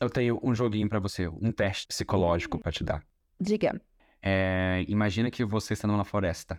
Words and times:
Eu 0.00 0.08
tenho 0.08 0.38
um 0.42 0.54
joguinho 0.54 0.88
pra 0.88 1.00
você, 1.00 1.26
um 1.28 1.50
teste 1.50 1.86
psicológico 1.88 2.58
pra 2.58 2.70
te 2.72 2.84
dar. 2.84 3.04
Diga. 3.40 3.80
É, 4.22 4.84
imagina 4.88 5.30
que 5.30 5.44
você 5.44 5.72
está 5.74 5.86
numa 5.88 6.04
floresta 6.04 6.58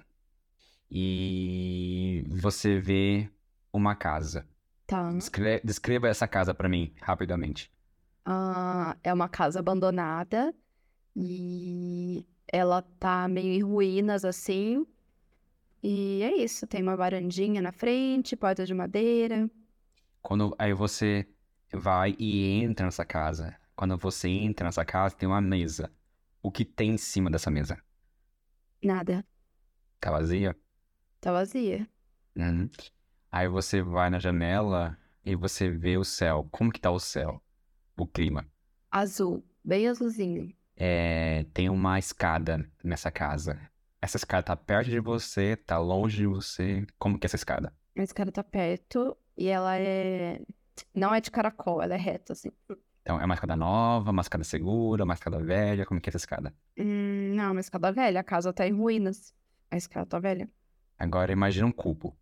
e 0.92 2.24
você 2.30 2.80
vê 2.80 3.30
uma 3.72 3.96
casa. 3.96 4.48
Tá. 4.88 5.12
Descre- 5.12 5.62
descreva 5.64 6.08
essa 6.08 6.28
casa 6.28 6.54
pra 6.54 6.68
mim, 6.68 6.94
rapidamente. 7.02 7.72
Ah, 8.26 8.98
é 9.04 9.14
uma 9.14 9.30
casa 9.30 9.60
abandonada 9.60 10.54
e 11.16 12.26
ela 12.52 12.82
tá 13.00 13.28
meio 13.28 13.54
em 13.54 13.62
ruínas 13.62 14.26
assim. 14.26 14.86
E 15.82 16.22
é 16.24 16.36
isso, 16.36 16.68
tem 16.68 16.82
uma 16.82 16.96
varandinha 16.96 17.62
na 17.62 17.72
frente, 17.72 18.36
porta 18.36 18.66
de 18.66 18.74
madeira. 18.74 19.50
Quando 20.22 20.54
aí 20.60 20.74
você 20.74 21.26
vai 21.74 22.16
e 22.20 22.62
entra 22.62 22.86
nessa 22.86 23.06
casa. 23.06 23.56
Quando 23.76 23.98
você 23.98 24.28
entra 24.28 24.66
nessa 24.66 24.84
casa, 24.86 25.16
tem 25.16 25.28
uma 25.28 25.42
mesa. 25.42 25.92
O 26.42 26.52
que 26.52 26.66
tem 26.66 26.92
em 26.92 26.98
cima 26.98 27.30
dessa 27.30 27.50
mesa? 27.52 27.78
Nada, 28.84 29.26
Tá 30.00 30.12
vazia? 30.12 30.56
tá 31.20 31.32
vazia. 31.34 31.88
Uhum. 32.36 32.70
Aí 33.32 33.48
você 33.50 33.82
vai 33.82 34.10
na 34.10 34.18
janela 34.20 34.98
e 35.26 35.36
você 35.36 35.70
vê 35.70 35.98
o 35.98 36.06
céu. 36.06 36.48
Como 36.52 36.72
que 36.72 36.80
tá 36.80 36.90
o 36.90 37.00
céu? 37.00 37.42
O 37.98 38.08
clima. 38.08 38.48
Azul, 38.90 39.44
bem 39.64 39.88
azulzinho. 39.90 40.54
É, 40.78 41.44
tem 41.54 41.70
uma 41.70 42.00
escada 42.00 42.66
nessa 42.82 43.12
casa. 43.12 43.60
Essa 44.02 44.16
escada 44.16 44.44
tá 44.44 44.56
perto 44.56 44.90
de 44.90 45.02
você, 45.02 45.58
tá 45.58 45.78
longe 45.78 46.16
de 46.18 46.26
você. 46.26 46.88
Como 46.98 47.20
que 47.20 47.26
é 47.26 47.28
essa 47.28 47.36
escada? 47.36 47.74
A 47.98 48.02
escada 48.02 48.32
tá 48.32 48.42
perto 48.44 49.18
e 49.38 49.48
ela 49.48 49.78
é. 49.78 50.42
Não 50.94 51.14
é 51.14 51.22
de 51.22 51.30
caracol, 51.32 51.82
ela 51.82 51.94
é 51.96 51.98
reta, 51.98 52.34
assim. 52.34 52.50
Então, 53.02 53.20
é 53.20 53.26
uma 53.26 53.34
escada 53.34 53.56
nova, 53.56 54.12
uma 54.12 54.22
escada 54.22 54.44
segura, 54.44 55.04
uma 55.04 55.14
escada 55.14 55.40
velha. 55.40 55.86
Como 55.86 56.00
que 56.00 56.10
é 56.10 56.12
essa 56.12 56.18
escada? 56.18 56.54
Hum, 56.78 57.34
não, 57.36 57.52
uma 57.52 57.60
escada 57.62 57.92
velha, 57.92 58.20
a 58.20 58.24
casa 58.24 58.54
tá 58.54 58.68
em 58.68 58.72
ruínas. 58.74 59.34
A 59.72 59.78
escada 59.78 60.06
tá 60.06 60.20
velha. 60.20 60.50
Agora 60.98 61.32
imagina 61.32 61.66
um 61.66 61.72
cubo. 61.72 62.16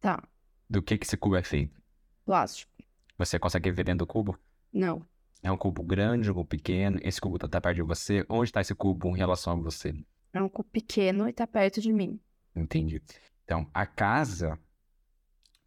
Tá, 0.00 0.22
Do 0.68 0.82
que 0.82 0.98
que 0.98 1.06
esse 1.06 1.16
cubo 1.16 1.36
é 1.36 1.42
feito? 1.42 1.80
plástico. 2.24 2.72
Você 3.18 3.38
consegue 3.38 3.70
ver 3.70 3.84
dentro 3.84 4.04
do 4.04 4.06
cubo? 4.06 4.38
Não. 4.72 5.00
É 5.42 5.50
um 5.50 5.56
cubo 5.56 5.82
grande, 5.82 6.30
um 6.30 6.34
cubo 6.34 6.48
pequeno. 6.48 6.98
Esse 7.02 7.20
cubo 7.20 7.38
tá, 7.38 7.48
tá 7.48 7.60
perto 7.60 7.76
de 7.76 7.82
você. 7.82 8.26
Onde 8.28 8.52
tá 8.52 8.60
esse 8.60 8.74
cubo 8.74 9.08
em 9.14 9.16
relação 9.18 9.52
a 9.54 9.56
você? 9.56 9.94
É 10.32 10.42
um 10.42 10.48
cubo 10.48 10.68
pequeno 10.70 11.28
e 11.28 11.32
tá 11.32 11.46
perto 11.46 11.80
de 11.80 11.92
mim. 11.92 12.20
Entendi. 12.54 13.00
Então, 13.44 13.70
a 13.72 13.86
casa 13.86 14.58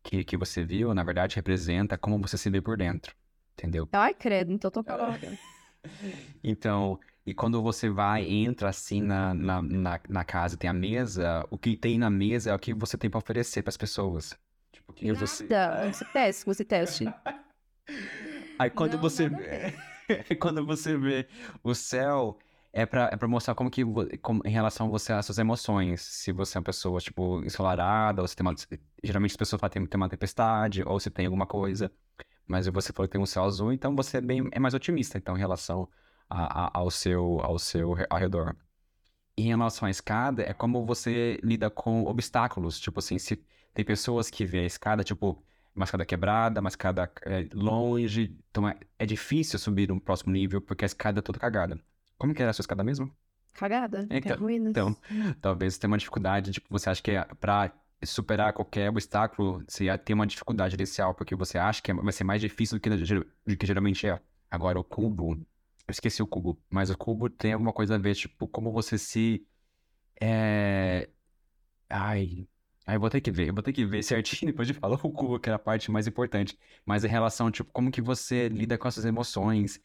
que, 0.10 0.24
que 0.24 0.36
você 0.36 0.64
viu, 0.64 0.92
na 0.94 1.04
verdade, 1.04 1.36
representa 1.36 1.98
como 1.98 2.20
você 2.20 2.36
se 2.36 2.50
vê 2.50 2.60
por 2.60 2.76
dentro. 2.76 3.16
Entendeu? 3.54 3.88
Ai, 3.92 4.14
credo, 4.14 4.52
então 4.52 4.72
tô 4.72 4.84
calada. 4.84 5.38
Então, 6.44 7.00
e 7.26 7.34
quando 7.34 7.62
você 7.62 7.90
vai, 7.90 8.26
entra 8.26 8.68
assim 8.68 9.02
na, 9.02 9.34
na, 9.34 9.62
na, 9.62 10.00
na 10.10 10.24
casa, 10.26 10.58
tem 10.58 10.70
a 10.70 10.74
mesa, 10.74 11.48
o 11.50 11.58
que 11.58 11.78
tem 11.78 11.98
na 11.98 12.10
mesa 12.10 12.50
é 12.50 12.54
o 12.54 12.60
que 12.60 12.74
você 12.74 12.98
tem 12.98 13.10
pra 13.10 13.18
oferecer 13.18 13.64
pras 13.64 13.78
pessoas. 13.78 14.38
Tipo, 14.74 14.92
o 14.92 14.94
que 14.94 15.14
você. 15.14 15.48
Nada. 15.48 15.94
Você 15.94 16.04
teste, 16.04 16.46
você 16.46 16.66
teste. 16.66 17.06
Aí 18.58 18.70
quando 18.70 18.96
Não, 18.96 19.00
você 19.00 19.30
quando 20.38 20.66
você 20.66 20.98
vê 20.98 21.30
o 21.64 21.74
céu, 21.74 22.38
é 22.74 22.86
pra, 22.86 23.10
é 23.12 23.18
pra 23.18 23.28
mostrar 23.28 23.56
como 23.56 23.70
que, 23.72 23.84
como, 24.22 24.42
em 24.46 24.52
relação 24.52 24.88
a 24.88 24.90
você, 24.90 25.14
às 25.14 25.26
suas 25.26 25.38
emoções. 25.40 26.02
Se 26.02 26.32
você 26.32 26.58
é 26.58 26.60
uma 26.60 26.66
pessoa, 26.66 27.00
tipo, 27.00 27.44
ensolarada, 27.44 28.22
ou 28.22 28.28
se 28.28 28.36
tem 28.36 28.46
uma, 28.46 28.56
geralmente 29.04 29.32
as 29.32 29.38
pessoas 29.38 29.60
falam 29.60 29.72
que 29.72 29.80
tem, 29.80 29.88
tem 29.88 29.98
uma 29.98 30.10
tempestade, 30.10 30.84
ou 30.84 31.00
se 31.00 31.10
tem 31.10 31.26
alguma 31.26 31.48
coisa. 31.48 31.92
Mas 32.48 32.68
você 32.68 32.94
falou 32.94 33.08
que 33.08 33.14
tem 33.14 33.22
um 33.22 33.26
céu 33.26 33.46
azul, 33.46 33.74
então 33.74 33.96
você 33.96 34.18
é 34.18 34.22
bem, 34.22 34.48
é 34.52 34.60
mais 34.60 34.74
otimista, 34.74 35.18
então, 35.18 35.36
em 35.38 35.40
relação 35.40 35.90
a- 36.30 36.68
a- 36.68 36.72
ao 36.80 36.92
seu, 36.92 37.40
ao 37.42 37.60
seu 37.60 37.96
ao 38.10 38.20
redor. 38.20 38.56
E 39.38 39.44
em 39.44 39.48
relação 39.50 39.88
à 39.88 39.92
escada, 39.92 40.44
é 40.44 40.54
como 40.54 40.86
você 40.86 41.40
lida 41.44 41.70
com 41.70 42.04
obstáculos. 42.06 42.80
Tipo 42.80 43.00
assim, 43.00 43.18
se 43.18 43.38
tem 43.74 43.86
pessoas 43.86 44.30
que 44.30 44.46
vê 44.46 44.60
a 44.60 44.66
escada, 44.66 45.04
tipo, 45.04 45.42
uma 45.76 45.86
escada 45.86 46.06
quebrada, 46.06 46.60
uma 46.60 46.70
escada 46.70 47.12
é, 47.26 47.48
longe. 47.54 48.36
Então 48.52 48.68
é, 48.68 48.78
é 48.98 49.06
difícil 49.06 49.58
subir 49.60 49.92
um 49.92 50.00
próximo 50.00 50.32
nível 50.34 50.62
porque 50.62 50.84
a 50.86 50.88
escada 50.88 51.20
é 51.20 51.22
toda 51.22 51.40
cagada. 51.40 51.80
Como 52.20 52.34
que 52.36 52.42
era 52.44 52.52
a 52.52 52.54
sua 52.54 52.62
escada 52.62 52.84
mesmo? 52.84 53.12
Cagada. 53.54 54.06
Então- 54.12 54.38
ruínas. 54.38 54.70
então, 54.70 54.96
Talvez 55.42 55.74
você 55.74 55.80
tenha 55.80 55.90
uma 55.92 55.98
dificuldade, 55.98 56.52
tipo, 56.52 56.68
você 56.70 56.90
acha 56.92 57.02
que 57.02 57.12
é 57.12 57.24
pra 57.42 57.72
superar 58.04 58.54
qualquer 58.54 58.90
obstáculo, 58.90 59.64
você 59.68 59.86
ia 59.86 59.98
ter 59.98 60.14
uma 60.14 60.28
dificuldade 60.28 60.76
inicial, 60.76 61.16
porque 61.16 61.36
você 61.36 61.58
acha 61.58 61.82
que 61.82 61.90
é- 61.92 61.94
vai 61.94 62.14
ser 62.14 62.24
mais 62.24 62.40
difícil 62.40 62.78
do 62.78 62.82
que, 62.82 62.90
do 62.90 63.58
que 63.58 63.66
geralmente 63.66 64.08
é. 64.08 64.22
Agora, 64.52 64.80
o 64.80 64.84
cubo, 64.84 65.34
eu 65.34 65.46
esqueci 65.92 66.22
o 66.22 66.28
cubo, 66.28 66.58
mas 66.70 66.90
o 66.92 66.98
cubo 66.98 67.30
tem 67.30 67.54
alguma 67.54 67.74
coisa 67.74 67.96
a 67.96 67.98
ver, 67.98 68.16
tipo, 68.16 68.48
como 68.48 68.72
você 68.72 68.98
se. 68.98 69.44
É... 70.22 71.10
Ai. 71.90 72.48
Ai, 72.86 72.96
eu 72.96 73.00
vou 73.00 73.10
ter 73.10 73.22
que 73.22 73.30
ver, 73.32 73.50
eu 73.50 73.54
vou 73.54 73.62
ter 73.64 73.72
que 73.74 73.86
ver 73.86 74.02
certinho 74.04 74.52
depois 74.52 74.68
de 74.68 74.74
falar 74.74 74.96
o 74.96 75.12
cubo, 75.12 75.40
que 75.40 75.50
era 75.50 75.58
a 75.58 75.60
parte 75.60 75.92
mais 75.92 76.08
importante. 76.08 76.58
Mas 76.86 77.04
em 77.04 77.08
relação, 77.08 77.52
tipo, 77.52 77.72
como 77.72 77.92
que 77.92 78.02
você 78.02 78.48
lida 78.50 78.78
com 78.78 78.88
essas 78.88 79.06
emoções, 79.06 79.80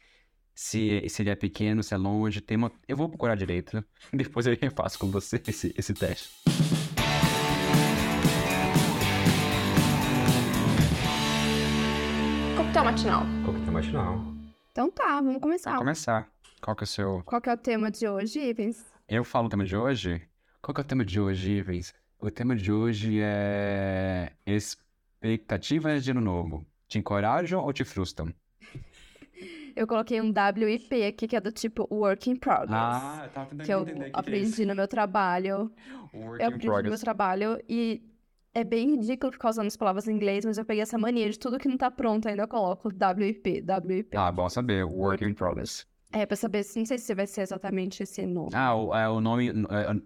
se, 0.55 1.09
se 1.09 1.23
ele 1.23 1.31
é 1.31 1.35
pequeno, 1.35 1.83
se 1.83 1.93
é 1.93 1.97
longe, 1.97 2.41
tem 2.41 2.57
uma... 2.57 2.71
Eu 2.87 2.97
vou 2.97 3.09
procurar 3.09 3.35
direito, 3.35 3.77
né? 3.77 3.85
depois 4.15 4.47
eu 4.47 4.57
refaço 4.61 4.99
com 4.99 5.11
você 5.11 5.43
esse, 5.49 5.75
esse 5.77 5.93
teste. 5.93 6.31
Coquetel 12.57 12.85
matinal. 12.85 13.23
Coquetel 13.45 13.73
matinal. 13.73 14.35
Então 14.71 14.91
tá, 14.91 15.21
vamos 15.21 15.41
começar. 15.41 15.71
Vamos 15.71 15.85
começar. 15.85 16.29
Qual 16.61 16.77
que 16.77 16.83
é 16.83 16.87
o 16.87 16.87
seu... 16.87 17.23
Qual 17.25 17.41
que 17.41 17.51
é 17.51 17.53
o 17.53 17.59
tema 17.59 17.91
de 17.91 18.09
hoje, 18.09 18.41
Ivens? 18.41 18.85
Eu 19.09 19.25
falo 19.25 19.47
o 19.47 19.51
tema 19.51 19.65
de 19.65 19.77
hoje? 19.77 20.23
Qual 20.63 20.75
que 20.75 20.81
é 20.81 20.85
o 20.85 20.87
tema 20.87 21.05
de 21.05 21.21
hoje, 21.21 21.51
Ivens? 21.51 21.93
O 22.19 22.31
tema 22.31 22.57
de 22.57 22.73
hoje 22.73 23.19
é... 23.21 24.33
Expectativas 24.47 26.05
de 26.05 26.13
ano 26.13 26.21
novo. 26.21 26.65
Te 26.89 26.99
encorajam 26.99 27.61
ou 27.63 27.73
te 27.73 27.85
frustram? 27.85 28.33
Eu 29.77 29.87
coloquei 29.87 30.21
um 30.21 30.33
WIP 30.33 31.05
aqui, 31.05 31.27
que 31.27 31.37
é 31.37 31.41
do 31.41 31.51
tipo 31.51 31.89
Work 31.91 32.31
in 32.31 32.37
Progress. 32.37 32.73
Ah, 32.73 33.23
eu 33.25 33.31
tava 33.31 33.47
tentando 33.51 33.67
que 33.67 33.73
eu 33.73 33.81
entender 33.83 34.01
o 34.01 34.05
que 34.05 34.11
aprendi 34.13 34.65
no 34.67 34.75
meu 34.75 34.89
trabalho. 34.89 35.73
é. 36.13 36.17
Work 36.17 36.43
Eu 36.43 36.49
aprendi 36.49 36.67
no 36.67 36.73
meu 36.73 36.83
progress. 36.83 37.01
trabalho 37.01 37.61
e 37.69 38.03
é 38.55 38.63
bem 38.63 38.91
ridículo 38.93 39.33
ficar 39.33 39.51
usando 39.51 39.67
as 39.67 39.77
palavras 39.77 40.07
em 40.07 40.13
inglês, 40.13 40.45
mas 40.45 40.59
eu 40.59 40.65
peguei 40.65 40.83
essa 40.83 40.97
mania 40.97 41.29
de 41.29 41.39
tudo 41.39 41.59
que 41.59 41.69
não 41.69 41.77
tá 41.77 41.91
pronto 41.91 42.29
ainda 42.29 42.45
eu 42.45 42.49
coloco 42.49 42.89
WIP, 42.89 43.65
WIP. 43.85 44.17
Ah, 44.17 44.31
bom 44.31 44.49
saber. 44.49 44.85
Work 44.85 45.25
in 45.25 45.35
progress. 45.35 45.87
É, 46.13 46.25
pra 46.25 46.37
saber, 46.37 46.65
não 46.77 46.87
sei 46.87 46.97
se 46.97 47.13
vai 47.13 47.27
ser 47.27 47.41
exatamente 47.41 48.05
esse 48.05 48.25
nome. 48.25 48.51
Ah, 48.55 48.77
o, 48.77 48.95
é, 48.95 49.09
o 49.09 49.21
nome... 49.21 49.51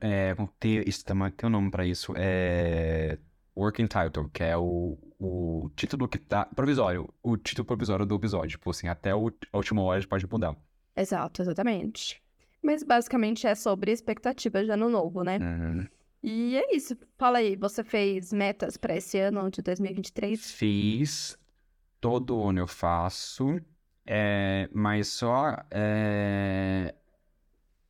É, 0.00 0.30
é, 0.30 0.36
tem, 0.58 0.82
isso, 0.86 1.04
tem 1.04 1.14
um 1.14 1.50
nome 1.50 1.70
pra 1.70 1.84
isso. 1.84 2.14
É... 2.16 3.18
Working 3.58 3.86
Title, 3.86 4.28
que 4.32 4.42
é 4.44 4.56
o, 4.56 4.96
o 5.18 5.70
título 5.74 6.06
que 6.06 6.18
tá... 6.18 6.44
Provisório. 6.44 7.12
O 7.22 7.36
título 7.36 7.64
provisório 7.64 8.06
do 8.06 8.14
episódio. 8.14 8.50
Tipo 8.50 8.70
assim, 8.70 8.86
até 8.88 9.14
o, 9.14 9.32
a 9.52 9.56
última 9.56 9.82
hora 9.82 9.98
a 9.98 10.00
gente 10.00 10.08
pode 10.08 10.26
mudar. 10.30 10.56
Exato, 10.96 11.42
exatamente. 11.42 12.22
Mas 12.62 12.82
basicamente 12.82 13.46
é 13.46 13.54
sobre 13.54 13.92
expectativas 13.92 14.64
de 14.64 14.70
ano 14.70 14.88
novo, 14.88 15.22
né? 15.22 15.38
Uhum. 15.38 15.86
E 16.22 16.56
é 16.56 16.74
isso. 16.74 16.96
Fala 17.16 17.38
aí, 17.38 17.56
você 17.56 17.82
fez 17.84 18.32
metas 18.32 18.76
pra 18.76 18.96
esse 18.96 19.18
ano 19.18 19.50
de 19.50 19.62
2023? 19.62 20.50
Fiz, 20.52 21.38
todo 22.00 22.42
ano 22.42 22.60
eu 22.60 22.66
faço, 22.66 23.60
é, 24.04 24.68
mas 24.72 25.08
só 25.08 25.56
é, 25.70 26.94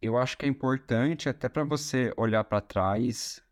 eu 0.01 0.19
acho 0.19 0.37
que 0.37 0.45
é 0.45 0.49
importante 0.49 1.29
até 1.29 1.49
para 1.49 1.65
você 1.65 2.13
olhar 2.17 2.45
para 2.45 2.61
trás 2.61 3.43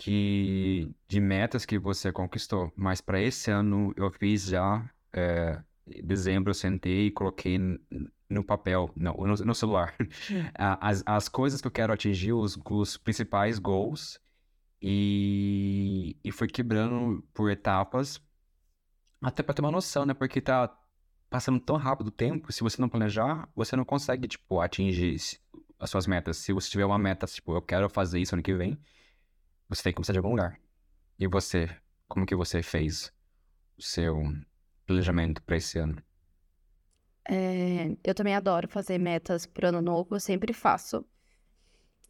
que 0.00 0.90
de 1.08 1.20
metas 1.20 1.66
que 1.66 1.78
você 1.78 2.10
conquistou. 2.12 2.72
Mas 2.76 3.00
para 3.02 3.20
esse 3.20 3.50
ano 3.50 3.92
eu 3.96 4.10
fiz 4.10 4.46
já, 4.46 4.88
é, 5.12 5.62
em 5.86 6.02
dezembro 6.02 6.50
eu 6.50 6.54
sentei 6.54 7.08
e 7.08 7.10
coloquei 7.10 7.58
no 8.28 8.44
papel, 8.44 8.90
não, 8.96 9.14
no, 9.14 9.34
no 9.34 9.54
celular, 9.54 9.94
a- 10.58 10.88
as, 10.88 11.02
as 11.06 11.28
coisas 11.28 11.60
que 11.60 11.66
eu 11.66 11.70
quero 11.72 11.92
atingir, 11.92 12.32
os, 12.32 12.58
os 12.70 12.96
principais 12.96 13.58
goals. 13.58 14.20
E, 14.82 16.16
e 16.24 16.32
foi 16.32 16.48
quebrando 16.48 17.22
por 17.34 17.50
etapas, 17.50 18.20
até 19.20 19.42
pra 19.42 19.54
ter 19.54 19.62
uma 19.62 19.70
noção, 19.70 20.06
né? 20.06 20.14
Porque 20.14 20.40
tá 20.40 20.74
passando 21.28 21.60
tão 21.60 21.76
rápido 21.76 22.08
o 22.08 22.10
tempo, 22.10 22.52
se 22.52 22.62
você 22.62 22.80
não 22.80 22.88
planejar, 22.88 23.48
você 23.54 23.76
não 23.76 23.84
consegue, 23.84 24.26
tipo, 24.26 24.60
atingir 24.60 25.16
as 25.78 25.90
suas 25.90 26.06
metas. 26.06 26.38
Se 26.38 26.52
você 26.52 26.70
tiver 26.70 26.84
uma 26.84 26.98
meta, 26.98 27.26
tipo, 27.26 27.54
eu 27.54 27.62
quero 27.62 27.88
fazer 27.88 28.20
isso 28.20 28.34
ano 28.34 28.42
que 28.42 28.54
vem, 28.54 28.78
você 29.70 29.84
tem 29.84 29.92
que 29.92 29.96
começar 29.96 30.12
de 30.12 30.18
algum 30.18 30.30
lugar. 30.30 30.60
E 31.18 31.26
você, 31.26 31.70
como 32.08 32.26
que 32.26 32.34
você 32.34 32.62
fez 32.62 33.12
o 33.78 33.82
seu 33.82 34.20
planejamento 34.84 35.42
pra 35.42 35.56
esse 35.56 35.78
ano? 35.78 36.02
É, 37.28 37.96
eu 38.02 38.14
também 38.14 38.34
adoro 38.34 38.66
fazer 38.66 38.98
metas 38.98 39.46
pro 39.46 39.68
ano 39.68 39.80
novo, 39.80 40.16
eu 40.16 40.20
sempre 40.20 40.52
faço. 40.52 41.04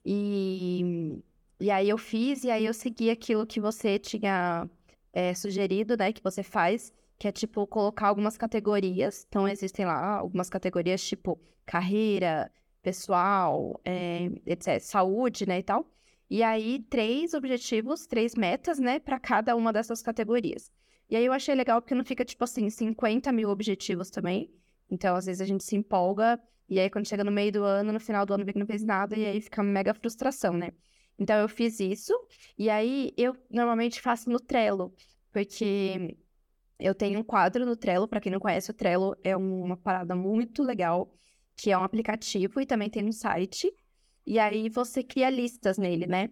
E, 0.04 1.22
e 1.60 1.70
aí 1.70 1.88
eu 1.88 1.98
fiz, 1.98 2.44
e 2.44 2.50
aí 2.50 2.64
eu 2.64 2.72
segui 2.72 3.10
aquilo 3.10 3.46
que 3.46 3.60
você 3.60 3.98
tinha 3.98 4.68
é, 5.12 5.34
sugerido, 5.34 5.96
né? 5.96 6.12
Que 6.12 6.22
você 6.22 6.42
faz, 6.42 6.92
que 7.18 7.28
é 7.28 7.32
tipo 7.32 7.66
colocar 7.66 8.08
algumas 8.08 8.38
categorias. 8.38 9.26
Então, 9.28 9.46
existem 9.46 9.84
lá 9.84 10.16
algumas 10.16 10.48
categorias 10.48 11.02
tipo 11.04 11.38
carreira, 11.66 12.50
pessoal, 12.82 13.78
é, 13.84 14.24
etc., 14.46 14.80
saúde, 14.80 15.46
né, 15.46 15.58
e 15.58 15.62
tal. 15.62 15.86
E 16.30 16.44
aí, 16.44 16.78
três 16.88 17.34
objetivos, 17.34 18.06
três 18.06 18.36
metas, 18.36 18.78
né, 18.78 19.00
para 19.00 19.18
cada 19.18 19.56
uma 19.56 19.72
dessas 19.72 20.00
categorias. 20.00 20.70
E 21.08 21.16
aí 21.16 21.24
eu 21.24 21.32
achei 21.32 21.54
legal 21.56 21.82
porque 21.82 21.94
não 21.94 22.04
fica, 22.04 22.24
tipo 22.24 22.44
assim, 22.44 22.70
50 22.70 23.32
mil 23.32 23.50
objetivos 23.50 24.10
também. 24.10 24.48
Então, 24.88 25.16
às 25.16 25.26
vezes 25.26 25.40
a 25.40 25.44
gente 25.44 25.64
se 25.64 25.74
empolga, 25.74 26.40
e 26.68 26.78
aí 26.78 26.88
quando 26.88 27.08
chega 27.08 27.24
no 27.24 27.32
meio 27.32 27.50
do 27.50 27.64
ano, 27.64 27.92
no 27.92 27.98
final 27.98 28.24
do 28.24 28.32
ano, 28.32 28.44
vê 28.44 28.52
que 28.52 28.60
não 28.60 28.66
fez 28.66 28.84
nada, 28.84 29.18
e 29.18 29.26
aí 29.26 29.40
fica 29.40 29.60
mega 29.60 29.92
frustração, 29.92 30.52
né? 30.52 30.70
Então, 31.18 31.36
eu 31.36 31.48
fiz 31.48 31.80
isso, 31.80 32.14
e 32.56 32.70
aí 32.70 33.12
eu 33.16 33.36
normalmente 33.50 34.00
faço 34.00 34.30
no 34.30 34.38
Trello, 34.38 34.94
porque 35.32 36.16
eu 36.78 36.94
tenho 36.94 37.18
um 37.18 37.24
quadro 37.24 37.66
no 37.66 37.76
Trello, 37.76 38.06
para 38.06 38.20
quem 38.20 38.30
não 38.30 38.38
conhece, 38.38 38.70
o 38.70 38.74
Trello 38.74 39.16
é 39.24 39.36
uma 39.36 39.76
parada 39.76 40.14
muito 40.14 40.62
legal, 40.62 41.12
que 41.56 41.72
é 41.72 41.76
um 41.76 41.82
aplicativo 41.82 42.60
e 42.60 42.66
também 42.66 42.88
tem 42.88 43.02
no 43.02 43.12
site. 43.12 43.70
E 44.26 44.38
aí 44.38 44.68
você 44.68 45.02
cria 45.02 45.30
listas 45.30 45.78
nele, 45.78 46.06
né? 46.06 46.30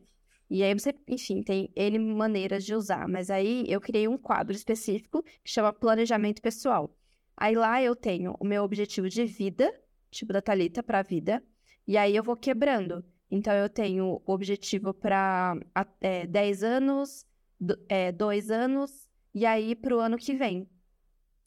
E 0.51 0.63
aí 0.63 0.73
você, 0.73 0.95
enfim, 1.07 1.43
tem 1.43 1.71
N 1.77 1.99
maneiras 1.99 2.65
de 2.65 2.75
usar. 2.75 3.07
Mas 3.09 3.31
aí 3.31 3.65
eu 3.69 3.81
criei 3.81 4.09
um 4.09 4.17
quadro 4.17 4.55
específico 4.55 5.23
que 5.23 5.51
chama 5.51 5.73
Planejamento 5.73 6.41
Pessoal. 6.41 6.95
Aí 7.37 7.55
lá 7.55 7.83
eu 7.83 7.95
tenho 7.95 8.35
o 8.41 8.45
meu 8.45 8.65
objetivo 8.65 9.09
de 9.09 9.25
vida, 9.25 9.73
tipo 10.11 10.33
da 10.33 10.41
Thalita 10.41 10.83
para 10.83 11.01
a 11.01 11.03
vida. 11.03 11.43
E 11.87 11.97
aí 11.97 12.17
eu 12.17 12.23
vou 12.23 12.37
quebrando. 12.37 13.05
Então 13.31 13.53
eu 13.53 13.69
tenho 13.69 14.23
o 14.25 14.33
objetivo 14.33 14.95
para 14.95 15.57
é, 16.01 16.27
10 16.27 16.63
anos, 16.63 17.27
2 17.61 18.51
é, 18.51 18.55
anos, 18.55 19.09
e 19.35 19.45
aí 19.45 19.75
para 19.75 19.95
o 19.95 20.01
ano 20.01 20.17
que 20.17 20.35
vem, 20.35 20.67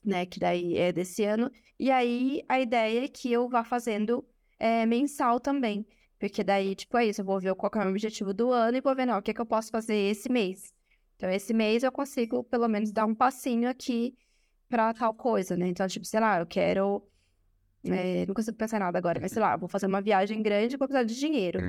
né? 0.06 0.26
Que 0.26 0.40
daí 0.40 0.78
é 0.78 0.92
desse 0.92 1.24
ano. 1.24 1.52
E 1.80 1.90
aí 1.90 2.44
a 2.48 2.60
ideia 2.60 3.06
é 3.06 3.08
que 3.08 3.32
eu 3.32 3.50
vá 3.50 3.64
fazendo 3.64 4.24
é, 4.60 4.86
mensal 4.86 5.40
também. 5.40 5.86
Porque 6.22 6.44
daí, 6.44 6.76
tipo, 6.76 6.96
é 6.98 7.08
isso, 7.08 7.22
eu 7.22 7.26
vou 7.26 7.40
ver 7.40 7.56
qual 7.56 7.72
é 7.74 7.78
o 7.80 7.82
meu 7.82 7.90
objetivo 7.90 8.32
do 8.32 8.52
ano 8.52 8.78
e 8.78 8.82
vou 8.82 8.96
ver, 8.96 9.08
não, 9.08 9.18
o 9.18 9.24
que, 9.24 9.32
é 9.32 9.34
que 9.34 9.42
eu 9.42 9.46
posso 9.46 9.72
fazer 9.72 9.96
esse 9.96 10.32
mês. 10.32 10.72
Então, 11.16 11.28
esse 11.32 11.52
mês 11.52 11.82
eu 11.82 11.92
consigo, 11.92 12.44
pelo 12.44 12.68
menos, 12.68 12.92
dar 12.92 13.08
um 13.08 13.16
passinho 13.16 13.68
aqui 13.68 14.16
para 14.70 14.94
tal 14.94 15.16
coisa, 15.16 15.58
né? 15.58 15.68
Então, 15.68 15.88
tipo, 15.88 16.06
sei 16.06 16.20
lá, 16.20 16.40
eu 16.40 16.46
quero. 16.46 17.02
É, 17.84 18.24
não 18.28 18.36
consigo 18.36 18.56
pensar 18.56 18.78
em 18.78 18.82
nada 18.82 19.00
agora, 19.00 19.20
mas 19.20 19.32
sei 19.32 19.42
lá, 19.42 19.58
vou 19.58 19.68
fazer 19.68 19.88
uma 19.88 20.00
viagem 20.00 20.44
grande 20.44 20.76
e 20.76 20.78
vou 20.78 20.88
precisar 20.88 21.06
de 21.06 21.20
dinheiro. 21.20 21.60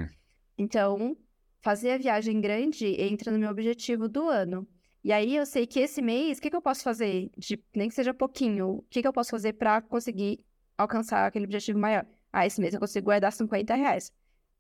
Então, 0.59 1.17
fazer 1.63 1.93
a 1.93 1.97
viagem 1.97 2.39
grande 2.39 2.85
entra 3.01 3.33
no 3.33 3.39
meu 3.39 3.49
objetivo 3.49 4.07
do 4.07 4.29
ano. 4.29 4.69
E 5.03 5.13
aí 5.13 5.35
eu 5.35 5.47
sei 5.47 5.67
que 5.67 5.81
esse 5.81 6.03
mês, 6.03 6.37
o 6.37 6.43
que, 6.43 6.51
que 6.51 6.57
eu 6.57 6.61
posso 6.61 6.83
fazer? 6.83 7.31
De, 7.39 7.59
nem 7.75 7.89
que 7.89 7.95
seja 7.95 8.13
pouquinho, 8.13 8.69
o 8.69 8.83
que, 8.91 9.01
que 9.01 9.09
eu 9.09 9.15
posso 9.15 9.31
fazer 9.31 9.55
para 9.55 9.81
conseguir 9.81 10.45
alcançar 10.77 11.27
aquele 11.27 11.47
objetivo 11.47 11.79
maior? 11.79 12.07
Ah, 12.31 12.47
esse 12.47 12.61
mês 12.61 12.75
eu 12.75 12.81
consigo 12.81 13.07
guardar 13.07 13.33
50 13.33 13.75
reais. 13.75 14.13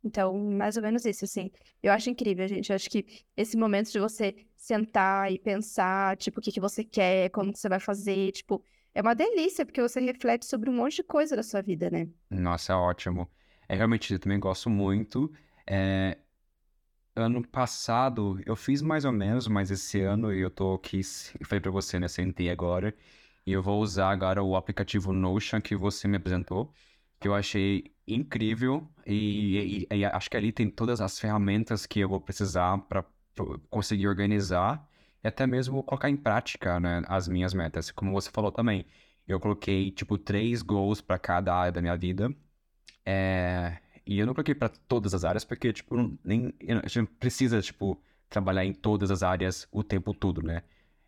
Então, 0.04 0.36
mais 0.36 0.76
ou 0.76 0.82
menos 0.82 1.04
isso, 1.04 1.24
assim. 1.24 1.50
Eu 1.82 1.92
acho 1.92 2.10
incrível, 2.10 2.46
gente. 2.48 2.70
Eu 2.70 2.76
acho 2.76 2.90
que 2.90 3.24
esse 3.36 3.56
momento 3.56 3.90
de 3.90 3.98
você 3.98 4.34
sentar 4.56 5.30
e 5.30 5.38
pensar, 5.38 6.16
tipo, 6.16 6.40
o 6.40 6.42
que, 6.42 6.52
que 6.52 6.60
você 6.60 6.84
quer, 6.84 7.30
como 7.30 7.52
que 7.52 7.58
você 7.58 7.68
vai 7.68 7.80
fazer, 7.80 8.32
tipo, 8.32 8.64
é 8.94 9.00
uma 9.00 9.14
delícia, 9.14 9.64
porque 9.64 9.80
você 9.80 10.00
reflete 10.00 10.44
sobre 10.46 10.68
um 10.70 10.74
monte 10.74 10.96
de 10.96 11.02
coisa 11.04 11.36
da 11.36 11.42
sua 11.42 11.62
vida, 11.62 11.88
né? 11.90 12.08
Nossa, 12.30 12.72
é 12.72 12.76
ótimo. 12.76 13.30
É, 13.68 13.74
realmente, 13.76 14.12
eu 14.12 14.18
também 14.18 14.38
gosto 14.40 14.68
muito. 14.68 15.32
É, 15.66 16.18
Ano 17.14 17.46
passado 17.46 18.40
eu 18.46 18.56
fiz 18.56 18.80
mais 18.80 19.04
ou 19.04 19.12
menos, 19.12 19.46
mas 19.46 19.70
esse 19.70 20.00
ano 20.00 20.32
eu 20.32 20.50
tô 20.50 20.74
aqui, 20.74 21.00
eu 21.38 21.46
falei 21.46 21.60
pra 21.60 21.70
você, 21.70 22.00
né? 22.00 22.08
Sentei 22.08 22.48
agora. 22.50 22.94
E 23.46 23.52
eu 23.52 23.62
vou 23.62 23.80
usar 23.82 24.10
agora 24.10 24.42
o 24.42 24.56
aplicativo 24.56 25.12
Notion 25.12 25.60
que 25.60 25.76
você 25.76 26.08
me 26.08 26.16
apresentou, 26.16 26.72
que 27.20 27.28
eu 27.28 27.34
achei 27.34 27.91
incrível. 28.14 28.88
E, 29.06 29.86
e, 29.90 29.96
e 29.96 30.04
acho 30.04 30.30
que 30.30 30.36
ali 30.36 30.52
tem 30.52 30.70
todas 30.70 31.00
as 31.00 31.18
ferramentas 31.18 31.86
que 31.86 32.00
eu 32.00 32.08
vou 32.08 32.20
precisar 32.20 32.78
para 32.78 33.04
conseguir 33.70 34.08
organizar 34.08 34.86
e 35.24 35.28
até 35.28 35.46
mesmo 35.46 35.82
colocar 35.82 36.10
em 36.10 36.16
prática, 36.16 36.80
né, 36.80 37.02
as 37.06 37.28
minhas 37.28 37.54
metas. 37.54 37.90
Como 37.90 38.12
você 38.12 38.30
falou 38.30 38.52
também, 38.52 38.86
eu 39.26 39.40
coloquei 39.40 39.90
tipo 39.90 40.18
três 40.18 40.62
goals 40.62 41.00
para 41.00 41.18
cada 41.18 41.54
área 41.54 41.72
da 41.72 41.80
minha 41.80 41.96
vida. 41.96 42.34
É, 43.04 43.78
e 44.06 44.18
eu 44.18 44.26
não 44.26 44.34
coloquei 44.34 44.54
para 44.54 44.68
todas 44.68 45.14
as 45.14 45.24
áreas, 45.24 45.44
porque, 45.44 45.72
tipo, 45.72 46.18
nem, 46.24 46.52
a 46.84 46.88
gente 46.88 47.08
precisa, 47.18 47.60
tipo, 47.60 48.00
trabalhar 48.28 48.64
em 48.64 48.72
todas 48.72 49.10
as 49.10 49.22
áreas 49.22 49.68
o 49.70 49.82
tempo 49.84 50.12
todo, 50.14 50.42
né? 50.42 50.62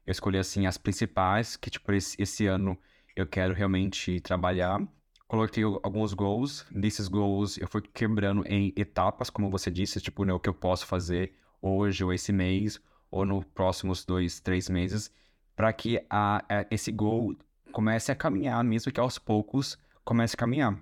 Eu 0.07 0.13
escolhi, 0.13 0.39
assim, 0.39 0.67
as 0.67 0.79
principais, 0.79 1.57
que, 1.57 1.71
tipo, 1.71 1.93
esse, 1.93 2.21
esse 2.21 2.47
ano 2.47 2.79
eu 3.17 3.27
quero 3.27 3.55
realmente 3.55 4.21
trabalhar. 4.21 4.81
Coloquei 5.27 5.65
alguns 5.65 6.13
goals. 6.15 6.67
Desses 6.71 7.09
goals, 7.09 7.59
eu 7.59 7.69
fui 7.69 7.83
quebrando 7.83 8.47
em 8.47 8.73
etapas, 8.77 9.31
como 9.31 9.51
você 9.51 9.71
disse, 9.71 10.01
tipo, 10.01 10.25
né, 10.25 10.33
o 10.33 10.41
que 10.41 10.49
eu 10.49 10.55
posso 10.55 10.87
fazer 10.87 11.35
hoje 11.61 12.05
ou 12.05 12.13
esse 12.13 12.33
mês, 12.33 12.81
ou 13.11 13.25
nos 13.25 13.45
próximos 13.47 14.05
dois, 14.05 14.41
três 14.41 14.69
meses, 14.69 15.11
para 15.57 15.73
que 15.73 16.05
a, 16.11 16.45
a, 16.49 16.67
esse 16.71 16.93
goal 16.93 17.35
comece 17.73 18.13
a 18.13 18.15
caminhar, 18.15 18.63
mesmo 18.63 18.93
que 18.93 19.01
aos 19.01 19.19
poucos 19.19 19.79
comece 20.05 20.35
a 20.35 20.39
caminhar. 20.39 20.79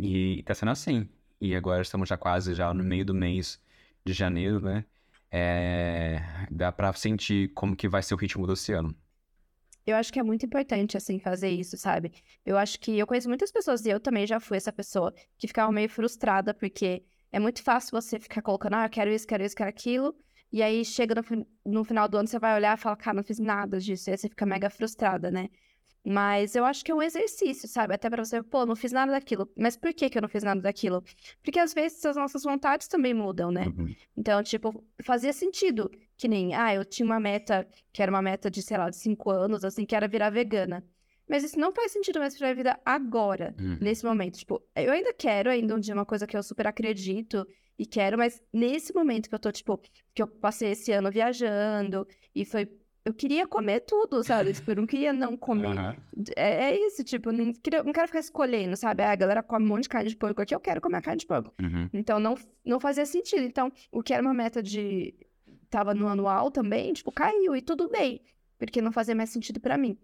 E 0.00 0.42
tá 0.44 0.54
sendo 0.54 0.70
assim. 0.70 1.08
E 1.40 1.54
agora 1.54 1.82
estamos 1.82 2.08
já 2.08 2.16
quase 2.16 2.54
já 2.54 2.72
no 2.74 2.84
meio 2.84 3.04
do 3.04 3.14
mês 3.14 3.60
de 4.04 4.12
janeiro, 4.12 4.60
né? 4.60 4.84
É... 5.30 6.46
Dá 6.50 6.72
pra 6.72 6.92
sentir 6.92 7.48
como 7.54 7.76
que 7.76 7.88
vai 7.88 8.02
ser 8.02 8.14
o 8.14 8.16
ritmo 8.16 8.46
do 8.46 8.52
oceano. 8.52 8.94
Eu 9.88 9.96
acho 9.96 10.12
que 10.12 10.20
é 10.20 10.22
muito 10.22 10.44
importante, 10.44 10.98
assim, 10.98 11.18
fazer 11.18 11.48
isso, 11.48 11.74
sabe? 11.78 12.12
Eu 12.44 12.58
acho 12.58 12.78
que 12.78 12.98
eu 12.98 13.06
conheço 13.06 13.26
muitas 13.26 13.50
pessoas, 13.50 13.86
e 13.86 13.88
eu 13.88 13.98
também 13.98 14.26
já 14.26 14.38
fui 14.38 14.58
essa 14.58 14.70
pessoa, 14.70 15.14
que 15.38 15.46
ficava 15.46 15.72
meio 15.72 15.88
frustrada, 15.88 16.52
porque 16.52 17.02
é 17.32 17.38
muito 17.38 17.62
fácil 17.62 17.92
você 17.92 18.20
ficar 18.20 18.42
colocando, 18.42 18.74
ah, 18.74 18.86
quero 18.86 19.10
isso, 19.10 19.26
quero 19.26 19.42
isso, 19.42 19.56
quero 19.56 19.70
aquilo, 19.70 20.14
e 20.52 20.62
aí 20.62 20.84
chega 20.84 21.14
no, 21.14 21.46
no 21.64 21.84
final 21.84 22.06
do 22.06 22.18
ano, 22.18 22.28
você 22.28 22.38
vai 22.38 22.54
olhar 22.54 22.76
e 22.76 22.80
fala, 22.80 22.96
cara, 22.96 23.16
não 23.16 23.22
fiz 23.22 23.38
nada 23.38 23.80
disso, 23.80 24.10
e 24.10 24.12
aí 24.12 24.18
você 24.18 24.28
fica 24.28 24.44
mega 24.44 24.68
frustrada, 24.68 25.30
né? 25.30 25.48
Mas 26.04 26.54
eu 26.54 26.66
acho 26.66 26.84
que 26.84 26.90
é 26.90 26.94
um 26.94 27.02
exercício, 27.02 27.66
sabe? 27.66 27.94
Até 27.94 28.10
para 28.10 28.22
você, 28.22 28.42
pô, 28.42 28.66
não 28.66 28.76
fiz 28.76 28.92
nada 28.92 29.12
daquilo. 29.12 29.50
Mas 29.56 29.76
por 29.76 29.92
que, 29.92 30.08
que 30.08 30.16
eu 30.16 30.22
não 30.22 30.28
fiz 30.28 30.42
nada 30.42 30.60
daquilo? 30.60 31.02
Porque 31.42 31.58
às 31.58 31.74
vezes 31.74 32.04
as 32.04 32.16
nossas 32.16 32.42
vontades 32.44 32.88
também 32.88 33.12
mudam, 33.12 33.50
né? 33.50 33.66
Uhum. 33.66 33.94
Então, 34.16 34.42
tipo, 34.42 34.84
fazia 35.02 35.32
sentido. 35.32 35.90
Que 36.18 36.28
nem, 36.28 36.54
ah, 36.54 36.74
eu 36.74 36.84
tinha 36.84 37.06
uma 37.06 37.18
meta, 37.18 37.66
que 37.92 38.02
era 38.02 38.10
uma 38.10 38.20
meta 38.20 38.50
de, 38.50 38.60
sei 38.60 38.76
lá, 38.76 38.90
de 38.90 38.96
cinco 38.96 39.30
anos, 39.30 39.64
assim, 39.64 39.86
que 39.86 39.94
era 39.94 40.06
virar 40.06 40.30
vegana. 40.30 40.84
Mas 41.28 41.44
isso 41.44 41.58
não 41.58 41.72
faz 41.72 41.92
sentido 41.92 42.18
mais 42.18 42.36
pra 42.36 42.48
minha 42.48 42.56
vida 42.56 42.80
agora, 42.84 43.54
uhum. 43.58 43.78
nesse 43.80 44.04
momento. 44.04 44.38
Tipo, 44.38 44.62
eu 44.74 44.92
ainda 44.92 45.14
quero 45.14 45.48
ainda 45.48 45.74
um 45.74 45.78
dia 45.78 45.94
uma 45.94 46.06
coisa 46.06 46.26
que 46.26 46.36
eu 46.36 46.42
super 46.42 46.66
acredito 46.66 47.46
e 47.78 47.86
quero, 47.86 48.18
mas 48.18 48.42
nesse 48.52 48.92
momento 48.94 49.28
que 49.28 49.34
eu 49.34 49.38
tô, 49.38 49.52
tipo, 49.52 49.80
que 50.14 50.20
eu 50.20 50.26
passei 50.26 50.72
esse 50.72 50.90
ano 50.90 51.10
viajando 51.10 52.06
e 52.34 52.44
foi 52.44 52.68
eu 53.08 53.14
queria 53.14 53.46
comer 53.46 53.80
tudo, 53.80 54.22
sabe? 54.22 54.52
Tipo, 54.52 54.72
eu 54.72 54.76
não 54.76 54.86
queria 54.86 55.14
não 55.14 55.34
comer. 55.34 55.68
Uhum. 55.68 56.24
É, 56.36 56.70
é, 56.70 56.86
isso, 56.86 57.02
tipo, 57.02 57.32
não, 57.32 57.54
queria, 57.54 57.82
não 57.82 57.92
quero 57.92 58.06
ficar 58.06 58.20
escolhendo, 58.20 58.76
sabe? 58.76 59.02
Ah, 59.02 59.12
a 59.12 59.16
galera 59.16 59.42
come 59.42 59.64
um 59.64 59.68
monte 59.68 59.84
de 59.84 59.88
carne 59.88 60.10
de 60.10 60.16
porco 60.16 60.42
aqui, 60.42 60.54
eu 60.54 60.60
quero 60.60 60.80
comer 60.80 60.98
a 60.98 61.02
carne 61.02 61.20
de 61.20 61.26
porco. 61.26 61.54
Uhum. 61.58 61.88
Então, 61.94 62.20
não, 62.20 62.34
não 62.62 62.78
fazia 62.78 63.06
sentido. 63.06 63.42
Então, 63.42 63.72
o 63.90 64.02
que 64.02 64.12
era 64.12 64.22
uma 64.22 64.34
meta 64.34 64.62
de... 64.62 65.14
Tava 65.70 65.94
no 65.94 66.08
anual 66.08 66.50
também, 66.50 66.92
tipo, 66.92 67.12
caiu 67.12 67.54
e 67.54 67.62
tudo 67.62 67.88
bem. 67.88 68.22
Porque 68.58 68.82
não 68.82 68.92
fazia 68.92 69.14
mais 69.14 69.30
sentido 69.30 69.60
para 69.60 69.76
mim. 69.76 69.98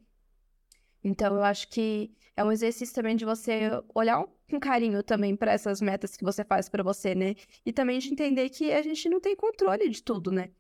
Então, 1.03 1.35
eu 1.35 1.43
acho 1.43 1.69
que 1.69 2.15
é 2.37 2.43
um 2.43 2.51
exercício 2.51 2.95
também 2.95 3.15
de 3.17 3.25
você 3.25 3.71
olhar 3.95 4.25
com 4.51 4.59
carinho 4.59 5.03
também 5.03 5.37
para 5.37 5.53
essas 5.53 5.81
metas 5.81 6.17
que 6.17 6.25
você 6.25 6.45
faz 6.45 6.69
para 6.69 6.83
você, 6.83 7.15
né? 7.15 7.35
E 7.65 7.73
também 7.73 7.99
de 7.99 8.11
entender 8.11 8.49
que 8.49 8.73
a 8.73 8.83
gente 8.83 9.09
não 9.09 9.21
tem 9.21 9.37
controle 9.37 9.89
de 9.89 10.03
tudo, 10.03 10.31
né? 10.31 10.51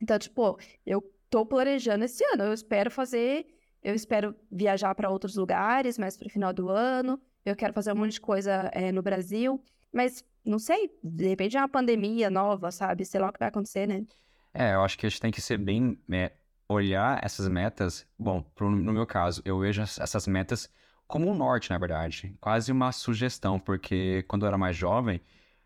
Então, 0.00 0.18
tipo, 0.18 0.58
eu 0.84 1.02
tô 1.30 1.46
planejando 1.46 2.04
esse 2.04 2.24
ano. 2.32 2.44
Eu 2.44 2.52
espero 2.52 2.90
fazer, 2.90 3.46
eu 3.82 3.94
espero 3.94 4.34
viajar 4.50 4.94
para 4.94 5.10
outros 5.10 5.36
lugares, 5.36 5.98
mais 5.98 6.16
para 6.16 6.26
o 6.26 6.30
final 6.30 6.52
do 6.52 6.68
ano. 6.68 7.20
Eu 7.44 7.56
quero 7.56 7.72
fazer 7.72 7.92
um 7.92 7.96
monte 7.96 8.12
de 8.12 8.20
coisa 8.20 8.70
é, 8.72 8.92
no 8.92 9.02
Brasil, 9.02 9.62
mas 9.94 10.24
não 10.44 10.58
sei, 10.58 10.90
de 11.02 11.28
repente 11.28 11.56
é 11.56 11.60
uma 11.60 11.68
pandemia 11.68 12.28
nova, 12.28 12.70
sabe? 12.70 13.04
Sei 13.04 13.20
lá 13.20 13.28
o 13.28 13.32
que 13.32 13.38
vai 13.38 13.48
acontecer, 13.48 13.86
né? 13.86 14.04
É, 14.52 14.74
eu 14.74 14.82
acho 14.82 14.98
que 14.98 15.06
a 15.06 15.08
gente 15.08 15.20
tem 15.20 15.30
que 15.30 15.40
ser 15.40 15.58
bem. 15.58 15.98
É, 16.12 16.32
olhar 16.68 17.22
essas 17.22 17.48
metas. 17.48 18.06
Bom, 18.18 18.42
pro, 18.42 18.70
no 18.70 18.92
meu 18.92 19.06
caso, 19.06 19.42
eu 19.44 19.58
vejo 19.58 19.82
essas 19.82 20.26
metas 20.26 20.68
como 21.06 21.30
um 21.30 21.34
norte, 21.34 21.70
na 21.70 21.78
verdade. 21.78 22.36
Quase 22.40 22.72
uma 22.72 22.92
sugestão, 22.92 23.58
porque 23.58 24.24
quando 24.28 24.42
eu 24.42 24.48
era 24.48 24.58
mais 24.58 24.76
jovem, 24.76 25.20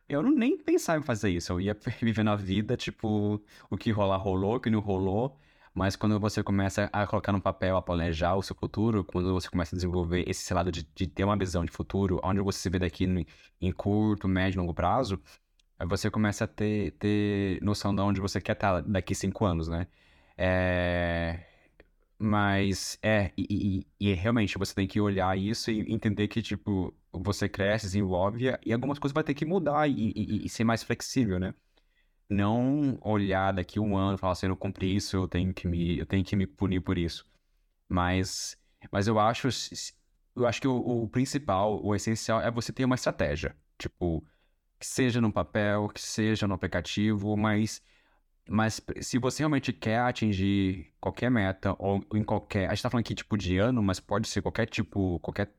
eu 0.08 0.22
nem 0.22 0.56
pensava 0.58 0.98
em 0.98 1.02
fazer 1.02 1.30
isso. 1.30 1.52
Eu 1.52 1.60
ia 1.60 1.76
vivendo 2.00 2.30
a 2.30 2.36
vida, 2.36 2.76
tipo, 2.76 3.40
o 3.70 3.76
que 3.76 3.90
rolar 3.90 4.16
rolou, 4.16 4.56
o 4.56 4.60
que 4.60 4.70
não 4.70 4.80
rolou. 4.80 5.38
Mas 5.74 5.96
quando 5.96 6.18
você 6.18 6.42
começa 6.42 6.88
a 6.92 7.06
colocar 7.06 7.32
no 7.32 7.40
papel, 7.40 7.76
a 7.76 7.82
planejar 7.82 8.34
o 8.34 8.42
seu 8.42 8.56
futuro, 8.56 9.04
quando 9.04 9.32
você 9.32 9.48
começa 9.48 9.74
a 9.74 9.76
desenvolver 9.76 10.24
esse 10.28 10.52
lado 10.52 10.72
de, 10.72 10.82
de 10.94 11.06
ter 11.06 11.24
uma 11.24 11.36
visão 11.36 11.64
de 11.64 11.70
futuro, 11.72 12.20
onde 12.22 12.40
você 12.40 12.58
se 12.58 12.70
vê 12.70 12.78
daqui 12.78 13.06
no, 13.06 13.24
em 13.60 13.72
curto, 13.72 14.26
médio, 14.28 14.60
longo 14.60 14.74
prazo, 14.74 15.20
você 15.86 16.10
começa 16.10 16.44
a 16.44 16.46
ter, 16.48 16.92
ter 16.92 17.62
noção 17.62 17.94
de 17.94 18.00
onde 18.00 18.20
você 18.20 18.40
quer 18.40 18.52
estar 18.52 18.80
daqui 18.82 19.14
cinco 19.14 19.44
anos, 19.44 19.68
né? 19.68 19.86
É... 20.36 21.44
Mas 22.18 22.98
é, 23.00 23.32
e, 23.36 23.86
e, 24.00 24.10
e, 24.10 24.14
realmente 24.14 24.58
você 24.58 24.74
tem 24.74 24.88
que 24.88 25.00
olhar 25.00 25.38
isso 25.38 25.70
e 25.70 25.92
entender 25.92 26.26
que, 26.26 26.42
tipo, 26.42 26.92
você 27.12 27.48
cresce, 27.48 27.86
desenvolve 27.86 28.46
e 28.66 28.72
algumas 28.72 28.98
coisas 28.98 29.14
vai 29.14 29.22
ter 29.22 29.34
que 29.34 29.44
mudar 29.46 29.88
e, 29.88 30.12
e, 30.16 30.46
e 30.46 30.48
ser 30.48 30.64
mais 30.64 30.82
flexível, 30.82 31.38
né? 31.38 31.54
Não 32.28 32.98
olhar 33.02 33.52
daqui 33.52 33.80
um 33.80 33.96
ano 33.96 34.16
e 34.16 34.18
falar 34.18 34.32
assim, 34.32 34.46
eu 34.46 34.50
não 34.50 34.56
cumpri 34.56 34.94
isso, 34.94 35.16
eu 35.16 35.28
tenho 35.28 35.52
que 35.54 35.66
me, 35.66 35.98
eu 35.98 36.06
tenho 36.06 36.24
que 36.24 36.36
me 36.36 36.46
punir 36.46 36.80
por 36.80 36.98
isso. 36.98 37.26
Mas, 37.88 38.56
mas 38.92 39.06
eu 39.08 39.18
acho, 39.18 39.48
eu 40.36 40.46
acho 40.46 40.60
que 40.60 40.68
o, 40.68 41.04
o 41.04 41.08
principal, 41.08 41.84
o 41.84 41.94
essencial 41.94 42.40
é 42.40 42.50
você 42.50 42.72
ter 42.72 42.84
uma 42.84 42.94
estratégia. 42.96 43.56
Tipo, 43.78 44.24
que 44.78 44.86
seja 44.86 45.20
no 45.20 45.32
papel, 45.32 45.88
que 45.88 46.00
seja 46.00 46.46
no 46.46 46.54
aplicativo, 46.54 47.36
mas 47.36 47.82
mas 48.48 48.80
se 49.02 49.18
você 49.18 49.42
realmente 49.42 49.72
quer 49.72 50.00
atingir 50.00 50.92
qualquer 51.00 51.30
meta, 51.30 51.76
ou 51.78 52.04
em 52.14 52.24
qualquer. 52.24 52.66
A 52.68 52.74
gente 52.74 52.82
tá 52.82 52.90
falando 52.90 53.04
aqui 53.04 53.14
tipo 53.14 53.36
de 53.36 53.58
ano, 53.58 53.82
mas 53.82 54.00
pode 54.00 54.28
ser 54.28 54.42
qualquer 54.42 54.66
tipo, 54.66 55.20
qualquer, 55.20 55.52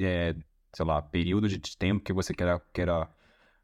é, 0.00 0.34
sei 0.74 0.84
lá, 0.84 1.00
período 1.02 1.48
de 1.48 1.76
tempo 1.76 2.04
que 2.04 2.12
você 2.12 2.34
queira, 2.34 2.60
queira 2.72 3.08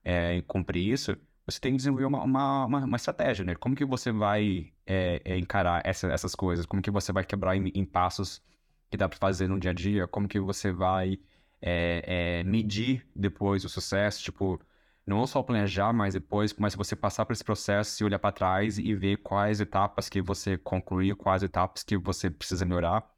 é, 0.04 0.42
cumprir 0.42 0.92
isso, 0.92 1.16
você 1.50 1.60
tem 1.60 1.72
que 1.72 1.78
desenvolver 1.78 2.06
uma, 2.06 2.22
uma, 2.22 2.64
uma, 2.66 2.84
uma 2.84 2.96
estratégia, 2.96 3.44
né? 3.44 3.54
Como 3.54 3.74
que 3.74 3.84
você 3.84 4.12
vai 4.12 4.72
é, 4.86 5.20
é 5.24 5.38
encarar 5.38 5.82
essa, 5.84 6.06
essas 6.08 6.34
coisas? 6.34 6.66
Como 6.66 6.82
que 6.82 6.90
você 6.90 7.12
vai 7.12 7.24
quebrar 7.24 7.56
em, 7.56 7.68
em, 7.74 7.84
passos 7.84 8.42
que 8.90 8.96
dá 8.96 9.08
para 9.08 9.18
fazer 9.18 9.48
no 9.48 9.58
dia 9.58 9.70
a 9.70 9.74
dia? 9.74 10.06
Como 10.06 10.28
que 10.28 10.38
você 10.40 10.72
vai 10.72 11.18
é, 11.60 12.40
é, 12.40 12.44
medir 12.44 13.06
depois 13.14 13.64
o 13.64 13.68
sucesso? 13.68 14.22
Tipo, 14.22 14.60
não 15.06 15.26
só 15.26 15.42
planejar, 15.42 15.92
mas 15.92 16.14
depois, 16.14 16.54
mas 16.54 16.74
você 16.74 16.94
passar 16.96 17.26
por 17.26 17.32
esse 17.32 17.44
processo 17.44 18.02
e 18.02 18.04
olhar 18.04 18.18
para 18.18 18.32
trás 18.32 18.78
e 18.78 18.94
ver 18.94 19.18
quais 19.18 19.60
etapas 19.60 20.08
que 20.08 20.22
você 20.22 20.56
concluiu, 20.58 21.16
quais 21.16 21.42
etapas 21.42 21.82
que 21.82 21.96
você 21.96 22.30
precisa 22.30 22.64
melhorar. 22.64 23.08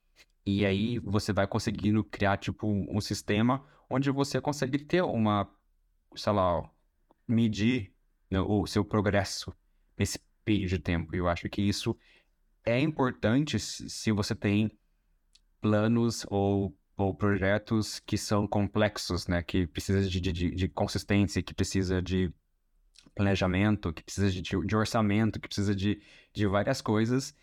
E 0.47 0.67
aí 0.67 0.99
você 0.99 1.33
vai 1.33 1.47
conseguindo 1.47 2.03
criar, 2.05 2.37
tipo, 2.39 2.67
um 2.69 3.01
sistema 3.01 3.65
onde 3.89 4.11
você 4.11 4.41
consegue 4.41 4.79
ter 4.79 5.03
uma, 5.03 5.49
sei 6.17 6.33
lá, 6.33 6.69
medir 7.29 7.92
o 8.41 8.67
seu 8.67 8.85
progresso 8.85 9.53
nesse 9.97 10.19
período 10.45 10.71
de 10.71 10.79
tempo. 10.79 11.15
Eu 11.15 11.29
acho 11.29 11.49
que 11.49 11.63
isso 11.63 11.97
é 12.65 12.81
importante 12.81 13.59
se 13.59 14.13
você 14.13 14.35
tem 14.35 14.71
planos 15.61 16.25
ou 16.29 16.75
ou 16.97 17.15
projetos 17.15 18.01
que 18.01 18.17
são 18.17 18.47
complexos, 18.47 19.27
né? 19.27 19.43
Que 19.43 19.67
precisa 19.67 20.09
de, 20.09 20.21
de, 20.21 20.51
de 20.51 20.69
consistência, 20.69 21.43
que 21.43 21.55
precisa 21.55 22.01
de 22.03 22.33
planejamento, 23.15 23.93
que 23.93 24.03
precisa 24.03 24.31
de, 24.31 24.43
de 24.43 24.77
orçamento, 24.77 25.41
que 25.41 25.49
precisa 25.49 25.75
de, 25.75 26.01
de 26.33 26.47
várias 26.47 26.81
coisas. 26.81 27.35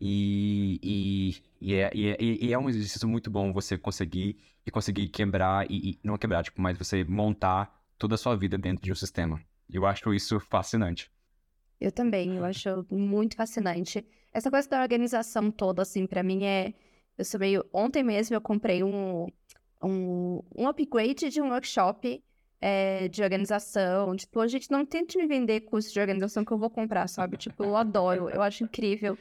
E, 0.00 0.78
e, 0.82 1.42
e, 1.60 1.74
é, 1.74 1.90
e, 1.92 2.08
é, 2.08 2.16
e 2.20 2.52
é 2.52 2.58
um 2.58 2.68
exercício 2.68 3.08
muito 3.08 3.30
bom 3.30 3.52
você 3.52 3.76
conseguir 3.76 4.38
e 4.64 4.70
conseguir 4.70 5.08
quebrar, 5.08 5.68
e, 5.70 5.92
e, 5.92 6.00
não 6.04 6.16
quebrar, 6.16 6.44
tipo, 6.44 6.60
mas 6.60 6.78
você 6.78 7.02
montar 7.04 7.74
toda 7.98 8.14
a 8.14 8.18
sua 8.18 8.36
vida 8.36 8.56
dentro 8.56 8.84
de 8.84 8.92
um 8.92 8.94
sistema. 8.94 9.42
Eu 9.72 9.86
acho 9.86 10.12
isso 10.14 10.40
fascinante. 10.40 11.10
Eu 11.80 11.92
também, 11.92 12.36
eu 12.36 12.44
acho 12.44 12.86
muito 12.90 13.36
fascinante. 13.36 14.04
Essa 14.32 14.50
coisa 14.50 14.68
da 14.68 14.82
organização 14.82 15.50
toda, 15.50 15.82
assim, 15.82 16.06
para 16.06 16.22
mim 16.22 16.44
é 16.44 16.74
eu 17.16 17.24
sou 17.24 17.40
meio. 17.40 17.64
Ontem 17.72 18.02
mesmo 18.02 18.36
eu 18.36 18.40
comprei 18.40 18.82
um, 18.82 19.26
um, 19.82 20.42
um 20.56 20.68
upgrade 20.68 21.28
de 21.30 21.40
um 21.40 21.50
workshop 21.50 22.22
é, 22.60 23.08
de 23.08 23.22
organização. 23.22 24.14
Tipo, 24.16 24.40
a 24.40 24.46
gente 24.46 24.70
não 24.70 24.86
tente 24.86 25.18
me 25.18 25.26
vender 25.26 25.60
curso 25.62 25.92
de 25.92 26.00
organização 26.00 26.44
que 26.44 26.52
eu 26.52 26.58
vou 26.58 26.70
comprar, 26.70 27.08
sabe? 27.08 27.36
Tipo, 27.36 27.64
eu 27.64 27.76
adoro, 27.76 28.28
eu 28.30 28.40
acho 28.40 28.64
incrível. 28.64 29.18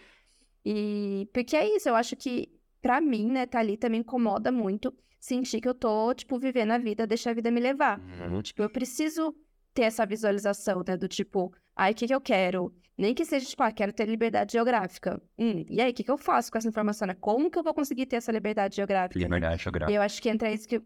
E 0.64 1.28
porque 1.34 1.56
é 1.56 1.76
isso, 1.76 1.90
eu 1.90 1.96
acho 1.96 2.16
que 2.16 2.52
para 2.82 3.02
mim, 3.02 3.32
né, 3.32 3.46
tá 3.46 3.60
ali 3.60 3.78
também 3.78 4.02
incomoda 4.02 4.52
muito 4.52 4.94
sentir 5.20 5.60
que 5.60 5.68
eu 5.68 5.74
tô, 5.74 6.14
tipo, 6.14 6.38
vivendo 6.38 6.72
a 6.72 6.78
vida, 6.78 7.08
deixar 7.08 7.32
a 7.32 7.34
vida 7.34 7.50
me 7.50 7.60
levar. 7.60 8.00
Uhum. 8.00 8.42
Tipo, 8.42 8.62
eu 8.62 8.70
preciso 8.70 9.36
ter 9.78 9.84
essa 9.84 10.08
visualização, 10.08 10.84
né, 10.88 10.98
do 10.98 11.08
tipo, 11.08 11.54
ai, 11.76 11.92
o 11.92 11.96
que 11.96 12.08
que 12.08 12.16
eu 12.16 12.20
quero? 12.20 12.74
Nem 12.98 13.14
que 13.14 13.24
seja, 13.24 13.46
tipo, 13.46 13.62
ah, 13.62 13.72
quero 13.72 13.94
ter 13.94 14.08
liberdade 14.08 14.54
geográfica. 14.54 15.22
Hum, 15.38 15.64
e 15.70 15.80
aí, 15.80 15.92
o 15.92 15.94
que, 15.94 16.04
que 16.04 16.10
eu 16.10 16.18
faço 16.18 16.52
com 16.52 16.58
essa 16.58 16.68
informação? 16.68 17.08
Né? 17.08 17.14
Como 17.14 17.52
que 17.52 17.60
eu 17.60 17.64
vou 17.64 17.76
conseguir 17.76 18.08
ter 18.08 18.16
essa 18.16 18.32
liberdade 18.32 18.76
geográfica? 18.76 19.20
Liberdade 19.20 19.62
geográfica. 19.62 19.92
E 19.92 19.96
eu 19.96 20.02
acho 20.02 20.20
que 20.20 20.30
entra 20.30 20.52
isso 20.52 20.68
que. 20.68 20.82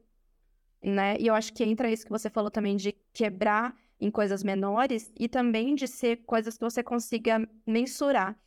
Né? 0.84 1.16
E 1.22 1.28
eu 1.28 1.34
acho 1.34 1.54
que 1.54 1.64
entra 1.64 1.90
isso 1.90 2.04
que 2.04 2.12
você 2.12 2.30
falou 2.30 2.52
também 2.52 2.76
de 2.76 2.94
quebrar 3.14 3.74
em 3.98 4.12
coisas 4.12 4.44
menores 4.44 5.10
e 5.18 5.30
também 5.30 5.74
de 5.74 5.88
ser 5.88 6.18
coisas 6.26 6.58
que 6.58 6.64
você 6.66 6.84
consiga 6.84 7.48
mensurar, 7.66 8.38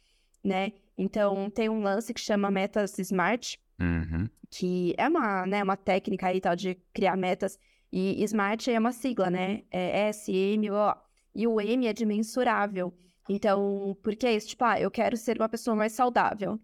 né? 0.45 0.73
Então, 0.99 1.49
tem 1.49 1.71
um 1.71 1.81
lance 1.81 2.13
que 2.13 2.21
chama 2.21 2.51
metas 2.51 2.99
smart, 2.99 3.59
uhum. 3.81 4.29
que 4.51 4.95
é 4.99 5.09
uma, 5.09 5.47
né, 5.47 5.63
uma 5.63 5.77
técnica 5.77 6.27
aí 6.27 6.39
tal 6.39 6.55
de 6.55 6.75
criar 6.93 7.17
metas. 7.17 7.59
E 7.97 8.25
smart 8.25 8.69
é 8.69 8.77
uma 8.77 8.91
sigla, 8.91 9.31
né? 9.31 9.63
É 9.71 10.09
S, 10.09 10.29
M, 10.33 10.69
O. 10.69 10.97
E 11.33 11.47
o 11.47 11.61
M 11.61 11.87
é 11.87 11.93
de 11.93 12.05
mensurável. 12.05 12.93
Então, 13.29 13.97
porque 14.03 14.27
é 14.27 14.35
isso? 14.35 14.49
Tipo, 14.49 14.65
ah, 14.65 14.81
eu 14.81 14.91
quero 14.91 15.17
ser 15.17 15.37
uma 15.37 15.49
pessoa 15.49 15.77
mais 15.77 15.93
saudável. 15.93 16.59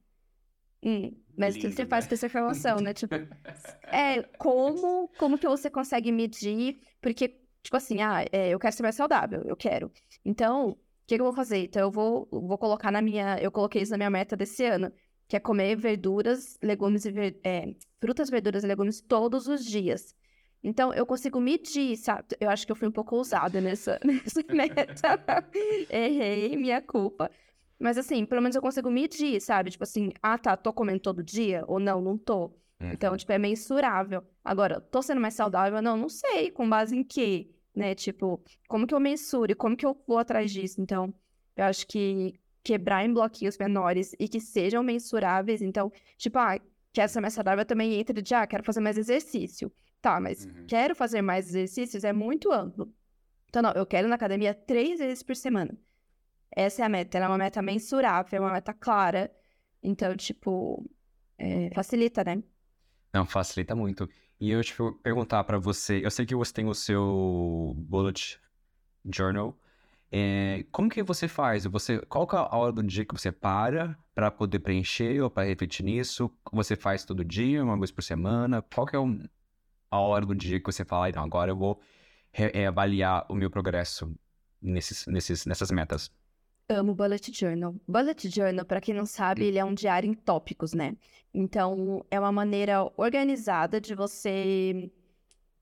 Hum, 0.83 1.17
mas 1.39 1.55
o 1.55 1.61
que 1.61 1.71
você 1.71 1.87
faz 1.87 2.09
com 2.09 2.15
essa 2.15 2.27
informação, 2.27 2.79
né? 2.79 2.93
Tipo, 2.93 3.15
é, 3.85 4.25
como, 4.39 5.09
como 5.17 5.39
que 5.39 5.47
você 5.47 5.71
consegue 5.71 6.11
medir? 6.11 6.81
Porque, 7.01 7.29
tipo 7.63 7.77
assim, 7.77 8.03
ah, 8.03 8.25
é, 8.33 8.49
eu 8.49 8.59
quero 8.59 8.75
ser 8.75 8.83
mais 8.83 8.97
saudável, 8.97 9.45
eu 9.45 9.55
quero. 9.55 9.93
Então, 10.25 10.71
o 10.71 10.79
que, 11.07 11.15
que 11.15 11.21
eu 11.21 11.27
vou 11.27 11.33
fazer? 11.33 11.59
Então, 11.59 11.83
eu 11.83 11.93
vou, 11.93 12.29
vou 12.33 12.59
colocar 12.59 12.91
na 12.91 13.01
minha... 13.01 13.39
Eu 13.39 13.53
coloquei 13.53 13.83
isso 13.83 13.93
na 13.93 13.99
minha 13.99 14.11
meta 14.11 14.37
desse 14.37 14.65
ano, 14.65 14.93
que 15.29 15.37
é 15.37 15.41
comer 15.41 15.77
verduras, 15.77 16.59
legumes 16.61 17.05
e... 17.05 17.13
Ver, 17.13 17.41
é, 17.45 17.73
frutas, 18.01 18.29
verduras 18.29 18.65
e 18.65 18.67
legumes 18.67 19.01
todos 19.01 19.47
os 19.47 19.65
dias. 19.65 20.13
Então, 20.62 20.93
eu 20.93 21.07
consigo 21.07 21.40
medir, 21.40 21.97
sabe? 21.97 22.37
Eu 22.38 22.50
acho 22.50 22.67
que 22.67 22.73
eu 22.73 22.76
fui 22.76 22.87
um 22.87 22.93
pouco 22.93 23.17
ousada 23.17 23.61
nessa, 23.61 23.99
nessa 24.05 24.43
meta. 24.52 25.49
Errei, 25.88 26.57
minha 26.57 26.83
culpa. 26.83 27.31
Mas, 27.79 27.97
assim, 27.97 28.26
pelo 28.26 28.43
menos 28.43 28.55
eu 28.55 28.62
consigo 28.62 28.90
medir, 28.90 29.40
sabe? 29.40 29.71
Tipo 29.71 29.85
assim, 29.85 30.11
ah, 30.23 30.37
tá, 30.37 30.57
tô 30.57 30.73
comendo 30.73 31.00
todo 31.00 31.23
dia? 31.23 31.64
Ou 31.67 31.81
não, 31.81 32.00
não 32.00 32.19
tô. 32.19 32.52
Então, 32.81 33.12
uhum. 33.12 33.17
tipo, 33.17 33.33
é 33.33 33.38
mensurável. 33.38 34.23
Agora, 34.45 34.81
tô 34.81 35.02
sendo 35.02 35.21
mais 35.21 35.35
saudável? 35.35 35.81
Não, 35.83 35.97
não 35.97 36.09
sei. 36.09 36.50
Com 36.50 36.69
base 36.69 36.97
em 36.97 37.05
quê? 37.05 37.50
Né? 37.75 37.95
Tipo, 37.95 38.43
como 38.69 38.87
que 38.87 38.95
eu 38.95 39.00
mensuro? 39.00 39.55
Como 39.57 39.76
que 39.76 39.85
eu 39.85 39.97
vou 40.07 40.19
atrás 40.19 40.50
disso? 40.50 40.81
Então, 40.81 41.12
eu 41.57 41.64
acho 41.64 41.87
que 41.87 42.35
quebrar 42.62 43.05
em 43.05 43.12
bloquinhos 43.12 43.57
menores 43.59 44.14
e 44.19 44.29
que 44.29 44.40
sejam 44.40 44.83
mensuráveis. 44.83 45.61
Então, 45.61 45.93
tipo, 46.17 46.38
ah, 46.38 46.59
quer 46.92 47.09
ser 47.09 47.20
mais 47.20 47.35
saudável 47.35 47.64
também 47.64 47.94
entra 47.94 48.20
de, 48.20 48.35
ah, 48.35 48.47
quero 48.47 48.64
fazer 48.64 48.80
mais 48.80 48.99
exercício. 48.99 49.73
Tá, 50.00 50.18
mas 50.18 50.47
uhum. 50.47 50.66
quero 50.66 50.94
fazer 50.94 51.20
mais 51.20 51.49
exercícios 51.49 52.04
é 52.04 52.12
muito 52.12 52.50
amplo. 52.50 52.92
Então, 53.49 53.62
não, 53.62 53.73
eu 53.73 53.85
quero 53.85 54.06
ir 54.06 54.11
na 54.11 54.14
academia 54.14 54.54
três 54.54 54.99
vezes 54.99 55.23
por 55.23 55.37
semana. 55.37 55.76
Essa 56.50 56.82
é 56.82 56.85
a 56.87 56.88
meta. 56.88 57.18
Ela 57.18 57.26
é 57.26 57.28
uma 57.28 57.38
meta 57.38 57.61
mensurável, 57.61 58.38
é 58.38 58.40
uma 58.40 58.52
meta 58.52 58.73
clara. 58.73 59.30
Então, 59.82 60.16
tipo, 60.16 60.88
é, 61.37 61.70
facilita, 61.75 62.25
né? 62.25 62.42
Não, 63.12 63.26
facilita 63.26 63.75
muito. 63.75 64.09
E 64.40 64.50
eu, 64.50 64.62
tipo, 64.62 64.92
perguntar 65.02 65.44
para 65.44 65.59
você, 65.59 66.00
eu 66.04 66.11
sei 66.11 66.25
que 66.25 66.35
você 66.35 66.52
tem 66.52 66.66
o 66.66 66.75
seu 66.75 67.75
bullet 67.76 68.40
journal. 69.04 69.59
É, 70.12 70.64
como 70.73 70.90
que 70.90 71.02
você 71.02 71.29
faz? 71.29 71.64
Você, 71.67 72.00
qual 72.07 72.29
é 72.33 72.37
a 72.37 72.57
hora 72.57 72.73
do 72.73 72.83
dia 72.83 73.05
que 73.05 73.14
você 73.14 73.31
para 73.31 73.97
para 74.14 74.31
poder 74.31 74.59
preencher 74.59 75.21
ou 75.23 75.31
para 75.31 75.47
refletir 75.47 75.85
nisso? 75.85 76.31
Você 76.52 76.75
faz 76.75 77.05
todo 77.05 77.25
dia, 77.25 77.62
uma 77.62 77.76
vez 77.79 77.93
por 77.93 78.02
semana? 78.02 78.61
Qual 78.62 78.87
que 78.87 78.97
é 78.97 78.99
o, 78.99 79.21
a 79.90 80.00
hora 80.00 80.26
do 80.26 80.35
dia 80.35 80.59
que 80.59 80.67
você 80.67 80.85
fala, 80.85 81.09
então, 81.09 81.23
agora 81.23 81.52
eu 81.52 81.57
vou 81.57 81.81
avaliar 82.67 83.25
o 83.29 83.35
meu 83.35 83.50
progresso 83.50 84.12
nesses, 84.61 85.07
nesses, 85.07 85.47
nessas 85.47 85.71
metas? 85.71 86.11
Amo 86.69 86.95
Bullet 86.95 87.33
Journal. 87.33 87.75
Bullet 87.87 88.29
Journal, 88.31 88.64
para 88.64 88.81
quem 88.81 88.95
não 88.95 89.07
sabe, 89.07 89.45
ele 89.45 89.59
é 89.59 89.64
um 89.64 89.75
diário 89.75 90.09
em 90.09 90.14
tópicos, 90.14 90.73
né? 90.73 90.97
Então, 91.35 92.05
é 92.11 92.19
uma 92.19 92.31
maneira 92.31 92.88
organizada 92.97 93.81
de 93.81 93.95
você 93.95 94.90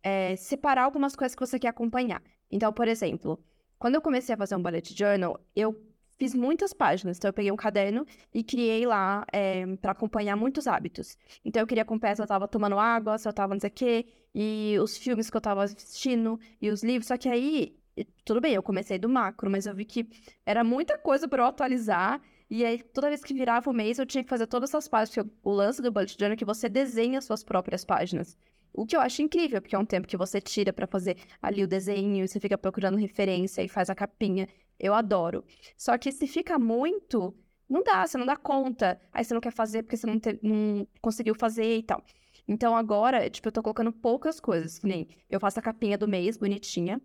é, 0.03 0.37
separar 0.37 0.85
algumas 0.85 1.17
coisas 1.17 1.35
que 1.35 1.41
você 1.41 1.59
quer 1.59 1.69
acompanhar. 1.69 2.23
Então, 2.51 2.73
por 2.73 2.89
exemplo, 2.89 3.43
quando 3.79 3.95
eu 3.95 4.03
comecei 4.03 4.35
a 4.35 4.39
fazer 4.39 4.57
um 4.57 4.63
Bullet 4.63 4.97
Journal, 4.97 5.41
eu 5.55 5.75
fiz 6.19 6.35
muitas 6.35 6.73
páginas. 6.73 7.17
Então, 7.17 7.29
eu 7.29 7.33
peguei 7.33 7.53
um 7.53 7.57
caderno 7.57 8.05
e 8.35 8.43
criei 8.43 8.85
lá 8.85 9.25
é, 9.33 9.61
eh, 9.61 9.77
para 9.77 9.93
acompanhar 9.93 10.37
muitos 10.37 10.67
hábitos. 10.67 11.17
Então, 11.45 11.61
eu 11.63 11.67
queria 11.67 11.83
acompanhar 11.83 12.17
se 12.17 12.23
eu 12.23 12.27
tava 12.27 12.49
tomando 12.49 12.79
água, 12.79 13.17
se 13.19 13.29
eu 13.29 13.33
tava 13.33 13.55
não 13.55 13.61
sei 13.61 13.71
o 13.71 13.73
quê, 13.73 14.07
e 14.35 14.77
os 14.81 14.99
filmes 14.99 15.31
que 15.31 15.37
eu 15.37 15.41
tava 15.41 15.63
assistindo, 15.65 16.39
e 16.61 16.71
os 16.71 16.83
livros. 16.83 17.07
Só 17.07 17.17
que 17.17 17.29
aí, 17.29 17.77
tudo 18.25 18.41
bem, 18.41 18.55
eu 18.55 18.63
comecei 18.63 18.99
do 18.99 19.09
macro, 19.09 19.51
mas 19.51 19.67
eu 19.67 19.75
vi 19.75 19.85
que 19.85 20.09
era 20.45 20.65
muita 20.65 20.99
coisa 20.99 21.29
para 21.29 21.43
eu 21.43 21.47
atualizar. 21.47 22.21
E 22.51 22.65
aí, 22.65 22.83
toda 22.83 23.09
vez 23.09 23.23
que 23.23 23.35
virava 23.35 23.71
o 23.71 23.73
mês, 23.73 23.99
eu 23.99 24.07
tinha 24.07 24.25
que 24.25 24.31
fazer 24.31 24.47
todas 24.47 24.71
essas 24.71 24.89
páginas. 24.89 25.27
O 25.43 25.51
lance 25.53 25.81
do 25.81 25.93
Bullet 25.93 26.17
Journal 26.19 26.33
é 26.33 26.37
que 26.37 26.45
você 26.45 26.69
desenha 26.69 27.21
suas 27.21 27.45
próprias 27.45 27.85
páginas. 27.85 28.37
O 28.79 28.87
que 28.87 28.95
eu 28.95 29.01
acho 29.01 29.23
incrível, 29.23 29.61
porque 29.61 29.75
é 29.75 29.79
um 29.79 29.85
tempo 29.85 30.07
que 30.07 30.17
você 30.17 30.41
tira 30.41 30.73
para 30.73 30.87
fazer 30.87 31.17
ali 31.43 31.65
o 31.65 31.67
desenho, 31.67 32.29
você 32.29 32.39
fica 32.39 32.57
procurando 32.57 32.97
referência 32.97 33.61
e 33.61 33.69
faz 33.69 33.91
a 33.91 33.95
capinha. 33.95 34.47
Eu 34.79 34.95
adoro. 34.95 35.45
Só 35.77 35.99
que 35.99 36.13
se 36.13 36.29
fica 36.29 36.61
muito, 36.61 37.35
não 37.69 37.83
dá, 37.83 38.07
você 38.07 38.17
não 38.17 38.25
dá 38.25 38.37
conta. 38.37 39.01
Aí 39.13 39.25
você 39.25 39.35
não 39.35 39.41
quer 39.41 39.51
fazer 39.51 39.83
porque 39.83 39.97
você 39.97 40.07
não, 40.07 40.21
te, 40.21 40.39
não 40.41 40.87
conseguiu 41.03 41.35
fazer 41.35 41.79
e 41.79 41.83
tal. 41.83 42.05
Então 42.47 42.77
agora, 42.77 43.29
tipo, 43.29 43.49
eu 43.49 43.53
tô 43.53 43.65
colocando 43.65 43.93
poucas 43.93 44.39
coisas. 44.39 44.81
Nem 44.81 45.09
eu 45.29 45.41
faço 45.41 45.59
a 45.59 45.63
capinha 45.63 45.99
do 45.99 46.07
mês, 46.07 46.37
bonitinha. 46.37 47.01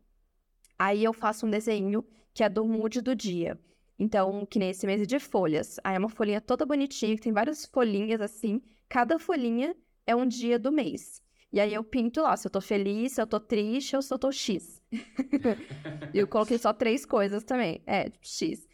Aí 0.77 1.03
eu 1.03 1.11
faço 1.11 1.47
um 1.47 1.49
desenho 1.49 2.05
que 2.35 2.43
é 2.43 2.49
do 2.49 2.67
mood 2.67 3.01
do 3.01 3.15
dia. 3.15 3.59
Então, 3.97 4.45
que 4.45 4.59
nem 4.59 4.69
esse 4.69 4.85
mês 4.85 5.07
de 5.07 5.19
folhas. 5.19 5.79
Aí 5.83 5.95
é 5.95 5.97
uma 5.97 6.09
folhinha 6.09 6.39
toda 6.39 6.67
bonitinha, 6.67 7.15
que 7.15 7.21
tem 7.23 7.33
várias 7.33 7.65
folhinhas 7.65 8.21
assim. 8.21 8.61
Cada 8.87 9.17
folhinha 9.17 9.75
é 10.05 10.15
um 10.15 10.27
dia 10.27 10.59
do 10.59 10.71
mês. 10.71 11.23
E 11.53 11.59
aí 11.59 11.71
eu 11.71 11.83
pinto 11.83 12.19
lá 12.23 12.35
se 12.35 12.47
eu 12.47 12.51
tô 12.51 12.59
feliz, 12.59 13.11
se 13.11 13.21
eu 13.21 13.27
tô 13.27 13.39
triste 13.39 13.95
ou 13.95 14.01
se 14.01 14.11
eu 14.11 14.17
tô 14.17 14.31
X. 14.31 14.81
e 16.11 16.17
eu 16.17 16.27
coloquei 16.27 16.57
só 16.57 16.73
três 16.73 17.05
coisas 17.05 17.43
também. 17.43 17.79
É, 17.85 18.09
tipo, 18.09 18.25
X. 18.25 18.67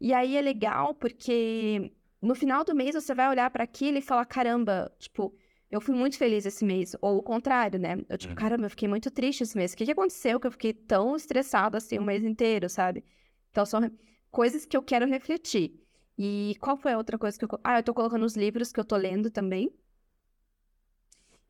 E 0.00 0.14
aí 0.14 0.34
é 0.34 0.40
legal 0.40 0.94
porque 0.94 1.92
no 2.22 2.34
final 2.34 2.64
do 2.64 2.74
mês 2.74 2.94
você 2.94 3.14
vai 3.14 3.28
olhar 3.28 3.50
para 3.50 3.64
aquilo 3.64 3.98
e 3.98 4.00
falar: 4.00 4.24
caramba, 4.24 4.90
tipo, 4.98 5.34
eu 5.70 5.78
fui 5.78 5.94
muito 5.94 6.16
feliz 6.16 6.46
esse 6.46 6.64
mês. 6.64 6.96
Ou 7.02 7.18
o 7.18 7.22
contrário, 7.22 7.78
né? 7.78 7.98
Eu, 8.08 8.16
tipo, 8.16 8.32
uhum. 8.32 8.38
caramba, 8.38 8.64
eu 8.64 8.70
fiquei 8.70 8.88
muito 8.88 9.10
triste 9.10 9.42
esse 9.42 9.54
mês. 9.54 9.74
O 9.74 9.76
que, 9.76 9.84
que 9.84 9.92
aconteceu 9.92 10.40
que 10.40 10.46
eu 10.46 10.52
fiquei 10.52 10.72
tão 10.72 11.14
estressada 11.14 11.76
assim 11.76 11.98
o 11.98 12.02
mês 12.02 12.24
inteiro, 12.24 12.66
sabe? 12.70 13.04
Então 13.50 13.66
são 13.66 13.90
coisas 14.30 14.64
que 14.64 14.74
eu 14.74 14.82
quero 14.82 15.06
refletir. 15.06 15.78
E 16.16 16.56
qual 16.60 16.78
foi 16.78 16.94
a 16.94 16.96
outra 16.96 17.18
coisa 17.18 17.38
que 17.38 17.44
eu. 17.44 17.48
Ah, 17.62 17.78
eu 17.78 17.82
tô 17.82 17.92
colocando 17.92 18.24
os 18.24 18.36
livros 18.36 18.72
que 18.72 18.80
eu 18.80 18.84
tô 18.86 18.96
lendo 18.96 19.30
também. 19.30 19.70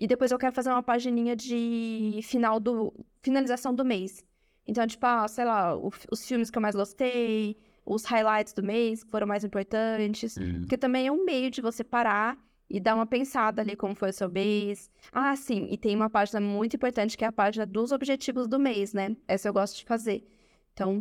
E 0.02 0.06
depois 0.08 0.32
eu 0.32 0.38
quero 0.38 0.52
fazer 0.52 0.68
uma 0.68 0.82
pagininha 0.82 1.36
de 1.36 2.18
final 2.24 2.58
do... 2.58 2.92
finalização 3.22 3.72
do 3.72 3.84
mês. 3.84 4.24
Então, 4.66 4.84
tipo, 4.84 5.06
ah, 5.06 5.28
sei 5.28 5.44
lá, 5.44 5.76
os 5.76 6.26
filmes 6.26 6.50
que 6.50 6.58
eu 6.58 6.60
mais 6.60 6.74
gostei, 6.74 7.56
os 7.86 8.04
highlights 8.06 8.52
do 8.52 8.64
mês 8.64 9.04
que 9.04 9.10
foram 9.12 9.28
mais 9.28 9.44
importantes. 9.44 10.36
Uhum. 10.36 10.62
Porque 10.62 10.76
também 10.76 11.06
é 11.06 11.12
um 11.12 11.24
meio 11.24 11.52
de 11.52 11.62
você 11.62 11.84
parar 11.84 12.36
e 12.68 12.80
dar 12.80 12.96
uma 12.96 13.06
pensada 13.06 13.62
ali 13.62 13.76
como 13.76 13.94
foi 13.94 14.10
o 14.10 14.12
seu 14.12 14.28
mês. 14.28 14.90
Ah, 15.12 15.36
sim, 15.36 15.68
e 15.70 15.78
tem 15.78 15.94
uma 15.94 16.10
página 16.10 16.40
muito 16.40 16.74
importante 16.74 17.16
que 17.16 17.24
é 17.24 17.28
a 17.28 17.32
página 17.32 17.64
dos 17.64 17.92
objetivos 17.92 18.48
do 18.48 18.58
mês, 18.58 18.92
né? 18.92 19.16
Essa 19.28 19.50
eu 19.50 19.52
gosto 19.52 19.76
de 19.76 19.84
fazer. 19.84 20.26
Então, 20.72 21.00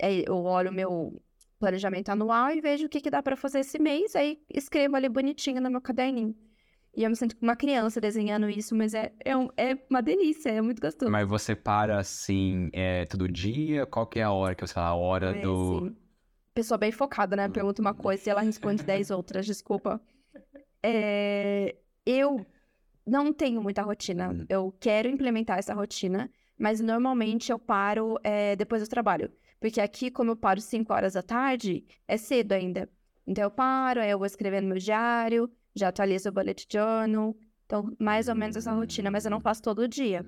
é, 0.00 0.28
eu 0.28 0.34
olho 0.34 0.72
o 0.72 0.74
meu 0.74 1.22
planejamento 1.60 2.08
anual 2.08 2.50
e 2.50 2.60
vejo 2.60 2.86
o 2.86 2.88
que, 2.88 3.00
que 3.00 3.08
dá 3.08 3.22
para 3.22 3.36
fazer 3.36 3.60
esse 3.60 3.78
mês, 3.78 4.16
aí 4.16 4.42
escrevo 4.52 4.96
ali 4.96 5.08
bonitinho 5.08 5.60
no 5.60 5.70
meu 5.70 5.80
caderninho. 5.80 6.34
E 6.94 7.04
eu 7.04 7.10
me 7.10 7.16
sinto 7.16 7.36
como 7.36 7.48
uma 7.48 7.56
criança 7.56 8.00
desenhando 8.00 8.50
isso, 8.50 8.74
mas 8.74 8.92
é, 8.92 9.12
é, 9.24 9.34
um, 9.34 9.48
é 9.56 9.78
uma 9.88 10.02
delícia, 10.02 10.50
é 10.50 10.60
muito 10.60 10.80
gostoso. 10.80 11.10
Mas 11.10 11.26
você 11.26 11.56
para 11.56 11.98
assim, 11.98 12.68
é, 12.72 13.06
todo 13.06 13.26
dia? 13.26 13.86
Qual 13.86 14.06
que 14.06 14.20
é 14.20 14.22
a 14.22 14.30
hora 14.30 14.54
que 14.54 14.66
você 14.66 14.74
fala? 14.74 14.88
A 14.88 14.94
hora 14.94 15.36
é, 15.36 15.40
do. 15.40 15.86
Sim. 15.86 15.96
Pessoa 16.54 16.76
bem 16.76 16.92
focada, 16.92 17.34
né? 17.34 17.48
Pergunta 17.48 17.80
uma 17.80 17.94
coisa 17.94 18.28
e 18.28 18.30
ela 18.30 18.42
responde 18.42 18.82
dez 18.82 19.10
outras, 19.10 19.46
desculpa. 19.46 20.02
É, 20.82 21.76
eu 22.04 22.44
não 23.06 23.32
tenho 23.32 23.62
muita 23.62 23.80
rotina. 23.82 24.30
Hum. 24.30 24.44
Eu 24.48 24.74
quero 24.78 25.08
implementar 25.08 25.58
essa 25.58 25.72
rotina, 25.72 26.30
mas 26.58 26.78
normalmente 26.78 27.50
eu 27.50 27.58
paro 27.58 28.18
é, 28.22 28.54
depois 28.54 28.82
do 28.82 28.88
trabalho. 28.88 29.32
Porque 29.58 29.80
aqui, 29.80 30.10
como 30.10 30.32
eu 30.32 30.36
paro 30.36 30.60
5 30.60 30.92
horas 30.92 31.14
da 31.14 31.22
tarde, 31.22 31.86
é 32.06 32.16
cedo 32.18 32.52
ainda. 32.52 32.88
Então 33.26 33.44
eu 33.44 33.50
paro, 33.50 34.00
aí 34.00 34.10
eu 34.10 34.18
vou 34.18 34.26
escrever 34.26 34.60
no 34.60 34.68
meu 34.68 34.78
diário, 34.78 35.48
já 35.74 35.88
atualizo 35.88 36.28
o 36.28 36.32
bullet 36.32 36.66
journal. 36.70 37.36
Então, 37.66 37.94
mais 37.98 38.28
ou 38.28 38.34
menos 38.34 38.56
essa 38.56 38.72
rotina, 38.72 39.10
mas 39.10 39.24
eu 39.24 39.30
não 39.30 39.40
faço 39.40 39.62
todo 39.62 39.88
dia. 39.88 40.24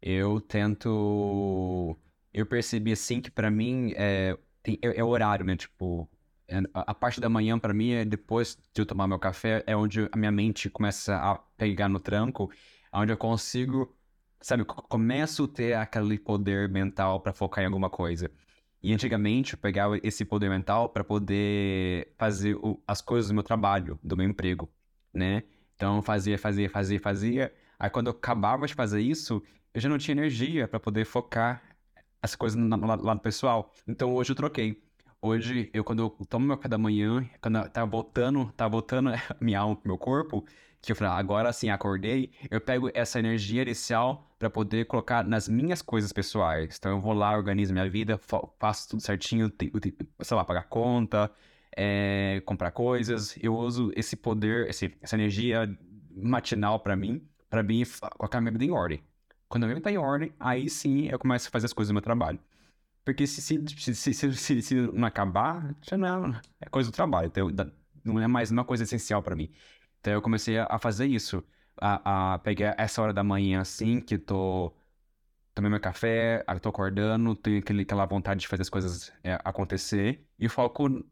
Eu 0.00 0.40
tento. 0.40 1.96
Eu 2.32 2.46
percebi 2.46 2.92
assim 2.92 3.20
que 3.20 3.30
para 3.30 3.50
mim 3.50 3.92
é, 3.96 4.36
é, 4.64 4.98
é 4.98 5.04
horário, 5.04 5.44
né? 5.44 5.56
Tipo, 5.56 6.08
é, 6.48 6.60
a 6.72 6.94
parte 6.94 7.20
da 7.20 7.28
manhã 7.28 7.58
para 7.58 7.74
mim 7.74 7.92
é 7.92 8.04
depois 8.04 8.56
de 8.72 8.80
eu 8.80 8.86
tomar 8.86 9.08
meu 9.08 9.18
café, 9.18 9.64
é 9.66 9.76
onde 9.76 10.08
a 10.12 10.16
minha 10.16 10.30
mente 10.32 10.70
começa 10.70 11.16
a 11.16 11.36
pegar 11.56 11.88
no 11.88 11.98
tranco, 11.98 12.50
onde 12.92 13.12
eu 13.12 13.16
consigo, 13.16 13.94
sabe, 14.40 14.64
começo 14.64 15.44
a 15.44 15.48
ter 15.48 15.74
aquele 15.74 16.18
poder 16.18 16.68
mental 16.68 17.20
para 17.20 17.32
focar 17.32 17.64
em 17.64 17.66
alguma 17.66 17.90
coisa. 17.90 18.30
E 18.86 18.92
antigamente 18.94 19.54
eu 19.54 19.58
pegava 19.58 19.98
esse 20.00 20.24
poder 20.24 20.48
mental 20.48 20.88
para 20.88 21.02
poder 21.02 22.14
fazer 22.16 22.54
o, 22.54 22.80
as 22.86 23.00
coisas 23.00 23.28
do 23.28 23.34
meu 23.34 23.42
trabalho, 23.42 23.98
do 24.00 24.16
meu 24.16 24.28
emprego, 24.28 24.70
né? 25.12 25.42
Então 25.74 26.00
fazia, 26.00 26.38
fazia, 26.38 26.70
fazia, 26.70 27.00
fazia. 27.00 27.52
Aí 27.80 27.90
quando 27.90 28.06
eu 28.06 28.12
acabava 28.12 28.64
de 28.64 28.74
fazer 28.74 29.00
isso, 29.00 29.42
eu 29.74 29.80
já 29.80 29.88
não 29.88 29.98
tinha 29.98 30.12
energia 30.12 30.68
para 30.68 30.78
poder 30.78 31.04
focar 31.04 31.60
as 32.22 32.36
coisas 32.36 32.56
no, 32.56 32.76
lado 32.86 33.20
pessoal. 33.20 33.72
Então 33.88 34.14
hoje 34.14 34.30
eu 34.30 34.36
troquei. 34.36 34.80
Hoje, 35.20 35.68
eu 35.74 35.82
quando 35.82 36.04
eu 36.04 36.10
tomo 36.28 36.46
meu 36.46 36.56
café 36.56 36.68
da 36.68 36.78
manhã, 36.78 37.28
quando 37.42 37.68
tá 37.70 37.84
voltando, 37.84 38.52
tá 38.52 38.68
voltando 38.68 39.10
minha 39.40 39.58
alma 39.58 39.74
pro 39.74 39.88
meu 39.88 39.98
corpo, 39.98 40.44
que 40.86 40.92
eu 40.92 40.96
falei, 40.96 41.12
ah, 41.12 41.16
agora 41.16 41.52
sim, 41.52 41.68
acordei, 41.68 42.30
eu 42.50 42.60
pego 42.60 42.90
essa 42.94 43.18
energia 43.18 43.62
inicial 43.62 44.30
para 44.38 44.48
poder 44.48 44.86
colocar 44.86 45.24
nas 45.24 45.48
minhas 45.48 45.82
coisas 45.82 46.12
pessoais. 46.12 46.76
Então 46.78 46.92
eu 46.92 47.00
vou 47.00 47.12
lá, 47.12 47.36
organizo 47.36 47.72
minha 47.72 47.88
vida, 47.88 48.18
faço 48.58 48.90
tudo 48.90 49.02
certinho, 49.02 49.52
sei 50.20 50.36
lá, 50.36 50.44
pagar 50.44 50.68
conta, 50.68 51.30
é, 51.76 52.42
comprar 52.46 52.70
coisas. 52.70 53.36
Eu 53.42 53.56
uso 53.56 53.90
esse 53.96 54.16
poder, 54.16 54.68
esse, 54.68 54.96
essa 55.00 55.16
energia 55.16 55.68
matinal 56.14 56.80
para 56.80 56.96
mim, 56.96 57.26
para 57.50 57.62
mim 57.62 57.82
colocar 58.16 58.40
minha 58.40 58.52
vida 58.52 58.64
em 58.64 58.70
ordem. 58.70 59.02
Quando 59.48 59.64
a 59.64 59.66
minha 59.66 59.76
vida 59.76 59.84
tá 59.84 59.92
em 59.92 59.98
ordem, 59.98 60.32
aí 60.40 60.68
sim 60.68 61.08
eu 61.08 61.18
começo 61.18 61.48
a 61.48 61.50
fazer 61.50 61.66
as 61.66 61.72
coisas 61.72 61.90
do 61.90 61.94
meu 61.94 62.02
trabalho. 62.02 62.38
Porque 63.04 63.26
se, 63.26 63.40
se, 63.40 63.94
se, 63.94 64.34
se, 64.34 64.62
se 64.62 64.74
não 64.74 65.06
acabar, 65.06 65.74
já 65.80 65.96
não 65.96 66.26
é, 66.34 66.40
é 66.62 66.68
coisa 66.68 66.90
do 66.90 66.94
trabalho. 66.94 67.28
Então, 67.28 67.48
não 68.04 68.20
é 68.20 68.26
mais 68.26 68.50
uma 68.50 68.64
coisa 68.64 68.84
essencial 68.84 69.22
para 69.22 69.36
mim. 69.36 69.50
Então 70.06 70.14
eu 70.14 70.22
comecei 70.22 70.56
a 70.56 70.78
fazer 70.78 71.06
isso. 71.06 71.42
A, 71.78 72.34
a 72.34 72.38
pegar 72.38 72.76
essa 72.78 73.02
hora 73.02 73.12
da 73.12 73.24
manhã 73.24 73.60
assim, 73.60 74.00
que 74.00 74.16
tô 74.16 74.72
tomei 75.52 75.68
meu 75.68 75.80
café, 75.80 76.44
tô 76.62 76.68
acordando, 76.68 77.34
tenho 77.34 77.58
aquele, 77.58 77.82
aquela 77.82 78.06
vontade 78.06 78.40
de 78.40 78.46
fazer 78.46 78.62
as 78.62 78.70
coisas 78.70 79.12
é, 79.24 79.36
acontecer 79.42 80.24
e 80.38 80.48
foco 80.48 81.04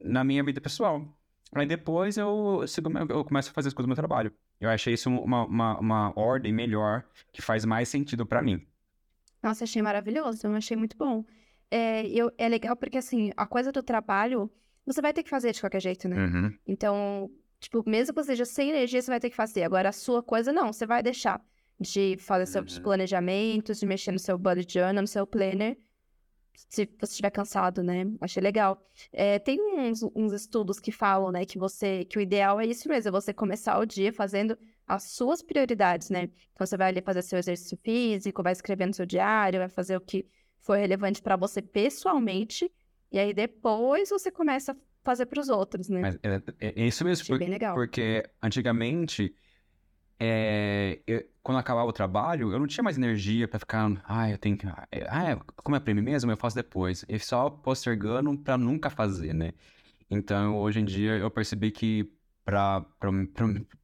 na 0.00 0.24
minha 0.24 0.42
vida 0.42 0.60
pessoal. 0.60 1.06
Aí 1.54 1.64
depois 1.64 2.16
eu, 2.16 2.64
eu 3.08 3.24
começo 3.24 3.50
a 3.50 3.52
fazer 3.52 3.68
as 3.68 3.74
coisas 3.74 3.86
do 3.86 3.88
meu 3.88 3.96
trabalho. 3.96 4.32
Eu 4.60 4.68
achei 4.68 4.94
isso 4.94 5.08
uma, 5.08 5.44
uma, 5.44 5.78
uma 5.78 6.12
ordem 6.18 6.52
melhor, 6.52 7.04
que 7.32 7.40
faz 7.40 7.64
mais 7.64 7.88
sentido 7.88 8.26
para 8.26 8.42
mim. 8.42 8.66
Nossa, 9.40 9.62
achei 9.62 9.80
maravilhoso, 9.80 10.44
eu 10.44 10.56
achei 10.56 10.76
muito 10.76 10.96
bom. 10.96 11.24
É, 11.70 12.04
eu, 12.08 12.32
é 12.36 12.48
legal 12.48 12.74
porque, 12.74 12.98
assim, 12.98 13.30
a 13.36 13.46
coisa 13.46 13.70
do 13.70 13.82
trabalho, 13.82 14.50
você 14.84 15.00
vai 15.00 15.12
ter 15.12 15.22
que 15.22 15.30
fazer 15.30 15.52
de 15.52 15.60
qualquer 15.60 15.80
jeito, 15.80 16.08
né? 16.08 16.16
Uhum. 16.16 16.58
Então, 16.66 17.30
Tipo, 17.60 17.88
mesmo 17.88 18.14
que 18.14 18.22
você 18.22 18.32
esteja 18.32 18.44
sem 18.44 18.70
energia, 18.70 19.00
você 19.00 19.10
vai 19.10 19.20
ter 19.20 19.30
que 19.30 19.36
fazer. 19.36 19.62
Agora, 19.62 19.90
a 19.90 19.92
sua 19.92 20.22
coisa, 20.22 20.52
não. 20.52 20.72
Você 20.72 20.86
vai 20.86 21.02
deixar 21.02 21.40
de 21.78 22.16
fazer 22.18 22.46
seus 22.46 22.76
uhum. 22.76 22.82
planejamentos, 22.82 23.78
de 23.78 23.86
mexer 23.86 24.12
no 24.12 24.18
seu 24.18 24.36
bullet 24.38 24.72
journal, 24.72 25.02
no 25.02 25.06
seu 25.06 25.26
planner, 25.26 25.78
se 26.68 26.84
você 26.98 27.12
estiver 27.12 27.30
cansado, 27.30 27.82
né? 27.82 28.04
Achei 28.20 28.42
legal. 28.42 28.82
É, 29.12 29.38
tem 29.38 29.58
uns, 29.78 30.02
uns, 30.14 30.32
estudos 30.32 30.78
que 30.78 30.92
falam, 30.92 31.30
né, 31.30 31.44
que 31.44 31.58
você, 31.58 32.04
que 32.04 32.18
o 32.18 32.20
ideal 32.20 32.60
é 32.60 32.66
isso 32.66 32.88
mesmo, 32.88 33.08
é 33.08 33.12
você 33.12 33.32
começar 33.32 33.78
o 33.78 33.86
dia 33.86 34.12
fazendo 34.12 34.58
as 34.86 35.04
suas 35.04 35.42
prioridades, 35.42 36.10
né? 36.10 36.24
Então, 36.52 36.66
você 36.66 36.76
vai 36.76 36.88
ali 36.88 37.00
fazer 37.00 37.22
seu 37.22 37.38
exercício 37.38 37.78
físico, 37.78 38.42
vai 38.42 38.52
escrever 38.52 38.86
no 38.86 38.94
seu 38.94 39.06
diário, 39.06 39.60
vai 39.60 39.68
fazer 39.68 39.96
o 39.96 40.00
que 40.00 40.26
foi 40.60 40.78
relevante 40.78 41.22
para 41.22 41.36
você 41.36 41.62
pessoalmente, 41.62 42.70
e 43.10 43.18
aí 43.18 43.32
depois 43.32 44.10
você 44.10 44.30
começa 44.30 44.76
fazer 45.02 45.26
para 45.26 45.40
os 45.40 45.48
outros, 45.48 45.88
né? 45.88 46.00
Mas 46.00 46.18
é, 46.22 46.42
é, 46.60 46.82
é 46.82 46.86
isso 46.86 47.04
mesmo, 47.04 47.22
Achei 47.22 47.38
bem 47.38 47.48
legal. 47.48 47.74
porque 47.74 48.28
antigamente, 48.42 49.34
é, 50.18 51.00
eu, 51.06 51.24
quando 51.42 51.58
acabava 51.58 51.88
o 51.88 51.92
trabalho, 51.92 52.52
eu 52.52 52.58
não 52.58 52.66
tinha 52.66 52.84
mais 52.84 52.96
energia 52.96 53.48
para 53.48 53.58
ficar, 53.58 53.90
ah, 54.04 54.30
eu 54.30 54.38
tenho 54.38 54.56
que, 54.56 54.66
ah, 54.66 54.86
é, 54.92 55.36
como 55.56 55.76
é 55.76 55.80
para 55.80 55.94
mim 55.94 56.02
mesmo, 56.02 56.30
eu 56.30 56.36
faço 56.36 56.56
depois. 56.56 57.04
E 57.08 57.18
só 57.18 57.48
postergando 57.50 58.36
para 58.38 58.58
nunca 58.58 58.90
fazer, 58.90 59.32
né? 59.34 59.52
Então, 60.10 60.58
hoje 60.58 60.80
em 60.80 60.84
dia, 60.84 61.12
eu 61.16 61.30
percebi 61.30 61.70
que 61.70 62.12
para 62.44 62.84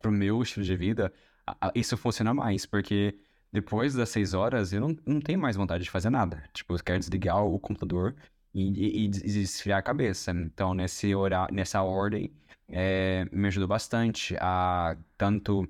o 0.05 0.11
meu 0.11 0.43
estilo 0.43 0.65
de 0.65 0.77
vida, 0.77 1.13
a, 1.47 1.69
a, 1.69 1.73
isso 1.75 1.97
funciona 1.97 2.35
mais, 2.35 2.67
porque 2.67 3.19
depois 3.53 3.95
das 3.95 4.09
seis 4.11 4.35
horas, 4.35 4.73
eu 4.73 4.81
não, 4.81 4.97
não 5.07 5.21
tenho 5.21 5.39
mais 5.39 5.57
vontade 5.57 5.85
de 5.85 5.91
fazer 5.91 6.11
nada. 6.11 6.43
Tipo, 6.53 6.75
eu 6.75 6.79
quero 6.85 6.99
desligar 6.99 7.43
o 7.45 7.59
computador 7.59 8.15
e, 8.57 9.05
e, 9.05 9.09
desfriar 9.09 9.79
a 9.79 9.83
cabeça. 9.83 10.31
Então, 10.33 10.75
nesse 10.75 11.15
horário, 11.15 11.55
nessa 11.55 11.83
ordem, 11.83 12.33
é, 12.69 13.27
me 13.33 13.49
ajudou 13.49 13.69
bastante 13.69 14.37
a 14.41 14.97
tanto 15.17 15.69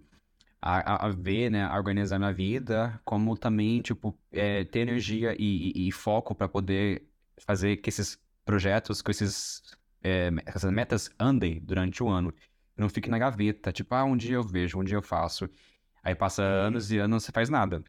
a, 0.60 1.06
a, 1.06 1.08
ver, 1.10 1.50
né, 1.50 1.64
a 1.64 1.76
organizar 1.76 2.18
minha 2.18 2.32
vida, 2.32 3.00
como 3.04 3.36
também, 3.36 3.80
tipo, 3.82 4.16
é, 4.32 4.64
ter 4.64 4.80
energia 4.80 5.34
e, 5.38 5.72
e, 5.74 5.88
e 5.88 5.92
foco 5.92 6.34
para 6.34 6.48
poder 6.48 7.08
fazer 7.38 7.76
que 7.78 7.88
esses 7.88 8.18
projetos, 8.44 9.02
que 9.02 9.10
esses, 9.10 9.62
é, 10.02 10.30
essas 10.46 10.70
metas 10.72 11.10
andem 11.18 11.60
durante 11.60 12.02
o 12.02 12.08
ano. 12.08 12.32
Não 12.76 12.88
fique 12.88 13.10
na 13.10 13.18
gaveta, 13.18 13.72
tipo, 13.72 13.94
ah, 13.94 14.04
um 14.04 14.16
dia 14.16 14.34
eu 14.36 14.42
vejo, 14.42 14.78
um 14.78 14.84
dia 14.84 14.96
eu 14.96 15.02
faço. 15.02 15.48
Aí 16.02 16.14
passa 16.14 16.42
anos 16.42 16.90
e 16.92 16.98
anos, 16.98 17.24
você 17.24 17.32
faz 17.32 17.48
nada. 17.48 17.82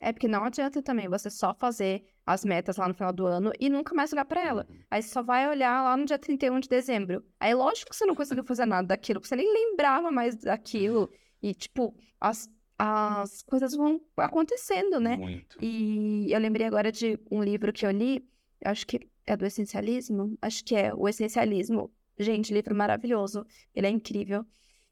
É 0.00 0.12
porque 0.12 0.28
não 0.28 0.44
adianta 0.44 0.82
também 0.82 1.08
você 1.08 1.28
só 1.28 1.52
fazer 1.54 2.04
as 2.24 2.44
metas 2.44 2.76
lá 2.76 2.86
no 2.86 2.94
final 2.94 3.12
do 3.12 3.26
ano 3.26 3.52
e 3.58 3.68
nunca 3.68 3.94
mais 3.94 4.12
olhar 4.12 4.24
para 4.24 4.46
ela. 4.46 4.66
Uhum. 4.68 4.76
Aí 4.90 5.02
você 5.02 5.08
só 5.08 5.22
vai 5.22 5.48
olhar 5.48 5.82
lá 5.82 5.96
no 5.96 6.04
dia 6.04 6.18
31 6.18 6.60
de 6.60 6.68
dezembro. 6.68 7.24
Aí 7.40 7.54
lógico 7.54 7.90
que 7.90 7.96
você 7.96 8.04
não 8.04 8.14
conseguiu 8.14 8.44
fazer 8.44 8.66
nada 8.66 8.86
daquilo, 8.86 9.20
porque 9.20 9.28
você 9.28 9.36
nem 9.36 9.52
lembrava 9.52 10.10
mais 10.10 10.36
daquilo. 10.36 11.10
E, 11.40 11.54
tipo, 11.54 11.94
as, 12.20 12.50
as 12.76 13.42
coisas 13.42 13.72
vão 13.72 14.00
acontecendo, 14.16 14.98
né? 14.98 15.16
Muito. 15.16 15.56
E 15.62 16.32
eu 16.32 16.40
lembrei 16.40 16.66
agora 16.66 16.90
de 16.90 17.16
um 17.30 17.44
livro 17.44 17.72
que 17.72 17.86
eu 17.86 17.92
li, 17.92 18.28
acho 18.64 18.84
que 18.84 19.08
é 19.24 19.36
do 19.36 19.46
essencialismo, 19.46 20.36
acho 20.42 20.64
que 20.64 20.74
é 20.74 20.92
o 20.92 21.08
essencialismo. 21.08 21.92
Gente, 22.18 22.52
livro 22.52 22.74
maravilhoso, 22.74 23.46
ele 23.72 23.86
é 23.86 23.90
incrível. 23.90 24.44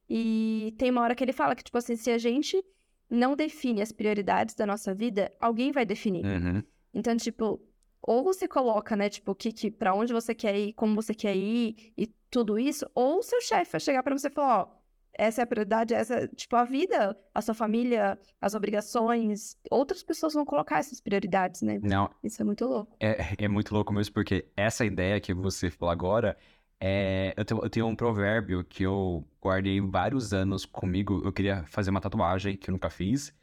E 0.09 0.73
tem 0.79 0.91
uma 0.91 1.03
hora 1.03 1.17
que 1.17 1.25
ele 1.25 1.33
fala 1.33 1.57
que, 1.57 1.65
tipo 1.65 1.77
assim, 1.77 1.97
se 1.97 2.13
a 2.13 2.19
gente 2.19 2.63
não 3.09 3.37
define 3.37 3.83
as 3.83 3.93
prioridades 3.93 4.55
da 4.55 4.67
nossa 4.67 4.95
vida, 4.95 5.33
alguém 5.41 5.73
vai 5.73 5.85
definir. 5.87 6.25
Uhum. 6.25 6.63
Então, 6.93 7.17
tipo, 7.17 7.61
ou 8.03 8.23
você 8.23 8.47
coloca, 8.47 8.97
né, 8.97 9.09
tipo, 9.09 9.35
que, 9.35 9.53
que 9.53 9.71
para 9.71 9.95
onde 9.95 10.13
você 10.13 10.35
quer 10.35 10.57
ir, 10.57 10.73
como 10.75 10.95
você 10.95 11.15
quer 11.15 11.37
ir 11.37 11.93
e 11.97 12.07
tudo 12.31 12.59
isso, 12.59 12.89
ou 12.95 13.19
o 13.19 13.23
seu 13.23 13.41
chefe 13.41 13.73
vai 13.73 13.81
chegar 13.81 14.03
para 14.03 14.17
você 14.17 14.29
e 14.29 14.31
falar, 14.31 14.63
ó, 14.63 14.77
essa 15.19 15.41
é 15.41 15.45
a 15.45 15.47
prioridade, 15.47 15.95
essa, 15.95 16.29
tipo, 16.29 16.55
a 16.57 16.65
vida, 16.65 17.17
a 17.35 17.41
sua 17.41 17.55
família, 17.55 18.19
as 18.41 18.55
obrigações, 18.55 19.57
outras 19.71 20.03
pessoas 20.03 20.35
vão 20.35 20.45
colocar 20.45 20.79
essas 20.79 21.01
prioridades, 21.01 21.63
né? 21.63 21.81
Não, 21.83 22.11
Isso 22.23 22.41
é 22.43 22.45
muito 22.45 22.67
louco. 22.67 22.95
É, 23.01 23.35
é 23.39 23.49
muito 23.49 23.73
louco 23.75 23.93
mesmo, 23.93 24.13
porque 24.13 24.47
essa 24.57 24.85
ideia 24.85 25.19
que 25.21 25.33
você 25.33 25.71
falou 25.71 25.91
agora, 25.91 26.37
é, 26.81 27.35
eu, 27.37 27.45
tenho, 27.45 27.61
eu 27.63 27.71
tenho 27.71 27.87
um 27.87 27.97
provérbio 27.97 28.65
que 28.65 28.83
eu 28.83 29.27
guardei 29.41 29.81
vários 29.81 30.33
anos 30.33 30.65
comigo. 30.65 31.23
Eu 31.25 31.33
queria 31.33 31.65
fazer 31.67 31.91
uma 31.91 32.01
tatuagem 32.01 32.57
que 32.57 32.71
eu 32.71 32.73
nunca 32.73 32.91
fiz, 32.91 33.35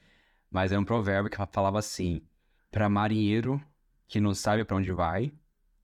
mas 0.51 0.71
é 0.71 0.79
um 0.79 0.85
provérbio 0.85 1.31
que 1.31 1.37
falava 1.51 1.79
assim: 1.79 2.21
para 2.71 2.89
marinheiro 2.89 3.61
que 4.07 4.19
não 4.19 4.33
sabe 4.33 4.63
para 4.63 4.77
onde 4.77 4.91
vai, 4.91 5.33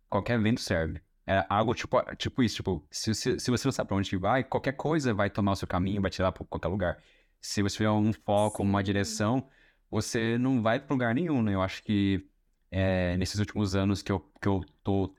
qualquer 0.10 0.40
vento 0.40 0.62
serve. 0.62 1.02
É 1.26 1.46
algo 1.50 1.74
tipo, 1.76 1.98
tipo 2.16 2.44
isso, 2.44 2.58
tipo, 2.58 2.88
se, 2.92 3.14
se, 3.16 3.40
se 3.40 3.52
você 3.52 3.68
não 3.68 3.72
sabe 3.72 3.88
para 3.88 3.98
onde 3.98 4.18
vai, 4.18 4.44
qualquer 4.44 4.74
coisa 4.74 5.14
vai 5.14 5.30
tomar 5.30 5.52
o 5.54 5.56
seu 5.56 5.68
caminho, 5.68 6.02
vai 6.02 6.10
te 6.12 6.20
levar 6.22 6.32
para 6.32 6.46
qualquer 6.46 6.68
lugar. 6.68 7.04
Se 7.42 7.62
você 7.62 7.78
tiver 7.78 7.92
um 7.92 8.12
foco, 8.14 8.64
uma 8.64 8.84
direção, 8.84 9.48
você 9.90 10.38
não 10.38 10.62
vai 10.62 10.80
para 10.80 10.94
lugar 10.94 11.16
nenhum, 11.16 11.42
né? 11.42 11.54
Eu 11.56 11.62
acho 11.62 11.84
que 11.84 12.28
é, 12.72 13.18
nesses 13.18 13.40
últimos 13.40 13.76
anos 13.76 14.02
que 14.02 14.12
eu, 14.12 14.20
que 14.42 14.48
eu 14.48 14.64
tô 14.84 15.14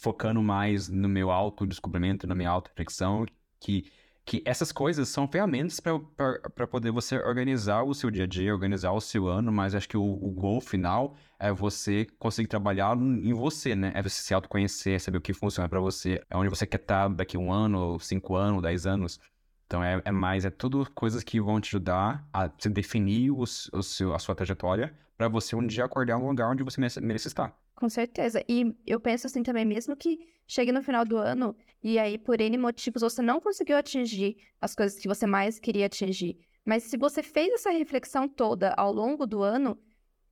focando 0.00 0.42
mais 0.42 0.88
no 0.88 1.08
meu 1.08 1.30
autodescobrimento, 1.30 2.26
na 2.26 2.34
minha 2.34 2.50
auto-reflexão, 2.50 3.26
que, 3.60 3.90
que 4.24 4.42
essas 4.44 4.70
coisas 4.72 5.08
são 5.08 5.26
ferramentas 5.28 5.80
para 5.80 6.66
poder 6.66 6.90
você 6.90 7.16
organizar 7.18 7.82
o 7.82 7.94
seu 7.94 8.10
dia 8.10 8.24
a 8.24 8.26
dia, 8.26 8.52
organizar 8.54 8.92
o 8.92 9.00
seu 9.00 9.26
ano, 9.28 9.50
mas 9.52 9.74
acho 9.74 9.88
que 9.88 9.96
o, 9.96 10.02
o 10.02 10.30
gol 10.30 10.60
final 10.60 11.16
é 11.38 11.50
você 11.52 12.06
conseguir 12.18 12.48
trabalhar 12.48 12.96
em 12.96 13.32
você, 13.32 13.74
né? 13.74 13.92
É 13.94 14.02
você 14.02 14.22
se 14.22 14.34
autoconhecer, 14.34 15.00
saber 15.00 15.18
o 15.18 15.20
que 15.20 15.32
funciona 15.32 15.68
para 15.68 15.80
você, 15.80 16.22
é 16.30 16.36
onde 16.36 16.48
você 16.50 16.66
quer 16.66 16.80
estar 16.80 17.08
daqui 17.08 17.36
a 17.36 17.40
um 17.40 17.52
ano, 17.52 17.98
cinco 18.00 18.34
anos, 18.36 18.62
dez 18.62 18.86
anos. 18.86 19.18
Então 19.66 19.82
é, 19.84 20.00
é 20.04 20.10
mais, 20.12 20.44
é 20.44 20.50
tudo 20.50 20.88
coisas 20.94 21.22
que 21.22 21.40
vão 21.40 21.60
te 21.60 21.68
ajudar 21.68 22.26
a 22.32 22.46
definir 22.70 23.30
o, 23.30 23.42
s- 23.44 23.68
o 23.72 23.82
seu, 23.82 24.14
a 24.14 24.18
sua 24.18 24.34
trajetória 24.34 24.94
para 25.16 25.28
você 25.28 25.54
um 25.56 25.66
dia 25.66 25.84
acordar 25.84 26.16
um 26.16 26.26
lugar 26.28 26.50
onde 26.50 26.62
você 26.62 26.80
merece, 26.80 27.00
merece 27.00 27.28
estar. 27.28 27.54
Com 27.78 27.88
certeza. 27.88 28.44
E 28.48 28.74
eu 28.84 28.98
penso 28.98 29.28
assim 29.28 29.40
também, 29.40 29.64
mesmo 29.64 29.96
que 29.96 30.18
chegue 30.48 30.72
no 30.72 30.82
final 30.82 31.04
do 31.04 31.16
ano 31.16 31.54
e 31.80 31.96
aí 31.96 32.18
por 32.18 32.40
N 32.40 32.58
motivos 32.58 33.02
você 33.02 33.22
não 33.22 33.40
conseguiu 33.40 33.76
atingir 33.76 34.36
as 34.60 34.74
coisas 34.74 34.98
que 34.98 35.06
você 35.06 35.28
mais 35.28 35.60
queria 35.60 35.86
atingir. 35.86 36.36
Mas 36.64 36.82
se 36.82 36.96
você 36.96 37.22
fez 37.22 37.52
essa 37.52 37.70
reflexão 37.70 38.28
toda 38.28 38.74
ao 38.76 38.92
longo 38.92 39.24
do 39.28 39.42
ano, 39.42 39.78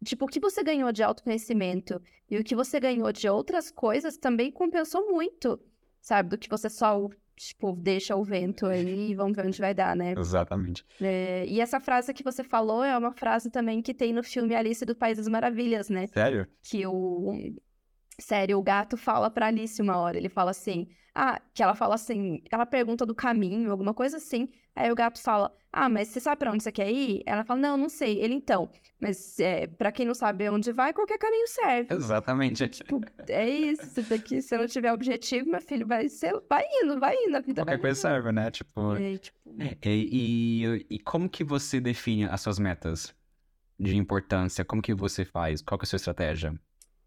tipo, 0.04 0.24
o 0.24 0.28
que 0.28 0.40
você 0.40 0.60
ganhou 0.64 0.90
de 0.90 1.04
autoconhecimento 1.04 2.02
e 2.28 2.36
o 2.36 2.42
que 2.42 2.56
você 2.56 2.80
ganhou 2.80 3.12
de 3.12 3.28
outras 3.28 3.70
coisas 3.70 4.16
também 4.18 4.50
compensou 4.50 5.08
muito, 5.08 5.56
sabe? 6.00 6.30
Do 6.30 6.38
que 6.38 6.48
você 6.50 6.68
só, 6.68 7.08
tipo, 7.36 7.72
deixa 7.72 8.16
o 8.16 8.24
vento 8.24 8.66
aí 8.66 9.10
e 9.10 9.14
vamos 9.14 9.36
ver 9.36 9.46
onde 9.46 9.60
vai 9.60 9.74
dar, 9.74 9.94
né? 9.94 10.14
Exatamente. 10.16 10.84
É, 11.00 11.44
e 11.46 11.60
essa 11.60 11.78
frase 11.78 12.14
que 12.14 12.24
você 12.24 12.42
falou 12.42 12.82
é 12.82 12.96
uma 12.96 13.12
frase 13.12 13.50
também 13.50 13.82
que 13.82 13.92
tem 13.94 14.12
no 14.12 14.22
filme 14.22 14.54
Alice 14.54 14.84
do 14.84 14.96
País 14.96 15.18
das 15.18 15.28
Maravilhas, 15.28 15.88
né? 15.88 16.06
Sério? 16.06 16.46
que 16.62 16.86
o 16.86 17.54
sério, 18.18 18.58
o 18.58 18.62
gato 18.62 18.96
fala 18.96 19.30
pra 19.30 19.46
Alice 19.46 19.80
uma 19.80 19.98
hora, 19.98 20.16
ele 20.16 20.28
fala 20.28 20.50
assim: 20.50 20.88
"Ah, 21.14 21.40
que 21.54 21.62
ela 21.62 21.74
fala 21.74 21.94
assim, 21.94 22.42
ela 22.50 22.64
pergunta 22.64 23.04
do 23.04 23.14
caminho, 23.14 23.70
alguma 23.70 23.92
coisa 23.92 24.16
assim". 24.16 24.48
Aí 24.74 24.90
o 24.90 24.94
gato 24.94 25.20
fala: 25.20 25.54
"Ah, 25.76 25.88
mas 25.88 26.08
você 26.08 26.20
sabe 26.20 26.38
pra 26.38 26.52
onde 26.52 26.62
você 26.62 26.72
quer 26.72 26.90
ir?". 26.90 27.22
Ela 27.26 27.44
fala: 27.44 27.60
"Não, 27.60 27.76
não 27.76 27.88
sei". 27.88 28.18
Ele 28.18 28.34
então, 28.34 28.70
mas 29.00 29.38
é, 29.38 29.66
para 29.66 29.92
quem 29.92 30.06
não 30.06 30.14
sabe 30.14 30.48
onde 30.48 30.72
vai, 30.72 30.92
qualquer 30.92 31.18
caminho 31.18 31.46
serve. 31.46 31.94
Exatamente. 31.94 32.68
Tipo, 32.68 33.00
é 33.28 33.48
isso, 33.48 34.02
que, 34.24 34.40
se 34.40 34.56
não 34.56 34.66
tiver 34.66 34.92
objetivo, 34.92 35.50
meu 35.50 35.60
filho, 35.60 35.86
vai 35.86 36.08
ser, 36.08 36.32
vai 36.48 36.64
indo, 36.82 36.98
vai 36.98 37.14
indo, 37.14 37.36
a 37.36 37.40
vida 37.40 37.62
Qualquer 37.62 37.80
coisa 37.80 38.00
serve, 38.00 38.32
né? 38.32 38.50
Tipo. 38.50 38.94
É, 38.96 39.18
tipo, 39.18 39.38
E, 39.84 40.64
e, 40.64 40.86
e 40.90 40.98
como 41.00 41.28
que 41.28 41.44
você 41.44 41.80
define 41.80 42.24
as 42.24 42.40
suas 42.40 42.58
metas 42.58 43.14
de 43.78 43.96
importância? 43.96 44.64
Como 44.64 44.80
que 44.80 44.94
você 44.94 45.24
faz? 45.24 45.60
Qual 45.62 45.78
que 45.78 45.84
é 45.84 45.86
a 45.86 45.88
sua 45.88 45.96
estratégia? 45.96 46.58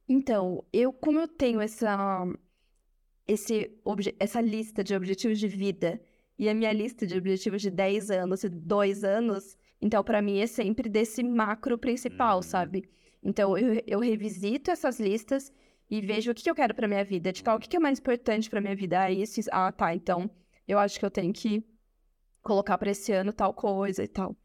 Então, 0.08 0.64
eu, 0.74 0.92
como 0.92 1.20
eu 1.20 1.28
tenho 1.28 1.62
essa, 1.62 2.26
esse, 3.28 3.72
essa 4.20 4.42
lista 4.42 4.84
de 4.84 4.96
objetivos 4.96 5.40
de 5.40 5.48
vida 5.48 6.02
e 6.40 6.50
a 6.50 6.56
minha 6.56 6.72
lista 6.74 7.06
de 7.06 7.18
objetivos 7.18 7.62
de 7.62 7.70
10 7.70 8.10
anos 8.10 8.44
e 8.44 8.50
2 8.50 9.04
anos, 9.04 9.58
então, 9.82 10.04
para 10.04 10.22
mim, 10.22 10.40
é 10.40 10.48
sempre 10.48 10.90
desse 10.90 11.22
macro 11.24 11.78
principal, 11.78 12.38
Uhum. 12.38 12.42
sabe? 12.42 12.90
Então, 13.22 13.58
eu, 13.58 13.84
eu 13.86 14.00
revisito 14.00 14.72
essas 14.72 15.00
listas 15.00 15.52
e 15.90 16.02
vejo 16.02 16.32
o 16.32 16.34
que 16.34 16.50
eu 16.50 16.56
quero 16.56 16.74
para 16.74 16.88
minha 16.88 17.04
vida. 17.04 17.32
Tipo, 17.32 17.50
ah, 17.52 17.56
o 17.56 17.60
que 17.60 17.76
é 17.76 17.80
mais 17.80 18.00
importante 18.00 18.50
para 18.50 18.62
minha 18.62 18.76
vida? 18.76 19.02
Ah, 19.02 19.12
isso. 19.12 19.40
Ah, 19.52 19.72
tá. 19.72 19.94
Então, 19.94 20.30
eu 20.68 20.80
acho 20.80 20.98
que 21.00 21.06
eu 21.06 21.12
tenho 21.12 21.32
que 21.34 21.64
colocar 22.42 22.78
para 22.78 22.92
esse 22.92 23.12
ano 23.12 23.34
tal 23.34 23.54
coisa 23.54 24.04
e 24.04 24.08
tal. 24.08 24.36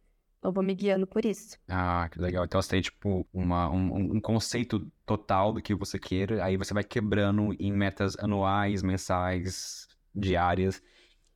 Eu 0.43 0.53
vou 0.53 0.63
me 0.63 0.75
guiando 0.75 1.07
por 1.07 1.25
isso. 1.25 1.57
Ah, 1.69 2.09
que 2.13 2.21
legal. 2.21 2.45
Então 2.45 2.61
você 2.61 2.71
tem, 2.71 2.83
tipo, 2.83 3.27
uma, 3.33 3.71
um, 3.71 4.17
um 4.17 4.21
conceito 4.21 4.87
total 5.07 5.53
do 5.55 5.63
que 5.63 5.75
você 5.75 5.99
queira, 5.99 6.45
aí 6.45 6.57
você 6.57 6.75
vai 6.75 6.85
quebrando 6.85 7.55
em 7.59 7.73
metas 7.73 8.15
anuais, 8.19 8.83
mensais, 8.83 9.89
diárias, 10.15 10.83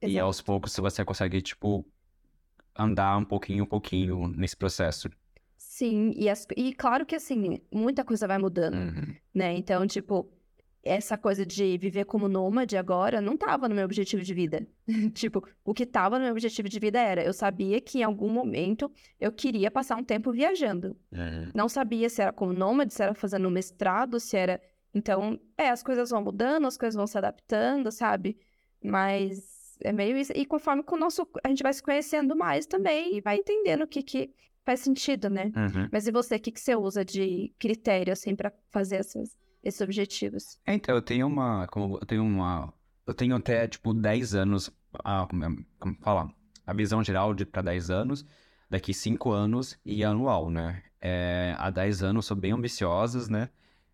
e 0.03 0.07
Exato. 0.07 0.25
aos 0.25 0.41
poucos 0.41 0.77
você 0.77 1.05
consegue, 1.05 1.41
tipo, 1.43 1.85
andar 2.77 3.17
um 3.19 3.25
pouquinho, 3.25 3.65
um 3.65 3.67
pouquinho 3.67 4.29
nesse 4.29 4.57
processo. 4.57 5.09
Sim, 5.57 6.13
e, 6.17 6.29
as- 6.29 6.47
e 6.57 6.73
claro 6.73 7.05
que 7.05 7.17
assim, 7.17 7.61
muita 7.73 8.05
coisa 8.05 8.27
vai 8.27 8.39
mudando. 8.39 8.75
Uhum. 8.77 9.15
né? 9.35 9.55
Então, 9.57 9.87
tipo, 9.87 10.31
essa 10.83 11.19
coisa 11.19 11.45
de 11.45 11.77
viver 11.79 12.05
como 12.05 12.29
nômade 12.29 12.77
agora 12.77 13.21
não 13.21 13.37
tava 13.37 13.69
no 13.69 13.75
meu 13.75 13.85
objetivo 13.85 14.23
de 14.23 14.33
vida. 14.33 14.67
Tipo, 15.15 15.47
o 15.65 15.75
que 15.75 15.85
tava 15.85 16.17
no 16.19 16.25
meu 16.25 16.33
objetivo 16.33 16.69
de 16.69 16.79
vida 16.79 16.99
era, 17.01 17.23
eu 17.23 17.33
sabia 17.33 17.81
que 17.81 17.99
em 17.99 18.03
algum 18.05 18.31
momento 18.31 18.91
eu 19.21 19.33
queria 19.33 19.71
passar 19.71 19.97
um 19.97 20.05
tempo 20.05 20.33
viajando. 20.33 20.97
Uhum. 21.13 21.51
Não 21.55 21.69
sabia 21.69 22.09
se 22.09 22.23
era 22.23 22.33
como 22.33 22.53
nômade, 22.53 22.95
se 22.95 23.03
era 23.03 23.15
fazendo 23.15 23.51
mestrado, 23.51 24.19
se 24.21 24.37
era. 24.37 24.61
Então, 24.95 25.39
é, 25.57 25.69
as 25.69 25.83
coisas 25.83 26.11
vão 26.11 26.23
mudando, 26.23 26.67
as 26.67 26.79
coisas 26.79 26.95
vão 26.97 27.07
se 27.07 27.19
adaptando, 27.19 27.91
sabe? 27.93 28.39
Mas 28.83 29.58
é 29.83 29.93
meio 29.93 30.17
isso. 30.17 30.33
E 30.35 30.45
conforme 30.45 30.83
com 30.83 30.97
o 30.97 30.99
nosso, 30.99 31.27
a 31.45 31.49
gente 31.49 31.63
vai 31.63 31.73
se 31.73 31.83
conhecendo 31.83 32.37
mais 32.37 32.67
também 32.67 33.17
e 33.17 33.21
vai 33.21 33.37
entendendo 33.37 33.83
o 33.83 33.87
que, 33.87 34.03
que 34.03 34.31
faz 34.65 34.81
sentido, 34.81 35.31
né? 35.31 35.53
Uhum. 35.57 35.89
Mas 35.91 36.07
e 36.07 36.13
você, 36.13 36.37
o 36.37 36.41
que, 36.41 36.53
que 36.53 36.61
você 36.61 36.77
usa 36.77 37.05
de 37.05 37.53
critério, 37.59 38.13
assim, 38.13 38.37
pra 38.37 38.53
fazer 38.71 38.97
essas, 38.97 39.37
esses 39.63 39.81
objetivos? 39.81 40.59
É, 40.67 40.75
Então, 40.75 40.95
eu 40.95 41.03
tenho 41.03 41.27
uma, 41.27 41.67
como 41.69 41.99
eu 41.99 42.07
tenho 42.07 42.23
uma, 42.23 42.73
eu 43.07 43.15
tenho 43.15 43.35
até, 43.35 43.67
tipo, 43.67 43.95
10 43.95 44.35
anos, 44.35 44.71
a, 45.03 45.27
como, 45.27 45.65
como 45.79 45.97
fala, 46.01 46.31
a 46.67 46.75
visão 46.75 47.03
geral 47.03 47.33
de 47.33 47.47
para 47.47 47.63
10 47.63 47.91
anos, 47.91 48.27
daqui 48.69 48.93
5 48.93 49.31
anos 49.31 49.79
e 49.85 50.05
anual, 50.05 50.51
né? 50.51 50.83
É, 51.01 51.55
há 51.57 51.71
10 51.71 52.03
anos 52.03 52.27
são 52.27 52.37
bem 52.37 52.53
ambiciosas, 52.53 53.29
né? 53.29 53.49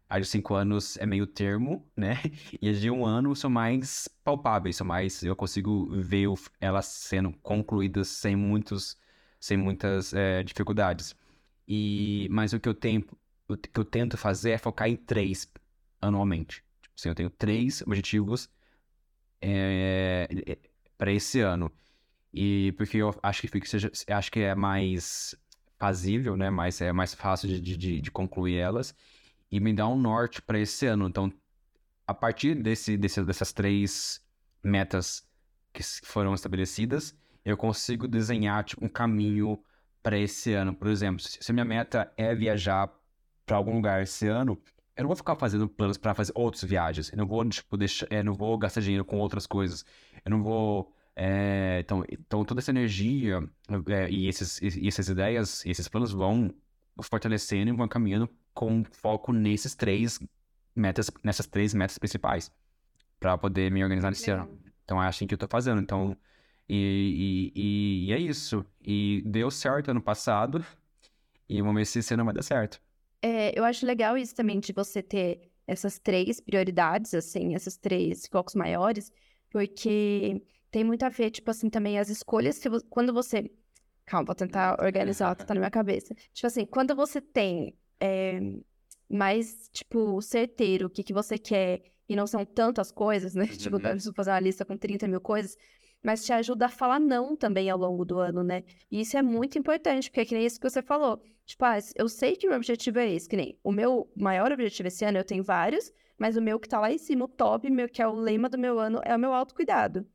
A 0.08 0.18
de 0.20 0.26
5 0.26 0.54
anos 0.54 0.96
é 0.98 1.06
meio 1.06 1.26
termo, 1.26 1.86
né? 1.96 2.14
E 2.62 2.68
as 2.68 2.80
de 2.80 2.90
um 2.90 3.04
ano 3.06 3.34
são 3.34 3.50
mais 3.50 4.08
palpáveis, 4.22 4.76
são 4.76 4.86
mais, 4.86 5.22
eu 5.22 5.34
consigo 5.36 5.86
ver 6.00 6.28
elas 6.60 6.86
sendo 6.86 7.32
concluídas 7.42 8.08
sem 8.08 8.36
muitos, 8.36 8.96
sem 9.40 9.56
muitas 9.56 10.12
é, 10.14 10.42
dificuldades. 10.42 11.16
E, 11.66 12.28
mas 12.30 12.52
o 12.52 12.60
que 12.60 12.68
eu 12.68 12.74
tenho, 12.74 13.04
o 13.48 13.56
que 13.56 13.78
eu 13.80 13.84
tento 13.84 14.16
fazer 14.16 14.50
é 14.52 14.58
focar 14.58 14.88
em 14.88 14.96
três 14.96 15.50
anualmente. 16.00 16.62
Tipo 16.82 16.94
assim, 16.96 17.08
eu 17.08 17.14
tenho 17.14 17.30
três 17.30 17.82
objetivos 17.82 18.48
para 20.98 21.12
esse 21.12 21.40
ano. 21.40 21.70
E 22.34 22.72
porque 22.78 22.98
eu 22.98 23.14
acho 23.22 23.42
que 23.42 23.48
fica- 23.48 23.66
seja, 23.68 23.90
acho 24.08 24.32
que 24.32 24.40
é 24.40 24.54
mais 24.54 25.34
fazível, 25.78 26.36
né? 26.36 26.50
Mais, 26.50 26.80
é 26.80 26.92
mais 26.92 27.14
fácil 27.14 27.48
de, 27.48 27.76
de- 27.76 28.00
de 28.00 28.10
concluir 28.10 28.56
elas. 28.58 28.94
E 29.50 29.60
me 29.60 29.72
dá 29.72 29.86
um 29.86 29.96
norte 29.96 30.42
para 30.42 30.58
esse 30.58 30.86
ano. 30.86 31.06
Então, 31.06 31.32
a 32.06 32.14
partir 32.14 32.54
desse, 32.54 32.96
desse, 32.96 33.22
dessas 33.24 33.52
três 33.52 34.20
metas 34.62 35.26
que 35.72 35.82
foram 36.04 36.34
estabelecidas, 36.34 37.16
eu 37.44 37.56
consigo 37.56 38.08
desenhar 38.08 38.64
tipo, 38.64 38.84
um 38.84 38.88
caminho 38.88 39.62
para 40.02 40.18
esse 40.18 40.52
ano, 40.52 40.74
por 40.74 40.88
exemplo, 40.88 41.22
se 41.22 41.52
minha 41.52 41.64
meta 41.64 42.12
é 42.16 42.34
viajar 42.34 42.92
para 43.46 43.56
algum 43.56 43.76
lugar 43.76 44.02
esse 44.02 44.28
ano, 44.28 44.60
eu 44.96 45.02
não 45.02 45.08
vou 45.08 45.16
ficar 45.16 45.34
fazendo 45.34 45.68
planos 45.68 45.96
para 45.96 46.14
fazer 46.14 46.32
outras 46.34 46.62
viagens. 46.62 47.10
Eu 47.10 47.18
não 47.18 47.26
vou, 47.26 47.44
tipo, 47.48 47.76
deixar, 47.76 48.06
é, 48.10 48.22
não 48.22 48.34
vou 48.34 48.56
gastar 48.56 48.80
dinheiro 48.80 49.04
com 49.04 49.18
outras 49.18 49.46
coisas. 49.46 49.84
Eu 50.24 50.30
não 50.30 50.42
vou. 50.42 50.92
é, 51.16 51.80
então, 51.80 52.04
então, 52.08 52.44
toda 52.44 52.60
essa 52.60 52.70
energia 52.70 53.42
é, 53.88 54.10
e, 54.10 54.28
esses, 54.28 54.60
e 54.62 54.86
essas 54.86 55.08
ideias, 55.08 55.64
esses 55.66 55.88
planos 55.88 56.12
vão 56.12 56.54
fortalecendo 57.02 57.70
e 57.70 57.76
vão 57.76 57.88
caminhando 57.88 58.28
com 58.54 58.84
foco 58.84 59.32
nesses 59.32 59.74
três 59.74 60.20
metas, 60.74 61.10
nessas 61.22 61.46
três 61.46 61.74
metas 61.74 61.98
principais, 61.98 62.52
para 63.20 63.38
poder 63.38 63.70
me 63.70 63.82
organizar 63.82 64.10
nesse 64.10 64.30
ano. 64.30 64.60
Então, 64.84 65.02
é 65.02 65.06
assim 65.08 65.26
que 65.26 65.34
eu 65.34 65.38
tô 65.38 65.48
fazendo. 65.48 65.80
Então, 65.80 66.16
e, 66.68 67.52
e, 67.54 67.60
e- 67.60 68.06
e 68.10 68.12
é 68.12 68.18
isso. 68.18 68.64
E 68.82 69.22
deu 69.26 69.50
certo 69.50 69.90
ano 69.90 70.02
passado, 70.02 70.64
e 71.48 71.60
vamos 71.60 71.76
ver 71.76 71.86
se 71.86 71.98
esse 72.00 72.14
ano 72.14 72.24
vai 72.24 72.34
dar 72.34 72.42
certo. 72.42 72.80
É, 73.22 73.58
eu 73.58 73.64
acho 73.64 73.86
legal 73.86 74.16
isso 74.18 74.34
também 74.34 74.60
de 74.60 74.72
você 74.72 75.02
ter 75.02 75.50
essas 75.66 75.98
três 75.98 76.40
prioridades, 76.40 77.14
assim, 77.14 77.54
essas 77.54 77.76
três 77.76 78.26
focos 78.26 78.54
maiores, 78.54 79.10
porque 79.50 80.42
tem 80.70 80.84
muito 80.84 81.04
a 81.04 81.08
ver, 81.08 81.30
tipo 81.30 81.50
assim, 81.50 81.70
também 81.70 81.98
as 81.98 82.08
escolhas 82.10 82.58
que 82.58 82.68
vo- 82.68 82.82
quando 82.90 83.12
você. 83.12 83.50
Calma, 84.04 84.26
vou 84.26 84.34
tentar 84.34 84.82
organizar 84.82 85.32
o 85.32 85.36
que 85.36 85.44
tá 85.46 85.54
na 85.54 85.60
minha 85.60 85.70
cabeça. 85.70 86.14
Tipo 86.32 86.46
assim, 86.46 86.66
quando 86.66 86.94
você 86.94 87.20
tem 87.20 87.74
é, 88.00 88.40
mais, 89.08 89.68
tipo, 89.72 90.20
certeiro 90.22 90.86
o 90.86 90.90
que, 90.90 91.02
que 91.02 91.12
você 91.12 91.38
quer 91.38 91.82
e 92.08 92.16
não 92.16 92.26
são 92.26 92.44
tantas 92.44 92.90
coisas, 92.90 93.34
né? 93.34 93.46
Tipo, 93.70 93.76
Uhum. 93.76 93.82
não 93.82 93.90
preciso 93.92 94.14
fazer 94.14 94.30
uma 94.30 94.40
lista 94.40 94.64
com 94.64 94.76
30 94.76 95.06
mil 95.08 95.20
coisas, 95.20 95.56
mas 96.02 96.24
te 96.24 96.32
ajuda 96.32 96.66
a 96.66 96.68
falar 96.68 97.00
não 97.00 97.34
também 97.36 97.70
ao 97.70 97.78
longo 97.78 98.04
do 98.04 98.18
ano, 98.18 98.42
né? 98.42 98.62
E 98.90 99.00
isso 99.00 99.16
é 99.16 99.22
muito 99.22 99.58
importante, 99.58 100.10
porque 100.10 100.20
é 100.20 100.24
que 100.24 100.34
nem 100.34 100.44
isso 100.44 100.60
que 100.60 100.68
você 100.68 100.82
falou. 100.82 101.22
Tipo, 101.46 101.64
ah, 101.64 101.78
eu 101.94 102.08
sei 102.08 102.36
que 102.36 102.46
o 102.46 102.50
meu 102.50 102.58
objetivo 102.58 102.98
é 102.98 103.10
esse, 103.10 103.28
que 103.28 103.36
nem 103.36 103.58
o 103.62 103.72
meu 103.72 104.10
maior 104.16 104.52
objetivo 104.52 104.88
esse 104.88 105.04
ano, 105.04 105.18
eu 105.18 105.24
tenho 105.24 105.42
vários, 105.44 105.92
mas 106.18 106.36
o 106.36 106.42
meu 106.42 106.58
que 106.60 106.68
tá 106.68 106.80
lá 106.80 106.90
em 106.92 106.98
cima, 106.98 107.24
o 107.24 107.28
top, 107.28 107.68
meu, 107.70 107.88
que 107.88 108.00
é 108.02 108.06
o 108.08 108.14
lema 108.14 108.48
do 108.48 108.58
meu 108.58 108.78
ano, 108.78 109.00
é 109.04 109.14
o 109.14 109.18
meu 109.18 109.32
autocuidado. 109.32 110.06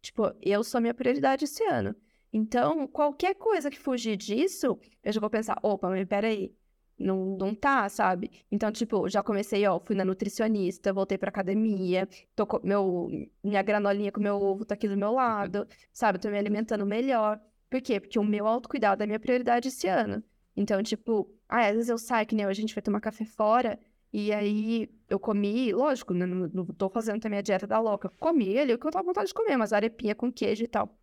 Tipo, 0.00 0.32
eu 0.40 0.64
sou 0.64 0.78
a 0.78 0.80
minha 0.80 0.94
prioridade 0.94 1.44
esse 1.44 1.62
ano. 1.64 1.94
Então, 2.32 2.86
qualquer 2.88 3.34
coisa 3.34 3.70
que 3.70 3.78
fugir 3.78 4.16
disso, 4.16 4.78
eu 5.04 5.12
já 5.12 5.20
vou 5.20 5.30
pensar, 5.30 5.58
opa, 5.62 5.88
mas 5.88 6.06
peraí, 6.08 6.52
não, 6.98 7.36
não 7.36 7.54
tá, 7.54 7.88
sabe? 7.88 8.30
Então, 8.50 8.70
tipo, 8.70 9.08
já 9.08 9.22
comecei, 9.22 9.66
ó, 9.66 9.80
fui 9.80 9.96
na 9.96 10.04
nutricionista, 10.04 10.92
voltei 10.92 11.18
pra 11.18 11.28
academia, 11.30 12.08
tô 12.34 12.46
com 12.46 12.60
meu, 12.66 13.08
minha 13.42 13.62
granolinha 13.62 14.12
com 14.12 14.20
meu 14.20 14.36
ovo 14.40 14.64
tá 14.64 14.74
aqui 14.74 14.88
do 14.88 14.96
meu 14.96 15.12
lado, 15.12 15.66
sabe? 15.92 16.18
Tô 16.18 16.28
me 16.30 16.38
alimentando 16.38 16.86
melhor. 16.86 17.40
Por 17.70 17.80
quê? 17.80 17.98
Porque 18.00 18.18
o 18.18 18.24
meu 18.24 18.46
autocuidado 18.46 19.02
é 19.02 19.04
a 19.04 19.06
minha 19.06 19.20
prioridade 19.20 19.68
esse 19.68 19.88
ano. 19.88 20.22
Então, 20.56 20.82
tipo, 20.82 21.28
ah, 21.48 21.66
às 21.66 21.74
vezes 21.74 21.88
eu 21.88 21.98
saio, 21.98 22.26
que 22.26 22.34
nem 22.34 22.44
a 22.44 22.52
gente 22.52 22.74
vai 22.74 22.82
tomar 22.82 23.00
café 23.00 23.24
fora, 23.24 23.78
e 24.12 24.32
aí 24.32 24.90
eu 25.08 25.18
comi, 25.18 25.72
lógico, 25.72 26.12
né, 26.12 26.26
não, 26.26 26.48
não 26.48 26.66
tô 26.66 26.90
fazendo 26.90 27.20
também 27.20 27.38
a 27.38 27.42
dieta 27.42 27.66
da 27.66 27.80
louca. 27.80 28.10
Comi 28.18 28.58
ali 28.58 28.74
o 28.74 28.78
que 28.78 28.86
eu 28.86 28.90
tava 28.90 29.04
com 29.04 29.10
vontade 29.10 29.28
de 29.28 29.34
comer, 29.34 29.56
umas 29.56 29.72
arepinha 29.72 30.14
com 30.14 30.30
queijo 30.30 30.64
e 30.64 30.68
tal. 30.68 30.94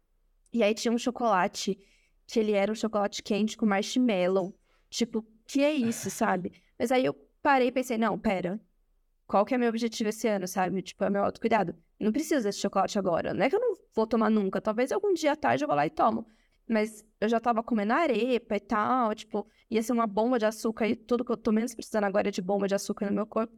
E 0.54 0.63
aí 0.63 0.73
tinha 0.75 0.91
um 0.91 0.97
chocolate, 0.97 1.78
que 2.28 2.39
ele 2.39 2.52
era 2.52 2.71
um 2.71 2.75
chocolate 2.75 3.23
quente 3.23 3.58
com 3.58 3.65
marshmallow. 3.65 4.56
Tipo, 4.89 5.25
que 5.49 5.63
é 5.63 5.73
isso, 5.73 6.12
sabe? 6.12 6.53
Mas 6.77 6.91
aí 6.91 7.03
eu 7.03 7.13
parei 7.41 7.69
e 7.69 7.71
pensei, 7.71 7.97
não, 7.97 8.19
pera. 8.19 8.62
Qual 9.25 9.43
que 9.43 9.55
é 9.55 9.57
meu 9.57 9.69
objetivo 9.69 10.09
esse 10.09 10.27
ano, 10.27 10.47
sabe? 10.47 10.79
Tipo, 10.83 11.03
é 11.05 11.09
meu 11.09 11.23
autocuidado. 11.23 11.75
Não 11.99 12.12
preciso 12.12 12.43
desse 12.43 12.59
chocolate 12.59 12.99
agora. 12.99 13.33
Não 13.33 13.43
é 13.43 13.49
que 13.49 13.55
eu 13.55 13.59
não 13.59 13.73
vou 13.95 14.05
tomar 14.05 14.29
nunca. 14.29 14.62
Talvez 14.62 14.91
algum 14.91 15.12
dia 15.12 15.31
à 15.31 15.35
tarde 15.35 15.63
eu 15.63 15.67
vou 15.67 15.75
lá 15.75 15.88
e 15.88 15.89
tomo. 15.89 16.27
Mas 16.67 17.03
eu 17.19 17.27
já 17.27 17.39
tava 17.39 17.63
comendo 17.63 17.93
arepa 17.93 18.57
e 18.57 18.59
tal, 18.59 19.15
tipo, 19.15 19.47
ia 19.71 19.81
ser 19.81 19.91
uma 19.91 20.05
bomba 20.05 20.38
de 20.38 20.45
açúcar 20.45 20.88
e 20.88 20.95
tudo 20.95 21.25
que 21.25 21.31
eu 21.31 21.38
tô 21.38 21.51
menos 21.51 21.73
precisando 21.73 22.03
agora 22.03 22.27
é 22.27 22.31
de 22.31 22.43
bomba 22.43 22.67
de 22.67 22.75
açúcar 22.75 23.07
no 23.07 23.15
meu 23.15 23.25
corpo. 23.25 23.57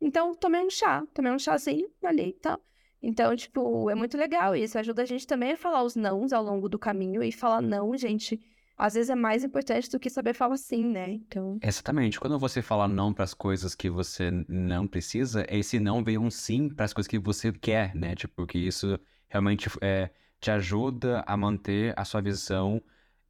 Então, 0.00 0.36
tomei 0.36 0.64
um 0.64 0.70
chá, 0.70 1.04
tomei 1.12 1.32
um 1.32 1.38
chazinho 1.38 1.90
ali 2.04 2.28
e 2.28 2.32
tal. 2.34 2.60
Então, 3.02 3.34
tipo, 3.34 3.90
é 3.90 3.96
muito 3.96 4.16
legal 4.16 4.54
isso. 4.54 4.78
Ajuda 4.78 5.02
a 5.02 5.04
gente 5.06 5.26
também 5.26 5.52
a 5.52 5.56
falar 5.56 5.82
os 5.82 5.96
nãos 5.96 6.32
ao 6.32 6.44
longo 6.44 6.68
do 6.68 6.78
caminho 6.78 7.24
e 7.24 7.32
falar 7.32 7.60
não, 7.60 7.96
gente. 7.96 8.40
Às 8.76 8.94
vezes 8.94 9.10
é 9.10 9.14
mais 9.14 9.44
importante 9.44 9.90
do 9.90 10.00
que 10.00 10.10
saber 10.10 10.34
falar 10.34 10.56
sim, 10.56 10.84
né? 10.84 11.10
Então, 11.12 11.58
Exatamente. 11.62 12.18
Quando 12.18 12.38
você 12.38 12.60
fala 12.60 12.88
não 12.88 13.12
para 13.12 13.24
as 13.24 13.34
coisas 13.34 13.74
que 13.74 13.88
você 13.88 14.30
não 14.48 14.86
precisa, 14.86 15.46
esse 15.48 15.78
não 15.78 16.02
vem 16.02 16.18
um 16.18 16.30
sim 16.30 16.68
para 16.68 16.84
as 16.84 16.92
coisas 16.92 17.08
que 17.08 17.18
você 17.18 17.52
quer, 17.52 17.94
né? 17.94 18.14
Tipo, 18.14 18.46
que 18.46 18.58
isso 18.58 18.98
realmente 19.28 19.68
é, 19.80 20.10
te 20.40 20.50
ajuda 20.50 21.22
a 21.26 21.36
manter 21.36 21.94
a 21.96 22.04
sua 22.04 22.20
visão 22.20 22.82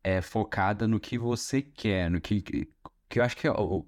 é, 0.03 0.21
focada 0.23 0.87
no 0.89 0.99
que 1.01 1.19
você 1.19 1.63
quer, 1.63 2.11
no 2.11 2.21
que, 2.21 2.41
que 2.43 2.69
que 3.09 3.21
eu 3.21 3.25
acho 3.25 3.37
que 3.37 3.49
o, 3.49 3.87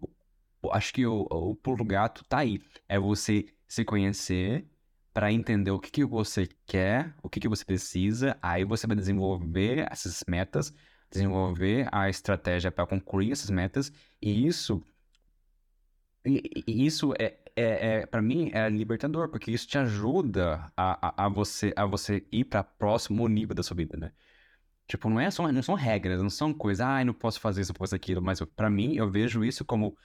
o- 0.62 0.73
acho 0.73 0.92
que 0.92 1.07
o, 1.07 1.23
o 1.31 1.55
pulo 1.57 1.85
gato 1.85 2.25
tá 2.25 2.38
aí. 2.38 2.61
É 2.88 2.99
você 2.99 3.47
se 3.66 3.85
conhecer 3.85 4.69
para 5.12 5.33
entender 5.33 5.71
o 5.71 5.81
que 5.81 5.90
que 5.90 6.05
você 6.05 6.47
quer, 6.66 7.14
o 7.23 7.29
que 7.29 7.40
que 7.40 7.49
você 7.49 7.64
precisa, 7.64 8.38
aí 8.42 8.64
você 8.64 8.87
vai 8.87 8.97
desenvolver 8.97 9.87
essas 9.90 10.23
metas 10.29 10.73
desenvolver 11.11 11.88
a 11.92 12.09
estratégia 12.09 12.71
para 12.71 12.87
concluir 12.87 13.33
essas 13.33 13.51
metas 13.51 13.92
e 14.21 14.47
isso 14.47 14.83
e, 16.25 16.64
e 16.66 16.87
isso 16.87 17.14
é, 17.19 17.37
é, 17.55 17.99
é 18.01 18.07
para 18.07 18.21
mim 18.21 18.51
é 18.53 18.69
libertador 18.69 19.29
porque 19.29 19.51
isso 19.51 19.66
te 19.66 19.79
ajuda 19.79 20.71
a, 20.77 21.25
a, 21.25 21.27
a 21.27 21.29
você 21.29 21.73
a 21.77 21.87
você 21.87 22.27
ir 22.33 22.45
para 22.45 22.64
próximo 22.64 23.27
nível 23.29 23.55
da 23.55 23.62
sua 23.62 23.77
vida 23.77 23.97
né? 23.97 24.12
Tipo 24.88 25.09
não 25.11 25.21
é 25.21 25.31
só 25.31 25.51
não 25.51 25.62
são 25.62 25.75
regras 25.75 26.21
não 26.23 26.31
são 26.31 26.53
coisas 26.55 26.87
ah 26.87 27.05
não 27.05 27.14
posso 27.14 27.40
fazer 27.40 27.62
isso 27.62 27.73
não 27.73 27.79
posso 27.79 27.95
aquilo 27.95 28.23
mas 28.23 28.40
para 28.57 28.71
mim 28.71 28.97
eu 28.97 29.11
vejo 29.11 29.45
isso 29.45 29.64
como 29.64 29.97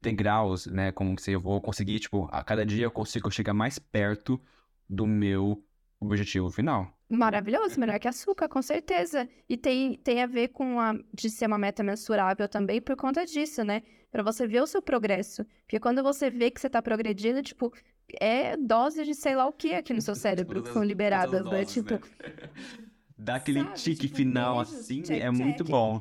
degraus 0.00 0.66
né? 0.66 0.92
Como 0.92 1.18
se 1.18 1.32
eu 1.32 1.40
vou 1.40 1.60
conseguir 1.60 2.00
tipo 2.00 2.28
a 2.32 2.44
cada 2.44 2.64
dia 2.66 2.84
eu 2.84 2.90
consigo 2.90 3.30
chegar 3.30 3.54
mais 3.54 3.78
perto 3.78 4.40
do 4.88 5.06
meu 5.06 5.64
objetivo 6.00 6.50
final 6.50 6.92
maravilhoso, 7.10 7.78
melhor 7.80 7.98
que 7.98 8.06
açúcar, 8.06 8.48
com 8.48 8.62
certeza. 8.62 9.28
E 9.48 9.56
tem, 9.56 9.96
tem 9.98 10.22
a 10.22 10.26
ver 10.26 10.48
com 10.48 10.78
a 10.78 10.94
de 11.12 11.28
ser 11.28 11.46
uma 11.46 11.58
meta 11.58 11.82
mensurável 11.82 12.48
também 12.48 12.80
por 12.80 12.96
conta 12.96 13.26
disso, 13.26 13.64
né? 13.64 13.82
Pra 14.12 14.22
você 14.22 14.46
ver 14.46 14.62
o 14.62 14.66
seu 14.66 14.80
progresso. 14.80 15.44
Porque 15.62 15.80
quando 15.80 16.02
você 16.02 16.30
vê 16.30 16.50
que 16.50 16.60
você 16.60 16.70
tá 16.70 16.80
progredindo, 16.80 17.42
tipo, 17.42 17.72
é 18.20 18.56
dose 18.56 19.04
de 19.04 19.14
sei 19.14 19.34
lá 19.34 19.46
o 19.46 19.52
que 19.52 19.74
aqui 19.74 19.92
no 19.92 20.00
seu 20.00 20.14
cérebro 20.14 20.62
que 20.62 20.72
são 20.72 20.84
liberadas, 20.84 21.44
né? 21.44 21.64
Tipo, 21.64 21.98
Dá 23.18 23.34
aquele 23.34 23.60
Sabe, 23.60 23.74
tique 23.74 24.06
tipo, 24.06 24.16
final 24.16 24.60
assim, 24.60 25.02
check, 25.02 25.20
é 25.20 25.30
muito 25.30 25.62
check. 25.64 25.70
bom. 25.70 26.00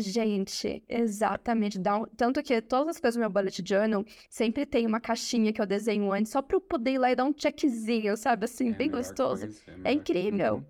Gente, 0.00 0.82
exatamente. 0.88 1.76
Dá 1.78 1.96
um- 1.98 2.06
Tanto 2.06 2.40
que 2.42 2.62
todas 2.62 2.96
as 2.96 3.00
coisas 3.00 3.16
do 3.16 3.20
meu 3.20 3.28
bullet 3.30 3.62
journal 3.66 4.04
sempre 4.30 4.64
tem 4.64 4.86
uma 4.86 5.00
caixinha 5.00 5.52
que 5.52 5.60
eu 5.60 5.66
desenho 5.66 6.12
antes, 6.12 6.30
só 6.30 6.40
pra 6.40 6.56
eu 6.56 6.60
poder 6.60 6.92
ir 6.92 6.98
lá 6.98 7.10
e 7.10 7.16
dar 7.16 7.24
um 7.24 7.34
checkzinho, 7.36 8.16
sabe? 8.16 8.44
Assim, 8.44 8.72
bem 8.72 8.90
gostoso. 8.90 9.48
É 9.82 9.92
incrível. 9.92 10.64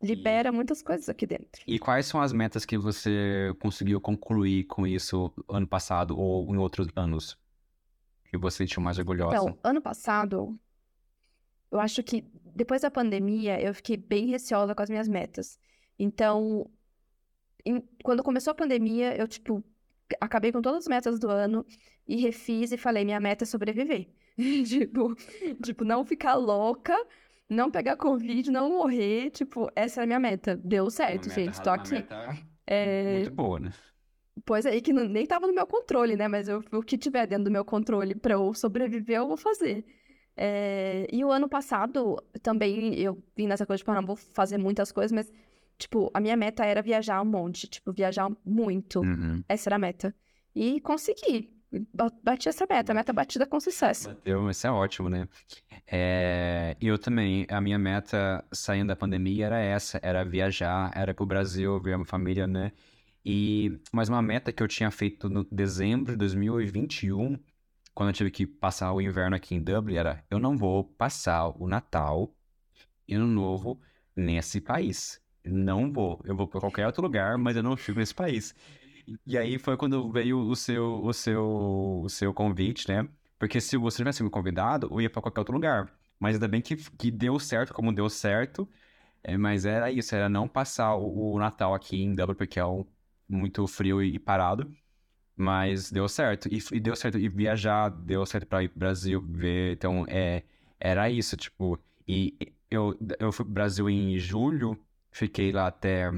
Libera 0.00 0.52
muitas 0.52 0.80
coisas 0.82 1.08
aqui 1.08 1.26
dentro. 1.26 1.62
E 1.66 1.78
quais 1.78 2.06
são 2.06 2.20
as 2.20 2.32
metas 2.32 2.64
que 2.64 2.78
você 2.78 3.52
conseguiu 3.60 4.00
concluir 4.00 4.64
com 4.64 4.86
isso 4.86 5.32
ano 5.48 5.66
passado 5.66 6.16
ou 6.16 6.54
em 6.54 6.58
outros 6.58 6.86
anos? 6.94 7.36
Que 8.30 8.36
você 8.36 8.58
sentiu 8.58 8.80
mais 8.82 8.98
orgulhosa? 8.98 9.36
Então, 9.36 9.58
ano 9.64 9.80
passado, 9.82 10.56
eu 11.72 11.80
acho 11.80 12.02
que 12.02 12.24
depois 12.54 12.82
da 12.82 12.90
pandemia, 12.90 13.60
eu 13.60 13.74
fiquei 13.74 13.96
bem 13.96 14.26
receosa 14.26 14.74
com 14.74 14.82
as 14.82 14.90
minhas 14.90 15.08
metas. 15.08 15.58
Então, 15.98 16.70
em- 17.70 17.82
quando 18.02 18.22
começou 18.22 18.50
a 18.52 18.54
pandemia, 18.54 19.16
eu, 19.16 19.26
tipo, 19.28 19.62
acabei 20.20 20.50
com 20.52 20.62
todas 20.62 20.80
as 20.84 20.88
metas 20.88 21.18
do 21.18 21.28
ano 21.28 21.64
e 22.06 22.16
refiz 22.16 22.72
e 22.72 22.76
falei, 22.76 23.04
minha 23.04 23.20
meta 23.20 23.44
é 23.44 23.46
sobreviver. 23.46 24.08
Tipo, 24.68 25.14
tipo, 25.64 25.84
não 25.84 26.04
ficar 26.04 26.34
louca, 26.36 26.96
não 27.48 27.70
pegar 27.70 27.96
Covid, 27.96 28.50
não 28.52 28.70
morrer. 28.70 29.30
Tipo, 29.30 29.68
essa 29.74 30.00
era 30.00 30.04
a 30.04 30.06
minha 30.06 30.20
meta. 30.20 30.56
Deu 30.56 30.88
certo, 30.90 31.28
gente. 31.28 31.60
Tô 31.60 31.70
aqui. 31.70 32.06
É, 32.66 33.14
Muito 33.14 33.30
boa, 33.32 33.58
né? 33.58 33.72
Pois 34.44 34.64
aí 34.64 34.80
que 34.80 34.92
não- 34.92 35.08
nem 35.08 35.26
tava 35.26 35.46
no 35.48 35.52
meu 35.52 35.66
controle, 35.66 36.14
né? 36.14 36.28
Mas 36.28 36.48
eu- 36.48 36.62
o 36.72 36.82
que 36.82 36.96
tiver 36.96 37.26
dentro 37.26 37.44
do 37.44 37.50
meu 37.50 37.64
controle 37.64 38.14
pra 38.14 38.34
eu 38.34 38.54
sobreviver, 38.54 39.16
eu 39.16 39.26
vou 39.26 39.36
fazer. 39.36 39.84
É, 40.36 41.06
E 41.12 41.24
o 41.24 41.32
ano 41.32 41.48
passado 41.48 42.16
também 42.42 42.94
eu 43.00 43.20
vim 43.36 43.48
nessa 43.48 43.66
coisa 43.66 43.82
de, 43.82 43.90
não 43.90 44.06
vou 44.06 44.14
fazer 44.16 44.56
muitas 44.56 44.92
coisas, 44.92 45.10
mas, 45.10 45.32
tipo, 45.78 46.10
a 46.12 46.20
minha 46.20 46.36
meta 46.36 46.64
era 46.64 46.82
viajar 46.82 47.22
um 47.22 47.24
monte, 47.24 47.66
tipo, 47.68 47.92
viajar 47.92 48.28
muito. 48.44 49.00
Uhum. 49.00 49.42
Essa 49.48 49.68
era 49.68 49.76
a 49.76 49.78
meta. 49.78 50.14
E 50.54 50.80
consegui. 50.80 51.56
Ba- 51.92 52.10
Bati 52.22 52.48
essa 52.48 52.66
meta, 52.68 52.94
meta 52.94 53.12
batida 53.12 53.46
com 53.46 53.60
sucesso. 53.60 54.08
Bateu, 54.08 54.50
isso 54.50 54.66
é 54.66 54.70
ótimo, 54.70 55.08
né? 55.10 55.28
É, 55.86 56.76
eu 56.80 56.98
também, 56.98 57.46
a 57.50 57.60
minha 57.60 57.78
meta 57.78 58.44
saindo 58.52 58.88
da 58.88 58.96
pandemia 58.96 59.46
era 59.46 59.58
essa, 59.60 59.98
era 60.02 60.24
viajar, 60.24 60.90
era 60.94 61.12
pro 61.14 61.26
Brasil, 61.26 61.78
ver 61.80 61.92
a 61.92 61.98
minha 61.98 62.06
família, 62.06 62.46
né? 62.46 62.72
E, 63.24 63.78
mas 63.92 64.08
uma 64.08 64.22
meta 64.22 64.50
que 64.52 64.62
eu 64.62 64.68
tinha 64.68 64.90
feito 64.90 65.28
no 65.28 65.44
dezembro 65.44 66.12
de 66.12 66.16
2021, 66.18 67.38
quando 67.94 68.08
eu 68.08 68.14
tive 68.14 68.30
que 68.30 68.46
passar 68.46 68.92
o 68.92 69.00
inverno 69.00 69.36
aqui 69.36 69.54
em 69.54 69.60
Dublin, 69.62 69.96
era 69.96 70.24
eu 70.30 70.38
não 70.38 70.56
vou 70.56 70.84
passar 70.84 71.48
o 71.48 71.66
Natal 71.66 72.34
e 73.06 73.14
Ano 73.14 73.26
Novo 73.26 73.78
nesse 74.16 74.60
país. 74.60 75.20
Não 75.48 75.92
vou. 75.92 76.20
Eu 76.24 76.36
vou 76.36 76.46
para 76.46 76.60
qualquer 76.60 76.86
outro 76.86 77.02
lugar, 77.02 77.38
mas 77.38 77.56
eu 77.56 77.62
não 77.62 77.76
fico 77.76 77.98
nesse 77.98 78.14
país. 78.14 78.54
E 79.26 79.38
aí 79.38 79.58
foi 79.58 79.76
quando 79.76 80.10
veio 80.12 80.38
o 80.38 80.54
seu, 80.56 81.02
o 81.04 81.12
seu, 81.12 82.02
o 82.04 82.08
seu 82.08 82.34
convite, 82.34 82.88
né? 82.88 83.08
Porque 83.38 83.60
se 83.60 83.76
você 83.76 83.98
tivesse 83.98 84.22
me 84.22 84.30
convidado, 84.30 84.88
eu 84.90 85.00
ia 85.00 85.10
para 85.10 85.22
qualquer 85.22 85.40
outro 85.40 85.54
lugar. 85.54 85.92
Mas 86.18 86.34
ainda 86.34 86.48
bem 86.48 86.60
que, 86.60 86.76
que 86.76 87.10
deu 87.10 87.38
certo 87.38 87.72
como 87.72 87.92
deu 87.92 88.08
certo. 88.10 88.68
É, 89.22 89.36
mas 89.36 89.64
era 89.66 89.90
isso, 89.90 90.14
era 90.14 90.28
não 90.28 90.48
passar 90.48 90.94
o, 90.96 91.34
o 91.34 91.38
Natal 91.38 91.74
aqui 91.74 92.02
em 92.02 92.14
Dublin, 92.14 92.34
porque 92.36 92.58
é 92.60 92.66
um, 92.66 92.84
muito 93.28 93.66
frio 93.66 94.02
e, 94.02 94.14
e 94.16 94.18
parado. 94.18 94.70
Mas 95.36 95.90
deu 95.90 96.08
certo. 96.08 96.48
E, 96.48 96.58
e, 96.72 96.80
deu 96.80 96.96
certo 96.96 97.18
e 97.18 97.28
viajar, 97.28 97.90
deu 97.90 98.26
certo 98.26 98.46
para 98.46 98.64
ir 98.64 98.68
pro 98.68 98.80
Brasil 98.80 99.20
ver. 99.22 99.74
Então, 99.74 100.04
é, 100.08 100.44
era 100.80 101.10
isso, 101.10 101.36
tipo. 101.36 101.78
E 102.06 102.36
eu, 102.70 102.96
eu 103.18 103.32
fui 103.32 103.44
pro 103.44 103.54
Brasil 103.54 103.88
em 103.88 104.18
julho, 104.18 104.78
fiquei 105.18 105.50
lá 105.50 105.66
até 105.66 106.10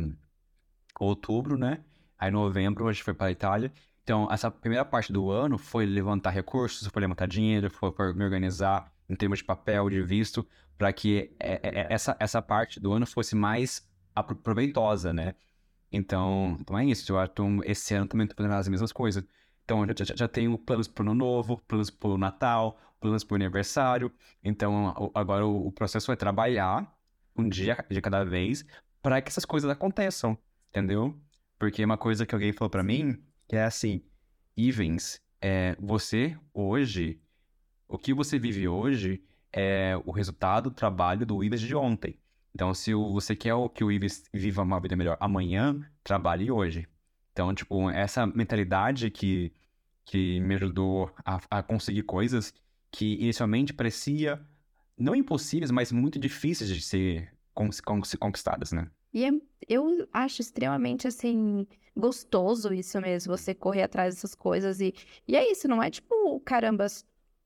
outubro, 0.99 1.57
né? 1.57 1.83
Aí 2.19 2.31
novembro 2.31 2.87
a 2.87 2.93
gente 2.93 3.03
foi 3.03 3.15
para 3.15 3.31
Itália. 3.31 3.73
Então, 4.03 4.29
essa 4.31 4.51
primeira 4.51 4.85
parte 4.85 5.13
do 5.13 5.31
ano 5.31 5.57
foi 5.57 5.87
levantar 5.87 6.31
recursos, 6.31 6.87
foi 6.89 7.01
levantar 7.01 7.27
dinheiro, 7.27 7.71
foi, 7.71 7.93
foi 7.93 8.13
me 8.13 8.25
organizar 8.25 8.93
em 9.09 9.17
termos 9.17 9.39
de 9.39 9.45
papel, 9.45 9.89
de 9.89 10.03
visto, 10.03 10.47
para 10.77 10.93
que 10.93 11.35
é, 11.41 11.53
é, 11.55 11.81
é, 11.81 11.87
essa, 11.91 12.17
essa 12.21 12.43
parte 12.43 12.79
do 12.79 12.93
ano 12.93 13.07
fosse 13.07 13.35
mais 13.35 13.89
proveitosa, 14.43 15.13
né? 15.13 15.35
Então, 15.91 16.57
então 16.61 16.79
é 16.79 16.85
isso. 16.85 17.11
Eu 17.11 17.19
acho 17.19 17.33
que 17.33 17.43
esse 17.71 17.95
ano 17.95 18.07
também 18.07 18.25
estou 18.27 18.37
fazendo 18.37 18.59
as 18.59 18.69
mesmas 18.69 18.93
coisas. 18.93 19.25
Então, 19.65 19.87
já, 19.87 20.05
já, 20.05 20.15
já 20.17 20.29
tenho 20.29 20.57
planos 20.59 20.89
para 20.89 21.03
o 21.03 21.07
ano 21.07 21.15
novo, 21.15 21.57
planos 21.67 21.91
para 21.91 22.11
o 22.11 22.19
Natal, 22.19 22.79
planos 23.01 23.25
para 23.25 23.35
o 23.35 23.37
aniversário. 23.37 24.13
Então, 24.45 25.11
agora 25.15 25.47
o, 25.47 25.69
o 25.69 25.73
processo 25.73 26.13
é 26.13 26.17
trabalhar 26.17 26.95
um 27.37 27.49
dia 27.49 27.85
de 27.89 28.01
cada 28.01 28.25
vez 28.25 28.65
para 29.03 29.21
que 29.21 29.29
essas 29.29 29.45
coisas 29.45 29.71
aconteçam, 29.71 30.37
entendeu? 30.69 31.19
Porque 31.59 31.85
uma 31.85 31.99
coisa 31.99 32.25
que 32.25 32.35
alguém 32.35 32.53
falou 32.53 32.71
para 32.71 32.83
mim 32.83 33.23
que 33.49 33.57
é 33.57 33.65
assim, 33.65 34.03
Ivens, 34.57 35.21
é, 35.41 35.77
você 35.81 36.39
hoje, 36.55 37.21
o 37.89 37.99
que 37.99 38.15
você 38.15 38.39
vive 38.39 38.69
hoje 38.69 39.25
é 39.53 40.01
o 40.05 40.13
resultado 40.13 40.71
do 40.71 40.77
trabalho 40.77 41.27
do 41.27 41.43
Ivens 41.43 41.61
de 41.61 41.75
ontem. 41.75 42.17
Então, 42.55 42.73
se 42.75 42.95
você 42.95 43.35
quer 43.35 43.55
que 43.75 43.83
o 43.83 43.91
Ivens 43.91 44.25
viva 44.33 44.63
uma 44.63 44.79
vida 44.81 44.95
melhor 44.95 45.17
amanhã, 45.21 45.81
trabalhe 46.05 46.51
hoje. 46.51 46.87
Então, 47.33 47.55
tipo, 47.55 47.91
essa 47.91 48.27
mentalidade 48.27 49.11
que, 49.11 49.53
que 50.05 50.41
me 50.41 50.55
ajudou 50.55 51.13
a, 51.25 51.41
a 51.51 51.63
conseguir 51.63 52.03
coisas 52.03 52.55
que 52.91 53.15
inicialmente 53.15 53.73
parecia 53.73 54.41
não 54.97 55.15
impossíveis, 55.15 55.71
mas 55.71 55.91
muito 55.91 56.19
difíceis 56.19 56.69
de 56.71 56.81
ser 56.81 57.33
conquistadas, 57.53 58.73
né? 58.73 58.91
E 59.13 59.25
é, 59.25 59.31
eu 59.69 60.09
acho 60.13 60.41
extremamente, 60.41 61.07
assim, 61.09 61.67
gostoso 61.97 62.73
isso 62.73 63.01
mesmo, 63.01 63.37
você 63.37 63.55
correr 63.55 63.83
atrás 63.83 64.15
dessas 64.15 64.35
coisas. 64.35 64.81
E, 64.81 64.95
e 65.27 65.37
é 65.37 65.51
isso, 65.51 65.67
não 65.67 65.83
é 65.83 65.91
tipo, 65.91 66.41
caramba, 66.41 66.87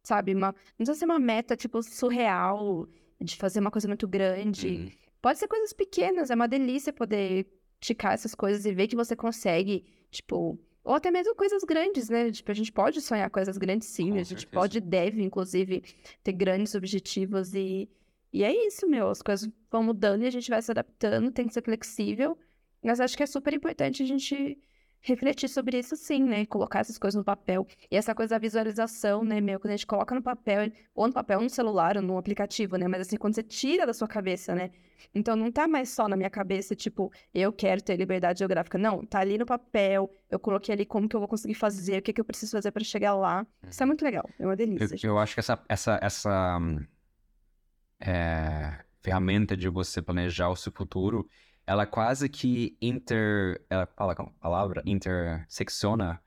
sabe? 0.02 0.34
Uma, 0.34 0.48
não 0.48 0.54
precisa 0.78 0.98
ser 0.98 1.04
uma 1.06 1.18
meta, 1.18 1.56
tipo, 1.56 1.82
surreal, 1.82 2.86
de 3.20 3.36
fazer 3.36 3.60
uma 3.60 3.70
coisa 3.70 3.88
muito 3.88 4.06
grande. 4.06 4.68
Uhum. 4.68 4.90
Pode 5.22 5.38
ser 5.38 5.48
coisas 5.48 5.72
pequenas, 5.72 6.30
é 6.30 6.34
uma 6.34 6.46
delícia 6.46 6.92
poder 6.92 7.46
ticar 7.80 8.12
essas 8.12 8.34
coisas 8.34 8.64
e 8.66 8.72
ver 8.72 8.86
que 8.86 8.96
você 8.96 9.16
consegue, 9.16 9.84
tipo... 10.10 10.58
Ou 10.82 10.92
até 10.92 11.10
mesmo 11.10 11.34
coisas 11.34 11.64
grandes, 11.64 12.10
né? 12.10 12.30
Tipo, 12.30 12.50
a 12.50 12.54
gente 12.54 12.70
pode 12.70 13.00
sonhar 13.00 13.30
coisas 13.30 13.56
grandes 13.56 13.88
sim, 13.88 14.10
Com 14.10 14.14
a 14.16 14.22
gente 14.22 14.40
certeza. 14.40 14.50
pode 14.52 14.80
deve, 14.80 15.22
inclusive, 15.22 15.82
ter 16.22 16.32
grandes 16.32 16.74
objetivos 16.74 17.54
e... 17.54 17.88
E 18.34 18.42
é 18.42 18.66
isso, 18.66 18.88
meu. 18.88 19.10
As 19.10 19.22
coisas 19.22 19.48
vão 19.70 19.84
mudando 19.84 20.24
e 20.24 20.26
a 20.26 20.30
gente 20.30 20.50
vai 20.50 20.60
se 20.60 20.68
adaptando, 20.68 21.30
tem 21.30 21.46
que 21.46 21.54
ser 21.54 21.62
flexível. 21.62 22.36
Mas 22.82 22.98
acho 22.98 23.16
que 23.16 23.22
é 23.22 23.26
super 23.26 23.54
importante 23.54 24.02
a 24.02 24.06
gente 24.06 24.58
refletir 25.00 25.48
sobre 25.48 25.78
isso 25.78 25.94
sim, 25.94 26.24
né? 26.24 26.44
Colocar 26.46 26.80
essas 26.80 26.98
coisas 26.98 27.16
no 27.16 27.22
papel. 27.22 27.64
E 27.88 27.96
essa 27.96 28.12
coisa 28.12 28.34
da 28.34 28.38
visualização, 28.40 29.22
né, 29.22 29.40
meu? 29.40 29.60
Quando 29.60 29.70
a 29.70 29.76
gente 29.76 29.86
coloca 29.86 30.16
no 30.16 30.22
papel, 30.22 30.72
ou 30.96 31.06
no 31.06 31.12
papel, 31.12 31.38
ou 31.38 31.44
no 31.44 31.50
celular, 31.50 31.96
ou 31.96 32.02
no 32.02 32.18
aplicativo, 32.18 32.76
né? 32.76 32.88
Mas 32.88 33.02
assim, 33.02 33.16
quando 33.16 33.36
você 33.36 33.42
tira 33.44 33.86
da 33.86 33.94
sua 33.94 34.08
cabeça, 34.08 34.52
né? 34.52 34.72
Então 35.14 35.36
não 35.36 35.52
tá 35.52 35.68
mais 35.68 35.90
só 35.90 36.08
na 36.08 36.16
minha 36.16 36.30
cabeça, 36.30 36.74
tipo, 36.74 37.12
eu 37.32 37.52
quero 37.52 37.82
ter 37.82 37.96
liberdade 37.96 38.40
geográfica. 38.40 38.76
Não, 38.76 39.06
tá 39.06 39.20
ali 39.20 39.38
no 39.38 39.46
papel, 39.46 40.10
eu 40.28 40.40
coloquei 40.40 40.74
ali 40.74 40.84
como 40.84 41.08
que 41.08 41.14
eu 41.14 41.20
vou 41.20 41.28
conseguir 41.28 41.54
fazer, 41.54 41.98
o 41.98 42.02
que, 42.02 42.12
que 42.12 42.20
eu 42.20 42.24
preciso 42.24 42.50
fazer 42.50 42.72
para 42.72 42.82
chegar 42.82 43.14
lá. 43.14 43.46
Isso 43.68 43.80
é 43.80 43.86
muito 43.86 44.04
legal, 44.04 44.28
é 44.40 44.44
uma 44.44 44.56
delícia. 44.56 44.96
Eu, 45.06 45.12
eu 45.12 45.18
acho 45.18 45.34
que 45.34 45.40
essa, 45.40 45.62
essa, 45.68 46.00
essa 46.02 46.58
é, 48.04 48.84
ferramenta 49.02 49.56
de 49.56 49.68
você 49.68 50.02
planejar 50.02 50.48
o 50.50 50.56
seu 50.56 50.72
futuro 50.72 51.28
ela 51.66 51.86
quase 51.86 52.28
que 52.28 52.76
inter. 52.80 53.62
Ela 53.70 53.86
fala 53.86 54.14
com 54.14 54.26
palavra? 54.40 54.82
Intersecciona 54.84 56.20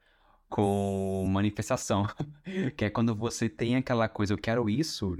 com 0.49 1.25
manifestação. 1.27 2.07
que 2.75 2.85
é 2.85 2.89
quando 2.89 3.15
você 3.15 3.49
tem 3.49 3.75
aquela 3.75 4.07
coisa, 4.09 4.33
eu 4.33 4.37
quero 4.37 4.69
isso. 4.69 5.17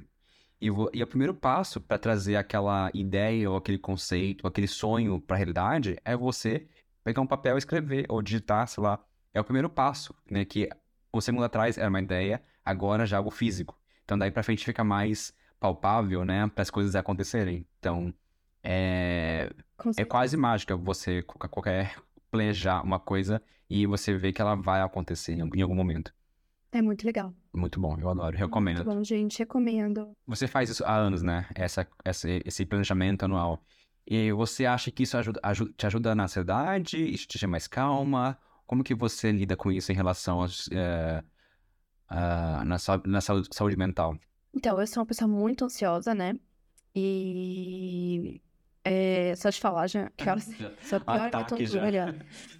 E, 0.59 0.69
vou, 0.69 0.89
e 0.93 1.03
o 1.03 1.07
primeiro 1.07 1.33
passo 1.35 1.79
para 1.79 1.99
trazer 1.99 2.35
aquela 2.35 2.89
ideia, 2.93 3.49
ou 3.49 3.57
aquele 3.57 3.77
conceito, 3.77 4.43
ou 4.43 4.47
aquele 4.49 4.67
sonho 4.67 5.21
para 5.21 5.35
a 5.35 5.37
realidade 5.37 5.97
é 6.03 6.15
você 6.17 6.67
pegar 7.03 7.21
um 7.21 7.27
papel 7.27 7.55
e 7.55 7.59
escrever, 7.59 8.05
ou 8.09 8.21
digitar, 8.21 8.67
sei 8.67 8.83
lá. 8.83 8.99
É 9.33 9.39
o 9.39 9.43
primeiro 9.43 9.69
passo, 9.69 10.15
né? 10.29 10.43
Que 10.45 10.67
um 11.13 11.21
segundo 11.21 11.43
atrás 11.43 11.77
era 11.77 11.89
uma 11.89 12.01
ideia, 12.01 12.41
agora 12.65 13.05
já 13.05 13.17
é 13.17 13.19
algo 13.19 13.29
físico. 13.29 13.77
Então 14.03 14.17
daí 14.17 14.31
para 14.31 14.41
frente 14.41 14.65
fica 14.65 14.83
mais 14.83 15.33
palpável, 15.59 16.23
né? 16.25 16.47
Para 16.47 16.61
as 16.61 16.69
coisas 16.69 16.95
acontecerem. 16.95 17.65
Então 17.79 18.13
é, 18.63 19.49
é 19.95 20.05
quase 20.05 20.35
mágica 20.35 20.75
você 20.75 21.23
qualquer 21.23 21.95
planejar 22.29 22.83
uma 22.83 22.99
coisa 22.99 23.41
e 23.69 23.85
você 23.85 24.17
vê 24.17 24.33
que 24.33 24.41
ela 24.41 24.55
vai 24.55 24.81
acontecer 24.81 25.33
em 25.33 25.61
algum 25.61 25.75
momento. 25.75 26.13
É 26.71 26.81
muito 26.81 27.05
legal. 27.05 27.33
Muito 27.53 27.79
bom, 27.79 27.97
eu 27.99 28.09
adoro, 28.09 28.37
recomendo. 28.37 28.77
Muito 28.77 28.95
bom, 28.95 29.03
gente, 29.03 29.39
recomendo. 29.39 30.11
Você 30.27 30.47
faz 30.47 30.69
isso 30.69 30.83
há 30.83 30.95
anos, 30.95 31.23
né? 31.23 31.47
Essa, 31.55 31.87
essa, 32.03 32.27
esse 32.45 32.65
planejamento 32.65 33.23
anual. 33.23 33.63
E 34.05 34.31
você 34.31 34.65
acha 34.65 34.91
que 34.91 35.03
isso 35.03 35.17
ajuda, 35.17 35.39
ajuda, 35.43 35.73
te 35.75 35.85
ajuda 35.85 36.15
na 36.15 36.25
ansiedade? 36.25 36.97
Isso 36.97 37.27
te 37.27 37.35
deixa 37.35 37.47
mais 37.47 37.67
calma? 37.67 38.37
Como 38.65 38.83
que 38.83 38.93
você 38.93 39.31
lida 39.31 39.55
com 39.55 39.71
isso 39.71 39.91
em 39.91 39.95
relação 39.95 40.41
aos, 40.41 40.69
é, 40.71 41.23
a, 42.09 42.65
na, 42.65 42.77
na 43.05 43.21
saúde, 43.21 43.49
saúde 43.51 43.77
mental? 43.77 44.17
Então, 44.53 44.79
eu 44.79 44.87
sou 44.87 45.01
uma 45.01 45.07
pessoa 45.07 45.27
muito 45.27 45.65
ansiosa, 45.65 46.15
né? 46.15 46.33
E 46.95 48.41
é, 48.83 49.35
só 49.35 49.49
de 49.49 49.59
falar, 49.59 49.87
já 49.87 50.09
quero. 50.15 50.39
Só 50.81 50.99
pior 50.99 51.27
ataque 51.27 51.65
já. 51.65 51.81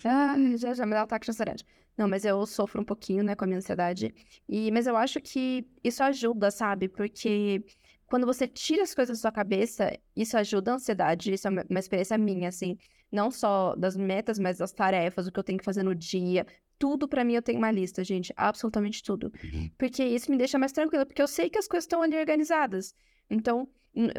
Ah, 0.04 0.36
já, 0.58 0.74
já 0.74 0.86
me 0.86 0.92
dá 0.92 1.00
um 1.02 1.04
ataque 1.04 1.26
de 1.26 1.32
ansiedade. 1.32 1.66
Não, 1.98 2.08
mas 2.08 2.26
eu 2.26 2.46
sofro 2.46 2.82
um 2.82 2.86
pouquinho, 2.86 3.24
né, 3.24 3.36
com 3.36 3.46
a 3.46 3.48
minha 3.48 3.58
ansiedade. 3.58 4.14
E, 4.48 4.70
mas 4.72 4.86
eu 4.86 4.96
acho 4.96 5.20
que 5.20 5.66
isso 5.84 6.04
ajuda, 6.04 6.52
sabe? 6.52 6.88
Porque 6.90 7.64
quando 8.06 8.26
você 8.26 8.48
tira 8.48 8.84
as 8.84 8.94
coisas 8.94 9.18
da 9.18 9.22
sua 9.22 9.32
cabeça, 9.32 9.98
isso 10.16 10.38
ajuda 10.38 10.72
a 10.72 10.76
ansiedade. 10.76 11.34
Isso 11.34 11.48
é 11.48 11.52
uma 11.52 11.80
experiência 11.80 12.18
minha, 12.18 12.50
assim. 12.50 12.78
Não 13.12 13.32
só 13.32 13.76
das 13.76 13.96
metas, 13.98 14.38
mas 14.38 14.58
das 14.58 14.72
tarefas, 14.74 15.28
o 15.28 15.32
que 15.32 15.40
eu 15.40 15.44
tenho 15.44 15.58
que 15.58 15.66
fazer 15.66 15.82
no 15.84 15.96
dia. 15.96 16.46
Tudo 16.80 17.08
para 17.08 17.24
mim 17.24 17.34
eu 17.34 17.42
tenho 17.42 17.58
uma 17.58 17.72
lista, 17.72 18.04
gente. 18.04 18.34
Absolutamente 18.36 19.02
tudo. 19.04 19.32
Uhum. 19.44 19.70
Porque 19.78 20.04
isso 20.04 20.30
me 20.30 20.38
deixa 20.38 20.60
mais 20.60 20.72
tranquila, 20.72 21.06
porque 21.06 21.22
eu 21.22 21.28
sei 21.28 21.50
que 21.50 21.58
as 21.58 21.68
coisas 21.68 21.86
estão 21.86 22.02
ali 22.02 22.18
organizadas. 22.18 22.94
Então, 23.30 23.68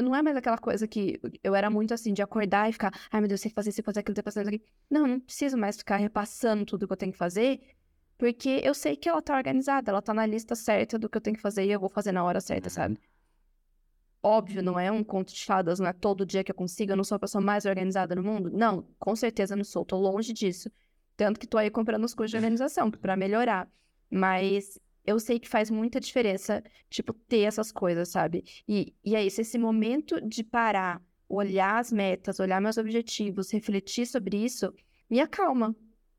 não 0.00 0.14
é 0.14 0.22
mais 0.22 0.36
aquela 0.36 0.58
coisa 0.58 0.88
que 0.88 1.20
eu 1.42 1.54
era 1.54 1.70
muito 1.70 1.94
assim, 1.94 2.12
de 2.12 2.20
acordar 2.20 2.68
e 2.68 2.72
ficar, 2.72 2.92
ai 3.10 3.20
meu 3.20 3.28
Deus, 3.28 3.40
tem 3.40 3.50
que 3.50 3.54
fazer 3.54 3.70
isso, 3.70 3.82
fazer 3.82 4.00
aquilo, 4.00 4.14
tem 4.14 4.22
que 4.22 4.30
fazer 4.30 4.40
aquilo. 4.40 4.62
Não, 4.90 5.06
não 5.06 5.20
preciso 5.20 5.56
mais 5.56 5.76
ficar 5.76 5.96
repassando 5.96 6.64
tudo 6.64 6.86
que 6.86 6.92
eu 6.92 6.96
tenho 6.96 7.12
que 7.12 7.18
fazer, 7.18 7.60
porque 8.16 8.60
eu 8.64 8.74
sei 8.74 8.96
que 8.96 9.08
ela 9.08 9.22
tá 9.22 9.36
organizada, 9.36 9.90
ela 9.92 10.02
tá 10.02 10.12
na 10.12 10.26
lista 10.26 10.56
certa 10.56 10.98
do 10.98 11.08
que 11.08 11.16
eu 11.16 11.20
tenho 11.20 11.36
que 11.36 11.42
fazer 11.42 11.64
e 11.64 11.70
eu 11.70 11.78
vou 11.78 11.88
fazer 11.88 12.10
na 12.10 12.24
hora 12.24 12.40
certa, 12.40 12.68
sabe? 12.68 12.94
Uhum. 12.94 13.00
Óbvio, 14.20 14.62
não 14.62 14.78
é 14.78 14.90
um 14.90 15.04
conto 15.04 15.32
de 15.32 15.44
fadas, 15.44 15.78
não 15.78 15.86
é 15.86 15.92
todo 15.92 16.26
dia 16.26 16.42
que 16.42 16.50
eu 16.50 16.56
consigo, 16.56 16.90
eu 16.90 16.96
não 16.96 17.04
sou 17.04 17.14
a 17.14 17.20
pessoa 17.20 17.40
mais 17.40 17.64
organizada 17.64 18.16
no 18.16 18.22
mundo. 18.22 18.50
Não, 18.50 18.84
com 18.98 19.14
certeza 19.14 19.54
não 19.54 19.62
sou, 19.62 19.84
tô 19.84 19.96
longe 19.96 20.32
disso. 20.32 20.68
Tanto 21.18 21.40
que 21.40 21.48
tô 21.48 21.58
aí 21.58 21.68
comprando 21.68 22.04
os 22.04 22.14
cursos 22.14 22.30
de 22.30 22.36
organização 22.36 22.92
para 22.92 23.16
melhorar. 23.16 23.68
Mas 24.08 24.78
eu 25.04 25.18
sei 25.18 25.40
que 25.40 25.48
faz 25.48 25.68
muita 25.68 25.98
diferença, 25.98 26.62
tipo, 26.88 27.12
ter 27.12 27.40
essas 27.40 27.72
coisas, 27.72 28.08
sabe? 28.08 28.44
E, 28.68 28.94
e 29.04 29.16
é 29.16 29.26
isso, 29.26 29.40
esse 29.40 29.58
momento 29.58 30.20
de 30.20 30.44
parar, 30.44 31.02
olhar 31.28 31.80
as 31.80 31.90
metas, 31.90 32.38
olhar 32.38 32.60
meus 32.60 32.78
objetivos, 32.78 33.50
refletir 33.50 34.06
sobre 34.06 34.36
isso, 34.44 34.72
me 35.10 35.18
acalma, 35.18 35.74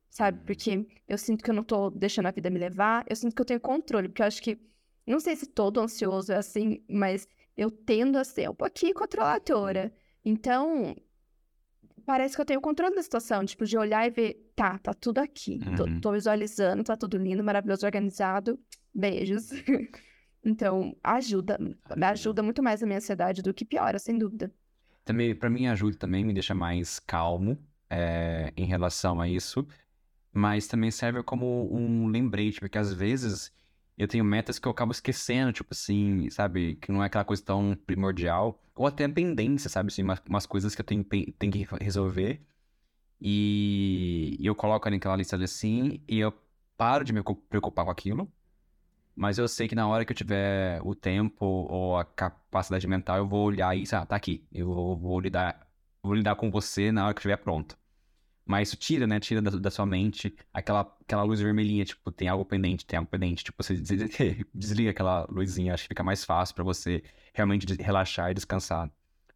sabe? 0.09 0.39
Uhum. 0.39 0.45
Porque 0.45 0.87
eu 1.07 1.17
sinto 1.17 1.45
que 1.45 1.49
eu 1.49 1.55
não 1.55 1.63
tô 1.63 1.89
deixando 1.89 2.25
a 2.25 2.31
vida 2.31 2.49
me 2.49 2.59
levar, 2.59 3.05
eu 3.09 3.15
sinto 3.15 3.33
que 3.33 3.41
eu 3.41 3.45
tenho 3.45 3.61
controle, 3.61 4.09
porque 4.09 4.21
eu 4.21 4.27
acho 4.27 4.41
que, 4.41 4.59
não 5.07 5.21
sei 5.21 5.37
se 5.37 5.45
todo 5.45 5.79
ansioso 5.79 6.33
é 6.33 6.35
assim, 6.35 6.83
mas 6.89 7.25
eu 7.55 7.71
tendo 7.71 8.17
a 8.17 8.25
ser 8.25 8.49
um 8.49 8.55
pouquinho 8.55 8.93
controladora. 8.93 9.93
Então, 10.25 10.93
parece 12.09 12.35
que 12.35 12.41
eu 12.41 12.45
tenho 12.45 12.59
controle 12.59 12.95
da 12.95 13.03
situação, 13.03 13.45
tipo, 13.45 13.67
de 13.67 13.77
olhar 13.77 14.03
e 14.07 14.09
ver, 14.09 14.51
tá, 14.55 14.79
tá 14.79 14.95
tudo 14.95 15.19
aqui, 15.19 15.59
uhum. 15.63 15.75
tô, 15.75 16.01
tô 16.01 16.11
visualizando, 16.11 16.83
tá 16.83 16.97
tudo 16.97 17.19
lindo, 17.19 17.43
maravilhoso, 17.43 17.85
organizado, 17.85 18.59
Beijos. 18.91 19.51
então, 20.43 20.97
ajuda. 21.03 21.59
Ajuda 22.01 22.41
muito 22.41 22.63
mais 22.63 22.81
a 22.81 22.87
minha 22.87 22.97
ansiedade 22.97 23.43
do 23.43 23.53
que 23.53 23.63
piora, 23.63 23.99
sem 23.99 24.17
dúvida. 24.17 24.51
também, 25.05 25.35
para 25.35 25.51
mim 25.51 25.67
ajuda 25.67 25.97
também, 25.97 26.25
me 26.25 26.33
deixa 26.33 26.55
mais 26.55 26.97
calmo 26.97 27.55
é, 27.87 28.51
em 28.57 28.65
relação 28.65 29.21
a 29.21 29.29
isso, 29.29 29.67
mas 30.33 30.65
também 30.65 30.89
serve 30.89 31.21
como 31.21 31.71
um 31.71 32.07
lembrete, 32.07 32.59
porque 32.59 32.79
às 32.79 32.91
vezes 32.91 33.53
eu 33.99 34.07
tenho 34.07 34.23
metas 34.23 34.57
que 34.59 34.67
eu 34.67 34.71
acabo 34.71 34.91
esquecendo, 34.93 35.53
tipo 35.53 35.69
assim, 35.73 36.29
sabe, 36.31 36.77
que 36.77 36.91
não 36.91 37.03
é 37.03 37.07
aquela 37.07 37.25
coisa 37.25 37.43
tão 37.43 37.75
primordial, 37.85 38.63
ou 38.75 38.87
até 38.87 39.07
pendência, 39.07 39.69
sabe, 39.69 39.89
assim, 39.89 40.03
umas, 40.03 40.21
umas 40.27 40.45
coisas 40.45 40.73
que 40.73 40.81
eu 40.81 40.85
tenho, 40.85 41.03
tenho 41.03 41.51
que 41.51 41.67
resolver, 41.81 42.41
e 43.21 44.37
eu 44.41 44.55
coloco 44.55 44.87
ali 44.87 44.97
naquela 44.97 45.17
lista 45.17 45.35
assim, 45.37 46.01
e 46.07 46.19
eu 46.19 46.33
paro 46.77 47.03
de 47.05 47.13
me 47.13 47.21
preocupar 47.49 47.85
com 47.85 47.91
aquilo, 47.91 48.31
mas 49.15 49.37
eu 49.37 49.47
sei 49.49 49.67
que 49.67 49.75
na 49.75 49.87
hora 49.87 50.05
que 50.05 50.13
eu 50.13 50.17
tiver 50.17 50.81
o 50.83 50.95
tempo 50.95 51.45
ou 51.45 51.97
a 51.97 52.05
capacidade 52.05 52.87
mental, 52.87 53.17
eu 53.17 53.27
vou 53.27 53.45
olhar 53.47 53.75
e 53.77 53.83
ah, 53.91 54.05
tá 54.05 54.15
aqui. 54.15 54.47
Eu 54.51 54.67
vou, 54.73 54.97
vou 54.97 55.19
lidar, 55.19 55.67
vou 56.01 56.13
lidar 56.15 56.35
com 56.35 56.49
você 56.51 56.91
na 56.91 57.05
hora 57.05 57.13
que 57.13 57.19
estiver 57.19 57.37
pronto. 57.37 57.77
Mas 58.49 58.69
isso 58.69 58.77
tira, 58.77 59.05
né? 59.05 59.19
Tira 59.19 59.43
da, 59.43 59.51
da, 59.51 59.69
sua 59.69 59.85
mente 59.85 60.35
aquela, 60.51 60.81
aquela 61.01 61.21
luz 61.21 61.39
vermelhinha, 61.39 61.85
tipo, 61.85 62.11
tem 62.11 62.27
algo 62.27 62.43
pendente, 62.43 62.83
tem 62.83 62.97
algo 62.97 63.07
pendente. 63.07 63.43
Tipo, 63.43 63.61
você 63.61 63.75
desliga 64.51 64.89
aquela 64.89 65.27
luzinha, 65.29 65.75
acho 65.75 65.83
que 65.83 65.89
fica 65.89 66.03
mais 66.03 66.25
fácil 66.25 66.55
para 66.55 66.63
você 66.63 67.03
realmente 67.31 67.67
relaxar 67.79 68.31
e 68.31 68.33
descansar 68.33 68.89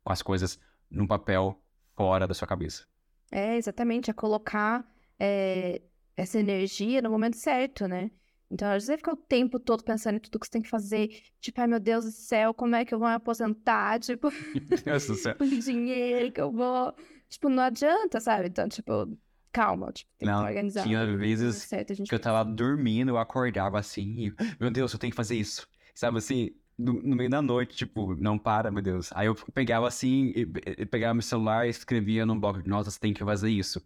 com 0.03 0.11
as 0.11 0.23
coisas 0.23 0.59
num 0.89 1.05
papel 1.05 1.61
fora 1.95 2.25
da 2.25 2.33
sua 2.33 2.47
cabeça. 2.47 2.87
É, 3.31 3.55
exatamente, 3.55 4.09
é 4.09 4.13
colocar 4.13 4.83
é, 5.19 5.83
essa 6.17 6.39
energia 6.39 6.99
no 6.99 7.11
momento 7.11 7.37
certo, 7.37 7.87
né? 7.87 8.09
Então, 8.49 8.67
às 8.67 8.73
vezes, 8.73 8.85
você 8.87 8.97
fica 8.97 9.13
o 9.13 9.15
tempo 9.15 9.59
todo 9.59 9.83
pensando 9.83 10.15
em 10.15 10.19
tudo 10.19 10.39
que 10.39 10.47
você 10.47 10.51
tem 10.53 10.61
que 10.63 10.69
fazer. 10.69 11.21
Tipo, 11.39 11.61
ai 11.61 11.67
meu 11.67 11.79
Deus 11.79 12.03
do 12.03 12.11
céu, 12.11 12.51
como 12.51 12.75
é 12.75 12.83
que 12.83 12.95
eu 12.95 12.99
vou 12.99 13.07
me 13.07 13.13
aposentar? 13.13 13.99
Tipo, 14.01 14.29
o 15.39 15.59
dinheiro 15.59 16.31
que 16.31 16.41
eu 16.41 16.51
vou. 16.51 16.95
Tipo, 17.33 17.49
não 17.49 17.63
adianta, 17.63 18.19
sabe? 18.19 18.47
Então, 18.47 18.69
tipo, 18.69 19.17
calma, 19.51 19.91
tipo, 19.91 20.11
tem 20.19 20.27
não, 20.27 20.43
que 20.43 20.49
organizar. 20.49 20.83
Tinha 20.83 21.17
vezes 21.17 21.63
certo, 21.63 21.95
que 22.03 22.13
eu 22.13 22.19
tava 22.19 22.47
dormindo, 22.47 23.09
eu 23.09 23.17
acordava 23.17 23.79
assim, 23.79 24.27
e, 24.27 24.35
meu 24.59 24.69
Deus, 24.69 24.93
eu 24.93 24.99
tenho 24.99 25.09
que 25.09 25.17
fazer 25.17 25.35
isso. 25.35 25.67
Sabe 25.95 26.19
assim, 26.19 26.51
no, 26.77 26.93
no, 27.01 27.15
meio 27.15 27.31
da 27.31 27.41
noite, 27.41 27.75
tipo, 27.75 28.15
não 28.17 28.37
para, 28.37 28.69
meu 28.69 28.83
Deus. 28.83 29.09
Aí 29.15 29.25
eu 29.25 29.33
pegava 29.51 29.87
assim, 29.87 30.31
e, 30.35 30.41
e 30.77 30.85
pegava 30.85 31.15
meu 31.15 31.23
celular 31.23 31.65
e 31.65 31.71
escrevia 31.71 32.23
num 32.23 32.39
bloco 32.39 32.61
de 32.61 32.69
notas, 32.69 32.99
tem 32.99 33.15
que 33.15 33.25
fazer 33.25 33.49
isso. 33.49 33.83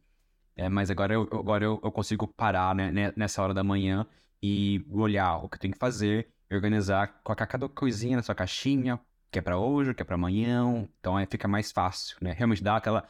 É, 0.54 0.68
mas 0.68 0.92
agora 0.92 1.14
eu, 1.14 1.22
agora 1.32 1.64
eu, 1.64 1.80
eu 1.82 1.92
consigo 1.92 2.28
parar, 2.28 2.76
né, 2.76 3.14
nessa 3.16 3.42
hora 3.42 3.54
da 3.54 3.64
manhã 3.64 4.06
e 4.44 4.86
olhar 4.92 5.38
o 5.38 5.48
que 5.48 5.58
tem 5.58 5.72
que 5.72 5.78
fazer, 5.78 6.28
organizar, 6.52 7.22
colocar 7.24 7.48
cada 7.48 7.70
coisinha 7.70 8.18
na 8.18 8.24
sua 8.24 8.36
caixinha, 8.36 9.00
que 9.32 9.40
é 9.40 9.42
para 9.42 9.58
hoje, 9.58 9.94
que 9.94 10.02
é 10.02 10.06
para 10.06 10.16
amanhã, 10.16 10.86
então 11.00 11.16
aí 11.16 11.26
fica 11.26 11.48
mais 11.48 11.72
fácil, 11.72 12.18
né? 12.22 12.34
Realmente 12.34 12.62
dá 12.64 12.76
aquela 12.78 13.08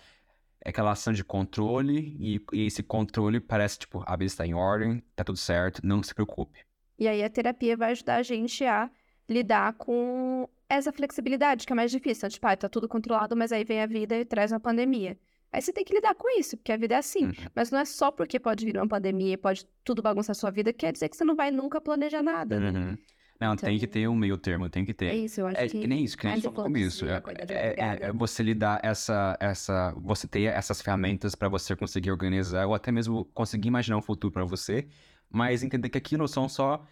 aquela 0.69 0.91
ação 0.91 1.13
de 1.13 1.23
controle 1.23 2.15
e, 2.19 2.41
e 2.53 2.65
esse 2.65 2.83
controle 2.83 3.39
parece 3.39 3.79
tipo, 3.79 4.03
a 4.05 4.15
vida 4.15 4.25
está 4.25 4.45
em 4.45 4.53
ordem, 4.53 5.01
tá 5.15 5.23
tudo 5.23 5.37
certo, 5.37 5.85
não 5.85 6.03
se 6.03 6.13
preocupe. 6.13 6.59
E 6.99 7.07
aí 7.07 7.23
a 7.23 7.29
terapia 7.29 7.77
vai 7.77 7.91
ajudar 7.91 8.15
a 8.17 8.23
gente 8.23 8.65
a 8.65 8.89
lidar 9.29 9.73
com 9.73 10.49
essa 10.69 10.91
flexibilidade 10.91 11.65
que 11.65 11.73
é 11.73 11.75
mais 11.75 11.91
difícil. 11.91 12.29
Tipo, 12.29 12.47
ah, 12.47 12.57
tá 12.57 12.67
tudo 12.67 12.87
controlado, 12.87 13.35
mas 13.35 13.51
aí 13.51 13.63
vem 13.63 13.81
a 13.81 13.85
vida 13.85 14.17
e 14.17 14.25
traz 14.25 14.51
uma 14.51 14.59
pandemia. 14.59 15.17
Aí 15.51 15.61
você 15.61 15.71
tem 15.71 15.85
que 15.85 15.93
lidar 15.93 16.13
com 16.15 16.29
isso, 16.37 16.57
porque 16.57 16.71
a 16.71 16.77
vida 16.77 16.95
é 16.95 16.97
assim. 16.97 17.25
Uhum. 17.25 17.33
Mas 17.55 17.71
não 17.71 17.79
é 17.79 17.85
só 17.85 18.11
porque 18.11 18.39
pode 18.39 18.65
vir 18.65 18.75
uma 18.75 18.87
pandemia, 18.87 19.37
pode 19.37 19.65
tudo 19.83 20.01
bagunçar 20.01 20.31
a 20.31 20.39
sua 20.39 20.51
vida, 20.51 20.73
quer 20.73 20.91
dizer 20.91 21.07
que 21.07 21.15
você 21.15 21.23
não 21.23 21.35
vai 21.35 21.51
nunca 21.51 21.79
planejar 21.79 22.21
nada. 22.21 22.59
Né? 22.59 22.71
Uhum. 22.71 22.97
Não, 23.39 23.53
então, 23.53 23.69
tem 23.69 23.77
que 23.77 23.85
ter 23.85 24.07
um 24.07 24.15
meio 24.15 24.37
termo, 24.37 24.69
tem 24.69 24.83
que 24.83 24.93
ter. 24.93 25.07
É 25.07 25.15
isso, 25.15 25.41
eu 25.41 25.47
acho 25.47 25.57
é, 25.57 25.67
que... 25.67 25.79
que 25.81 25.87
nem 25.87 26.03
isso, 26.03 26.17
que 26.17 26.25
nem 26.25 26.37
isso 26.37 26.51
como 26.51 26.77
isso. 26.77 27.05
É, 27.05 27.21
é, 27.49 27.75
é, 27.77 27.97
é, 28.07 28.11
você 28.11 28.41
lidar 28.41 28.79
essa, 28.83 29.37
essa... 29.39 29.93
Você 29.97 30.27
ter 30.27 30.43
essas 30.43 30.81
ferramentas 30.81 31.35
para 31.35 31.47
você 31.47 31.75
conseguir 31.75 32.11
organizar, 32.11 32.65
ou 32.65 32.73
até 32.73 32.91
mesmo 32.91 33.25
conseguir 33.25 33.67
imaginar 33.67 33.97
um 33.97 34.01
futuro 34.01 34.33
para 34.33 34.43
você, 34.43 34.87
mas 35.29 35.63
entender 35.63 35.89
que 35.89 35.97
aquilo 35.97 36.27
são 36.27 36.49
só... 36.49 36.83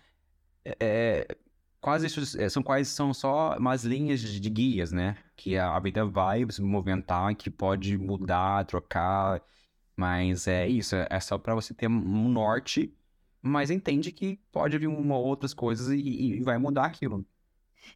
É, 0.79 1.27
quase 1.85 2.07
eh, 2.39 2.49
são 2.49 2.63
quase 2.63 2.89
são 2.89 3.13
só 3.13 3.55
umas 3.59 3.83
linhas 3.83 4.19
de 4.19 4.49
guias, 4.49 4.91
né? 4.91 5.17
Que 5.35 5.55
a, 5.55 5.79
vida 5.79 6.03
vai 6.03 6.43
se 6.49 6.59
movimentar, 6.61 7.35
que 7.35 7.49
pode 7.49 7.95
mudar, 7.95 8.65
trocar, 8.65 9.39
mas 9.95 10.47
é 10.47 10.67
isso, 10.67 10.95
é 10.95 11.19
só 11.19 11.37
para 11.37 11.53
você 11.53 11.73
ter 11.75 11.87
um 11.87 12.29
norte, 12.29 12.91
mas 13.45 13.69
entende 13.69 14.11
que 14.11 14.39
pode 14.51 14.75
vir 14.77 14.87
uma 14.87 15.17
outras 15.17 15.53
coisas 15.53 15.89
e, 15.89 15.99
e 15.99 16.41
vai 16.41 16.57
mudar 16.57 16.85
aquilo. 16.85 17.23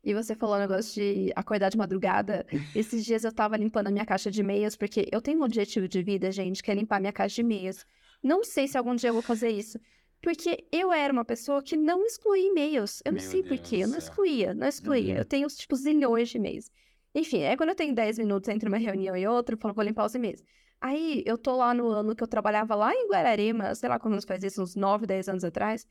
E 0.03 0.13
você 0.13 0.35
falou 0.35 0.55
o 0.55 0.59
negócio 0.59 0.93
de 0.93 1.33
acordar 1.35 1.69
de 1.69 1.77
madrugada. 1.77 2.45
Esses 2.75 3.03
dias 3.03 3.23
eu 3.23 3.33
tava 3.33 3.57
limpando 3.57 3.87
a 3.87 3.91
minha 3.91 4.05
caixa 4.05 4.29
de 4.29 4.43
meias, 4.43 4.75
porque 4.75 5.07
eu 5.11 5.19
tenho 5.19 5.39
um 5.39 5.43
objetivo 5.43 5.87
de 5.87 6.03
vida, 6.03 6.31
gente, 6.31 6.61
que 6.61 6.69
é 6.69 6.75
limpar 6.75 6.99
minha 6.99 7.11
caixa 7.11 7.37
de 7.37 7.43
meias. 7.43 7.83
Não 8.21 8.43
sei 8.43 8.67
se 8.67 8.77
algum 8.77 8.93
dia 8.93 9.09
eu 9.09 9.13
vou 9.13 9.23
fazer 9.23 9.49
isso, 9.49 9.79
porque 10.21 10.67
eu 10.71 10.93
era 10.93 11.11
uma 11.11 11.25
pessoa 11.25 11.63
que 11.63 11.75
não 11.75 12.05
excluía 12.05 12.47
e-mails. 12.47 13.01
Eu 13.03 13.13
não 13.13 13.19
Meu 13.19 13.29
sei 13.29 13.41
porquê, 13.41 13.77
eu 13.77 13.87
não 13.87 13.97
excluía, 13.97 14.53
não 14.53 14.67
excluía. 14.67 15.13
Uhum. 15.15 15.19
Eu 15.19 15.25
tenho, 15.25 15.47
tipo, 15.47 15.75
zilhões 15.75 16.29
de 16.29 16.37
e-mails. 16.37 16.69
Enfim, 17.15 17.39
é 17.39 17.57
quando 17.57 17.69
eu 17.69 17.75
tenho 17.75 17.95
10 17.95 18.19
minutos 18.19 18.47
entre 18.49 18.69
uma 18.69 18.77
reunião 18.77 19.17
e 19.17 19.25
outra, 19.25 19.55
eu 19.55 19.59
falo, 19.59 19.73
vou 19.73 19.83
limpar 19.83 20.05
os 20.05 20.13
e-mails. 20.13 20.43
Aí, 20.81 21.23
eu 21.25 21.37
tô 21.37 21.57
lá 21.57 21.73
no 21.73 21.89
ano 21.89 22.15
que 22.15 22.23
eu 22.23 22.27
trabalhava 22.27 22.73
lá 22.73 22.93
em 22.93 23.07
Guararema, 23.09 23.75
sei 23.75 23.89
lá 23.89 23.99
quando 23.99 24.25
faz 24.25 24.43
isso, 24.43 24.63
uns 24.63 24.75
9, 24.75 25.05
10 25.05 25.29
anos 25.29 25.43
atrás. 25.43 25.85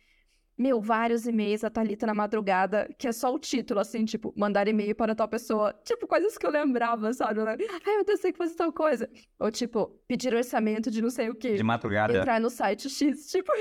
Meu, 0.57 0.81
vários 0.81 1.25
e-mails, 1.25 1.63
a 1.63 1.71
Thalita 1.71 2.05
na 2.05 2.15
madrugada, 2.15 2.93
que 2.99 3.07
é 3.07 3.13
só 3.13 3.33
o 3.33 3.39
título, 3.39 3.79
assim, 3.79 4.05
tipo, 4.05 4.35
mandar 4.37 4.67
e-mail 4.67 4.93
para 4.93 5.15
tal 5.15 5.29
pessoa. 5.29 5.73
Tipo, 5.85 6.09
coisas 6.09 6.37
que 6.37 6.45
eu 6.45 6.51
lembrava, 6.51 7.13
sabe? 7.13 7.41
Ai, 7.41 7.57
meu 7.95 8.05
Deus, 8.05 8.19
sei 8.19 8.33
que 8.33 8.39
fazer 8.39 8.57
tal 8.57 8.73
coisa. 8.73 9.09
Ou, 9.39 9.53
tipo, 9.53 9.87
pedir 10.09 10.35
orçamento 10.35 10.91
de 10.91 11.01
não 11.01 11.11
sei 11.11 11.31
o 11.31 11.35
quê. 11.35 11.55
De 11.55 11.63
madrugada. 11.63 12.19
Entrar 12.19 12.41
no 12.41 12.51
site 12.51 12.91
X, 12.91 13.27
tipo, 13.31 13.53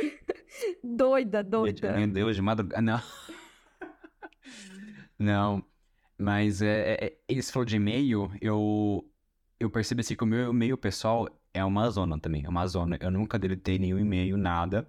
doida, 0.84 1.44
doida. 1.44 1.92
Meu 1.92 2.08
Deus, 2.08 2.36
de 2.36 2.42
madrugada. 2.42 2.82
Não. 2.82 3.02
não. 5.20 5.66
Mas, 6.18 6.64
é, 6.64 6.98
é, 7.00 7.18
é 7.30 7.42
falou 7.44 7.66
de 7.66 7.76
e-mail, 7.76 8.32
eu, 8.42 9.06
eu 9.60 9.70
percebi 9.70 10.02
assim 10.02 10.16
que 10.16 10.24
o 10.24 10.28
meu 10.28 10.52
e-mail 10.52 10.78
pessoal 10.78 11.28
é 11.54 11.64
uma 11.64 11.90
zona 11.90 12.20
também, 12.20 12.44
é 12.46 12.50
uma 12.50 12.68
zona. 12.68 12.98
Eu 13.02 13.12
nunca 13.12 13.40
deletei 13.40 13.80
nenhum 13.80 14.00
e-mail, 14.00 14.38
nada. 14.38 14.88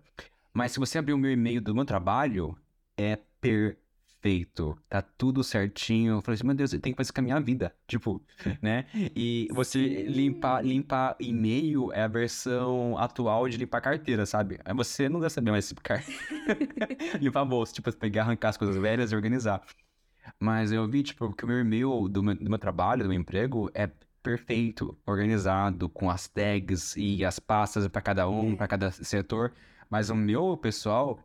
Mas 0.53 0.73
se 0.73 0.79
você 0.79 0.99
abrir 0.99 1.13
o 1.13 1.19
meu 1.19 1.31
e-mail 1.31 1.61
do 1.61 1.75
meu 1.75 1.85
trabalho, 1.85 2.57
é 2.97 3.19
perfeito. 3.41 4.77
Tá 4.89 5.01
tudo 5.01 5.43
certinho. 5.43 6.15
Eu 6.15 6.21
falei 6.21 6.37
assim, 6.37 6.47
meu 6.47 6.55
Deus, 6.55 6.73
eu 6.73 6.81
tenho 6.81 6.95
que 6.95 6.99
fazer 6.99 7.13
com 7.13 7.21
a 7.21 7.23
minha 7.23 7.41
vida. 7.41 7.75
Tipo, 7.87 8.23
né? 8.61 8.87
E 9.17 9.49
você 9.53 10.03
limpar, 10.05 10.65
limpar 10.65 11.17
e-mail 11.19 11.93
é 11.93 12.03
a 12.03 12.09
versão 12.09 12.99
atual 12.99 13.49
de 13.49 13.57
limpar 13.57 13.81
carteira, 13.81 14.27
sabe? 14.27 14.59
Aí 14.65 14.75
você 14.75 15.09
não 15.09 15.21
deve 15.21 15.33
saber 15.33 15.51
mais 15.51 15.71
limpar. 15.71 16.05
limpar 17.21 17.45
bolsa, 17.45 17.73
tipo, 17.73 17.91
pegar, 17.97 18.23
arrancar 18.23 18.51
as 18.51 18.57
coisas 18.57 18.77
velhas 18.77 19.13
e 19.13 19.17
organizar. 19.17 19.63
Mas 20.39 20.73
eu 20.73 20.87
vi, 20.87 21.03
tipo, 21.03 21.33
que 21.33 21.45
o 21.45 21.49
meu 21.49 21.59
e-mail 21.59 22.09
do 22.09 22.23
meu, 22.23 22.35
do 22.35 22.51
meu 22.51 22.59
trabalho, 22.59 23.05
do 23.05 23.09
meu 23.09 23.19
emprego, 23.19 23.71
é 23.75 23.91
perfeito, 24.29 24.95
organizado, 25.07 25.89
com 25.89 26.11
as 26.11 26.29
tags 26.29 26.95
e 26.99 27.25
as 27.25 27.39
pastas 27.39 27.89
para 27.89 28.03
cada 28.03 28.29
um, 28.29 28.55
para 28.55 28.69
cada 28.69 28.91
setor. 28.91 29.55
Mas 29.89 30.11
o 30.11 30.15
meu 30.15 30.55
pessoal, 30.55 31.19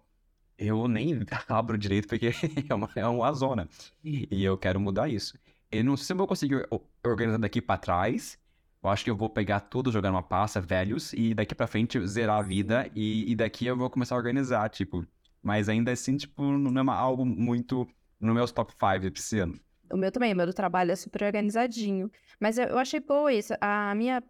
eu 0.58 0.88
nem 0.88 1.20
abro 1.50 1.78
direito 1.78 2.08
porque 2.08 2.32
é 2.70 2.74
uma, 2.74 2.90
é 2.96 3.06
uma 3.06 3.34
zona. 3.34 3.68
E 4.02 4.42
eu 4.42 4.58
quero 4.58 4.80
mudar 4.80 5.10
isso. 5.10 5.38
Eu 5.70 5.84
não 5.84 5.98
sei 5.98 6.06
se 6.06 6.14
eu 6.14 6.18
vou 6.18 6.28
conseguir 6.28 6.66
organizar 7.06 7.40
daqui 7.40 7.62
para 7.62 7.78
trás. 7.78 8.40
Eu 8.82 8.90
acho 8.90 9.04
que 9.04 9.10
eu 9.10 9.18
vou 9.18 9.30
pegar 9.30 9.60
tudo, 9.60 9.92
jogar 9.92 10.10
numa 10.10 10.24
pasta, 10.24 10.62
velhos, 10.62 11.12
e 11.12 11.34
daqui 11.34 11.54
para 11.54 11.68
frente 11.68 12.00
zerar 12.08 12.40
a 12.40 12.42
vida. 12.42 12.90
E, 12.96 13.30
e, 13.30 13.36
daqui 13.36 13.66
eu 13.66 13.76
vou 13.76 13.90
começar 13.90 14.16
a 14.16 14.18
organizar, 14.18 14.70
tipo. 14.70 15.06
Mas 15.42 15.68
ainda 15.68 15.92
assim, 15.92 16.16
tipo, 16.16 16.42
não 16.42 16.80
é 16.80 16.82
uma, 16.82 16.96
algo 16.96 17.26
muito 17.26 17.86
no 18.18 18.34
meus 18.34 18.54
top 18.54 18.72
5 18.74 19.08
esse 19.14 19.40
ano. 19.40 19.60
O 19.94 19.98
meu 19.98 20.12
também, 20.12 20.34
o 20.34 20.36
meu 20.36 20.48
do 20.48 20.54
trabalho 20.54 20.92
é 20.92 20.96
super 20.96 21.24
organizadinho. 21.24 22.10
Mas 22.40 22.58
eu, 22.58 22.66
eu 22.66 22.78
achei 22.80 23.00
boa 23.00 23.32
isso. 23.32 23.54
A 23.62 23.94
minha 23.96 24.24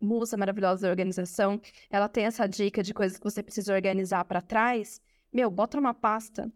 musa 0.00 0.36
maravilhosa 0.36 0.82
da 0.82 0.90
organização, 0.90 1.60
ela 1.88 2.08
tem 2.08 2.24
essa 2.24 2.46
dica 2.46 2.82
de 2.82 2.92
coisas 2.92 3.16
que 3.16 3.24
você 3.24 3.42
precisa 3.42 3.72
organizar 3.72 4.24
para 4.24 4.40
trás. 4.40 5.00
Meu, 5.32 5.50
bota 5.50 5.78
uma 5.78 5.94
pasta. 5.94 6.50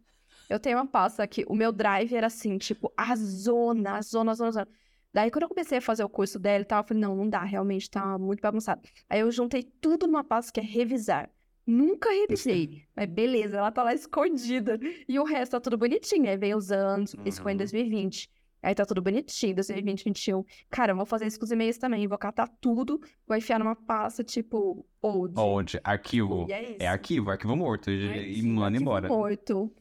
Eu 0.49 0.59
tenho 0.59 0.79
uma 0.79 0.87
pasta 0.87 1.23
aqui, 1.23 1.45
o 1.47 1.55
meu 1.55 1.71
drive 1.71 2.15
era 2.15 2.27
assim, 2.27 2.57
tipo, 2.57 2.91
a 2.97 3.15
zona, 3.15 3.99
a 3.99 4.03
zona, 4.03 4.33
a 4.33 4.35
zona, 4.35 4.49
a 4.49 4.53
zona. 4.53 4.69
Daí, 5.13 5.31
quando 5.31 5.43
eu 5.43 5.49
comecei 5.49 5.79
a 5.79 5.83
fazer 5.83 6.05
o 6.05 6.09
curso 6.09 6.39
dela 6.39 6.63
e 6.63 6.65
tal, 6.65 6.81
eu 6.81 6.89
falei, 6.89 7.03
não, 7.03 7.15
não 7.15 7.29
dá, 7.29 7.45
realmente 7.45 7.91
tá 7.91 8.19
muito 8.19 8.41
bagunçado. 8.41 8.81
Aí 9.09 9.21
eu 9.21 9.31
juntei 9.31 9.63
tudo 9.63 10.07
numa 10.07 10.25
pasta 10.25 10.51
que 10.53 10.61
é 10.61 10.63
revisar. 10.63 11.31
Nunca 11.67 12.09
revisei, 12.09 12.83
mas 12.97 13.07
beleza, 13.11 13.59
ela 13.59 13.71
tá 13.71 13.83
lá 13.83 13.93
escondida. 13.93 14.79
E 15.07 15.19
o 15.19 15.25
resto 15.25 15.53
tá 15.53 15.61
tudo 15.61 15.77
bonitinho. 15.77 16.29
Aí 16.31 16.37
veio 16.37 16.57
os 16.57 16.73
anos, 16.73 17.15
isso 17.27 17.43
foi 17.43 17.53
em 17.53 17.57
2020. 17.59 18.31
Aí 18.63 18.75
tá 18.75 18.85
tudo 18.85 19.01
bonitinho, 19.01 19.55
2020, 19.55 20.05
2021. 20.05 20.45
Cara, 20.71 20.93
eu 20.93 20.97
vou 20.97 21.07
fazer 21.07 21.27
isso 21.27 21.39
com 21.39 21.45
os 21.45 21.51
e-mails 21.51 21.79
também. 21.79 22.07
Vou 22.07 22.19
catar 22.19 22.49
tudo, 22.61 23.01
vou 23.27 23.37
enfiar 23.37 23.59
numa 23.59 23.77
pasta, 23.77 24.25
tipo, 24.25 24.85
old. 25.01 25.39
Old, 25.39 25.81
arquivo. 25.85 26.47
É, 26.51 26.77
é, 26.85 26.89
arquivo, 26.89 27.31
arquivo 27.31 27.57
morto. 27.57 27.91
É 27.91 28.29
e 28.29 28.43
manda 28.43 28.77
embora. 28.77 29.09
morto. 29.09 29.73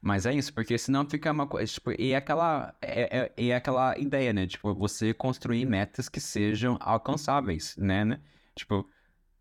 Mas 0.00 0.26
é 0.26 0.32
isso, 0.32 0.52
porque 0.54 0.78
senão 0.78 1.08
fica 1.08 1.32
uma 1.32 1.46
coisa, 1.46 1.72
tipo, 1.72 1.90
e 1.98 2.12
é 2.12 2.16
aquela, 2.16 2.76
é, 2.80 3.32
é, 3.36 3.48
é 3.48 3.54
aquela 3.54 3.98
ideia, 3.98 4.32
né? 4.32 4.46
Tipo, 4.46 4.72
você 4.74 5.12
construir 5.12 5.64
metas 5.64 6.08
que 6.08 6.20
sejam 6.20 6.76
alcançáveis, 6.80 7.74
né? 7.76 8.04
né? 8.04 8.20
Tipo, 8.54 8.88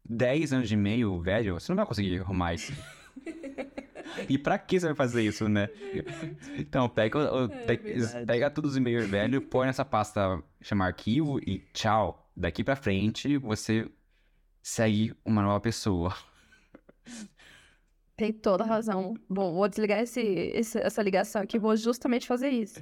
10 0.03 0.53
anos 0.53 0.71
e 0.71 0.75
meio, 0.75 1.21
velho, 1.21 1.53
você 1.53 1.71
não 1.71 1.77
vai 1.77 1.85
conseguir 1.85 2.19
arrumar 2.19 2.53
isso. 2.55 2.73
E 4.29 4.37
pra 4.37 4.57
que 4.57 4.79
você 4.79 4.85
vai 4.87 4.95
fazer 4.95 5.23
isso, 5.23 5.47
né? 5.49 5.69
Então, 6.57 6.87
pega, 6.87 7.17
o- 7.19 7.51
É 7.51 8.25
pega 8.25 8.49
todos 8.49 8.71
os 8.71 8.77
e-mails 8.77 9.07
velho, 9.07 9.41
põe 9.41 9.67
nessa 9.67 9.83
pasta, 9.85 10.41
chama 10.61 10.85
arquivo 10.85 11.39
e 11.39 11.59
tchau. 11.73 12.29
Daqui 12.35 12.63
pra 12.63 12.75
frente, 12.75 13.37
você 13.37 13.89
segue 14.61 15.13
uma 15.25 15.41
nova 15.41 15.59
pessoa. 15.59 16.15
Tem 18.17 18.31
toda 18.31 18.63
razão. 18.63 19.13
Bom, 19.29 19.53
vou 19.53 19.67
desligar 19.67 19.99
esse, 19.99 20.21
esse- 20.21 20.79
essa 20.79 21.01
ligação 21.01 21.41
aqui, 21.41 21.59
vou 21.59 21.75
justamente 21.75 22.25
fazer 22.27 22.49
isso. 22.49 22.79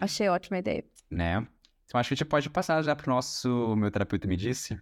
Achei 0.00 0.28
ótima 0.28 0.58
ideia. 0.58 0.84
né? 1.10 1.46
Então 1.84 2.00
acho 2.00 2.08
que 2.08 2.14
a 2.14 2.16
gente 2.16 2.24
pode 2.24 2.48
passar 2.48 2.80
já 2.82 2.96
pro 2.96 3.12
nosso 3.12 3.76
Meu 3.76 3.90
Terapeuta 3.90 4.26
Me 4.26 4.34
Disse. 4.36 4.80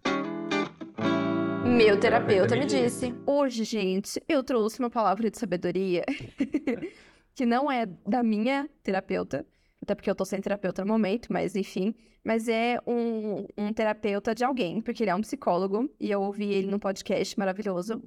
Meu 1.75 1.99
terapeuta 1.99 2.55
me 2.55 2.65
disse. 2.65 3.13
Hoje, 3.25 3.63
gente, 3.63 4.21
eu 4.27 4.43
trouxe 4.43 4.79
uma 4.79 4.89
palavra 4.89 5.29
de 5.29 5.37
sabedoria 5.37 6.03
que 7.33 7.45
não 7.45 7.71
é 7.71 7.85
da 7.85 8.21
minha 8.21 8.69
terapeuta, 8.83 9.45
até 9.81 9.95
porque 9.95 10.09
eu 10.09 10.15
tô 10.15 10.25
sem 10.25 10.39
terapeuta 10.41 10.83
no 10.83 10.91
momento, 10.91 11.31
mas 11.31 11.55
enfim. 11.55 11.93
Mas 12.23 12.47
é 12.47 12.77
um, 12.85 13.47
um 13.57 13.73
terapeuta 13.73 14.35
de 14.35 14.43
alguém, 14.43 14.79
porque 14.81 15.03
ele 15.03 15.09
é 15.09 15.15
um 15.15 15.21
psicólogo, 15.21 15.89
e 15.99 16.11
eu 16.11 16.21
ouvi 16.21 16.51
ele 16.53 16.67
num 16.67 16.79
podcast 16.79 17.37
maravilhoso. 17.39 18.01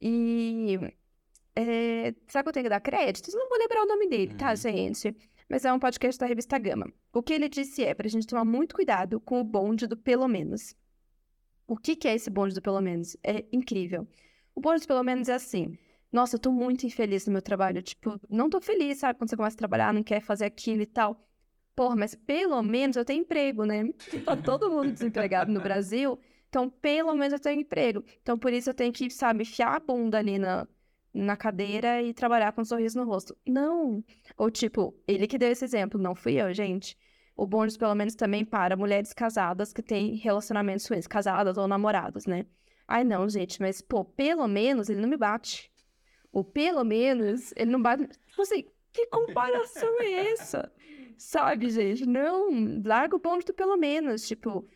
E. 0.00 0.78
É, 1.56 2.12
sabe 2.28 2.44
que 2.44 2.48
eu 2.48 2.52
tenho 2.52 2.64
que 2.64 2.70
dar 2.70 2.80
crédito? 2.80 3.30
Eu 3.30 3.38
não 3.38 3.48
vou 3.48 3.58
lembrar 3.58 3.82
o 3.82 3.86
nome 3.86 4.08
dele, 4.08 4.34
tá, 4.34 4.50
Uhum. 4.50 4.56
gente? 4.56 5.16
Mas 5.48 5.64
é 5.64 5.72
um 5.72 5.78
podcast 5.78 6.18
da 6.18 6.26
revista 6.26 6.58
Gama. 6.58 6.92
O 7.12 7.22
que 7.22 7.32
ele 7.32 7.48
disse 7.48 7.84
é 7.84 7.94
pra 7.94 8.08
gente 8.08 8.26
tomar 8.26 8.44
muito 8.44 8.74
cuidado 8.74 9.20
com 9.20 9.40
o 9.40 9.44
bonde 9.44 9.86
do 9.86 9.96
pelo 9.96 10.26
menos. 10.26 10.74
O 11.66 11.76
que, 11.76 11.96
que 11.96 12.08
é 12.08 12.14
esse 12.14 12.30
bonde 12.30 12.54
do 12.54 12.62
pelo 12.62 12.80
menos? 12.80 13.16
É 13.22 13.44
incrível. 13.52 14.06
O 14.54 14.60
bonde 14.60 14.82
do 14.82 14.86
pelo 14.86 15.02
menos 15.02 15.28
é 15.28 15.34
assim. 15.34 15.78
Nossa, 16.12 16.36
eu 16.36 16.40
tô 16.40 16.52
muito 16.52 16.86
infeliz 16.86 17.26
no 17.26 17.32
meu 17.32 17.42
trabalho. 17.42 17.82
Tipo, 17.82 18.20
não 18.30 18.48
tô 18.48 18.60
feliz, 18.60 18.98
sabe? 18.98 19.18
Quando 19.18 19.30
você 19.30 19.36
começa 19.36 19.56
a 19.56 19.58
trabalhar, 19.58 19.92
não 19.92 20.02
quer 20.02 20.20
fazer 20.20 20.44
aquilo 20.44 20.82
e 20.82 20.86
tal. 20.86 21.20
Porra, 21.74 21.96
mas 21.96 22.14
pelo 22.14 22.62
menos 22.62 22.96
eu 22.96 23.04
tenho 23.04 23.22
emprego, 23.22 23.64
né? 23.64 23.90
Tá 24.24 24.36
todo 24.36 24.70
mundo 24.70 24.92
desempregado 24.92 25.50
no 25.50 25.60
Brasil. 25.60 26.18
Então, 26.48 26.70
pelo 26.70 27.14
menos 27.14 27.32
eu 27.32 27.40
tenho 27.40 27.60
emprego. 27.60 28.04
Então, 28.22 28.38
por 28.38 28.52
isso 28.52 28.70
eu 28.70 28.74
tenho 28.74 28.92
que, 28.92 29.10
sabe, 29.10 29.42
enfiar 29.42 29.74
a 29.74 29.80
bunda 29.80 30.18
ali 30.18 30.38
na, 30.38 30.68
na 31.12 31.36
cadeira 31.36 32.00
e 32.00 32.14
trabalhar 32.14 32.52
com 32.52 32.60
um 32.60 32.64
sorriso 32.64 32.96
no 32.96 33.04
rosto. 33.04 33.36
Não. 33.44 34.04
Ou 34.36 34.50
tipo, 34.52 34.94
ele 35.08 35.26
que 35.26 35.36
deu 35.36 35.50
esse 35.50 35.64
exemplo, 35.64 36.00
não 36.00 36.14
fui 36.14 36.34
eu, 36.40 36.54
gente. 36.54 36.96
O 37.36 37.46
bônus, 37.46 37.76
pelo 37.76 37.94
menos, 37.94 38.14
também 38.14 38.44
para 38.44 38.76
mulheres 38.76 39.12
casadas 39.12 39.72
que 39.72 39.82
têm 39.82 40.14
relacionamentos 40.14 40.86
ruins, 40.86 41.06
casadas 41.06 41.56
ou 41.56 41.66
namorados, 41.66 42.26
né? 42.26 42.46
Ai, 42.86 43.02
não, 43.02 43.28
gente, 43.28 43.60
mas, 43.60 43.80
pô, 43.80 44.04
pelo 44.04 44.46
menos 44.46 44.88
ele 44.88 45.00
não 45.00 45.08
me 45.08 45.16
bate. 45.16 45.72
Ou 46.32 46.44
pelo 46.44 46.84
menos 46.84 47.52
ele 47.56 47.70
não 47.70 47.80
bate. 47.80 48.08
Tipo 48.28 48.42
assim, 48.42 48.64
que 48.92 49.06
comparação 49.06 50.00
é 50.00 50.32
essa? 50.32 50.72
Sabe, 51.16 51.70
gente? 51.70 52.06
Não, 52.06 52.50
larga 52.84 53.16
o 53.16 53.20
bônus 53.20 53.44
do 53.44 53.54
pelo 53.54 53.76
menos. 53.76 54.26
Tipo, 54.26 54.68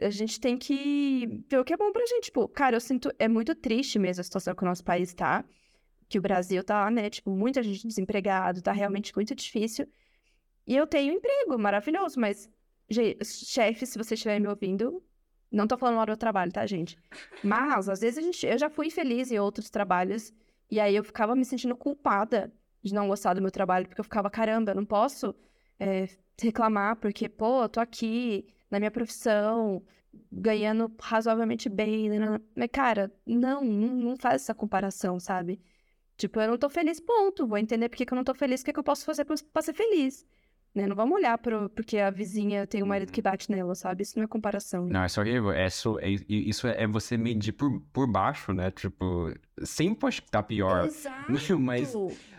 a 0.00 0.10
gente 0.10 0.40
tem 0.40 0.56
que 0.56 1.44
ver 1.48 1.58
o 1.58 1.64
que 1.64 1.72
é 1.72 1.76
bom 1.76 1.92
pra 1.92 2.04
gente. 2.06 2.24
Tipo, 2.24 2.48
cara, 2.48 2.76
eu 2.76 2.80
sinto. 2.80 3.10
É 3.18 3.28
muito 3.28 3.54
triste 3.54 3.98
mesmo 3.98 4.20
a 4.20 4.24
situação 4.24 4.54
que 4.54 4.62
o 4.62 4.66
nosso 4.66 4.84
país 4.84 5.14
tá. 5.14 5.44
Que 6.08 6.18
o 6.18 6.22
Brasil 6.22 6.62
tá, 6.62 6.90
né? 6.90 7.08
Tipo, 7.08 7.30
muita 7.30 7.62
gente 7.62 7.86
desempregado, 7.86 8.62
tá 8.62 8.72
realmente 8.72 9.14
muito 9.14 9.34
difícil. 9.34 9.86
E 10.66 10.76
eu 10.76 10.86
tenho 10.86 11.14
emprego, 11.14 11.58
maravilhoso, 11.58 12.18
mas, 12.20 12.48
chefe, 13.22 13.86
se 13.86 13.98
você 13.98 14.14
estiver 14.14 14.38
me 14.38 14.48
ouvindo, 14.48 15.02
não 15.50 15.66
tô 15.66 15.76
falando 15.76 15.96
mal 15.96 16.06
do 16.06 16.16
trabalho, 16.16 16.52
tá, 16.52 16.66
gente? 16.66 16.96
Mas, 17.42 17.88
às 17.88 18.00
vezes, 18.00 18.18
a 18.18 18.22
gente, 18.22 18.46
eu 18.46 18.58
já 18.58 18.70
fui 18.70 18.86
infeliz 18.86 19.30
em 19.30 19.38
outros 19.38 19.70
trabalhos, 19.70 20.32
e 20.70 20.80
aí 20.80 20.94
eu 20.94 21.04
ficava 21.04 21.34
me 21.34 21.44
sentindo 21.44 21.76
culpada 21.76 22.52
de 22.82 22.94
não 22.94 23.08
gostar 23.08 23.34
do 23.34 23.42
meu 23.42 23.50
trabalho, 23.50 23.86
porque 23.86 24.00
eu 24.00 24.04
ficava, 24.04 24.30
caramba, 24.30 24.72
eu 24.72 24.76
não 24.76 24.84
posso 24.84 25.34
é, 25.78 26.08
reclamar, 26.40 26.96
porque, 26.96 27.28
pô, 27.28 27.62
eu 27.62 27.68
tô 27.68 27.80
aqui 27.80 28.46
na 28.70 28.78
minha 28.78 28.90
profissão, 28.90 29.82
ganhando 30.30 30.92
razoavelmente 31.00 31.68
bem, 31.68 32.08
né? 32.08 32.40
mas, 32.54 32.68
cara, 32.72 33.12
não, 33.26 33.62
não, 33.64 33.88
não 33.88 34.16
faz 34.16 34.42
essa 34.42 34.54
comparação, 34.54 35.18
sabe? 35.20 35.60
Tipo, 36.16 36.40
eu 36.40 36.50
não 36.50 36.58
tô 36.58 36.68
feliz, 36.68 37.00
ponto. 37.00 37.46
Vou 37.46 37.58
entender 37.58 37.88
por 37.88 37.96
que 37.96 38.06
que 38.06 38.12
eu 38.12 38.16
não 38.16 38.24
tô 38.24 38.34
feliz, 38.34 38.60
o 38.60 38.64
que 38.64 38.72
que 38.72 38.78
eu 38.78 38.84
posso 38.84 39.04
fazer 39.04 39.24
pra, 39.24 39.34
pra 39.52 39.62
ser 39.62 39.72
feliz. 39.72 40.26
Né? 40.74 40.86
Não 40.86 40.96
vamos 40.96 41.14
olhar 41.16 41.36
pro, 41.36 41.68
porque 41.68 41.98
a 41.98 42.10
vizinha 42.10 42.66
tem 42.66 42.82
um 42.82 42.86
marido 42.86 43.12
que 43.12 43.20
bate 43.20 43.50
nela, 43.50 43.74
sabe? 43.74 44.02
Isso 44.04 44.16
não 44.18 44.24
é 44.24 44.26
comparação. 44.26 44.86
Não, 44.86 45.04
isso 45.04 45.20
é 45.20 45.22
horrível. 45.22 45.52
É 45.52 45.66
isso, 45.66 45.98
é, 46.00 46.08
isso 46.28 46.66
é 46.66 46.86
você 46.86 47.18
medir 47.18 47.52
por, 47.52 47.78
por 47.92 48.06
baixo, 48.10 48.54
né? 48.54 48.70
Tipo, 48.70 49.34
sempre 49.62 50.08
acho 50.08 50.22
que 50.22 50.30
tá 50.30 50.42
pior. 50.42 50.86
Exato. 50.88 51.58
Mas 51.60 51.94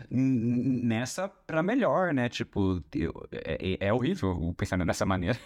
nessa 0.09 1.27
pra 1.27 1.61
melhor, 1.61 2.13
né? 2.13 2.27
Tipo, 2.27 2.81
eu- 2.95 3.13
é, 3.31 3.77
é 3.87 3.93
horrível 3.93 4.53
pensar 4.57 4.77
dessa 4.83 5.05
maneira. 5.05 5.37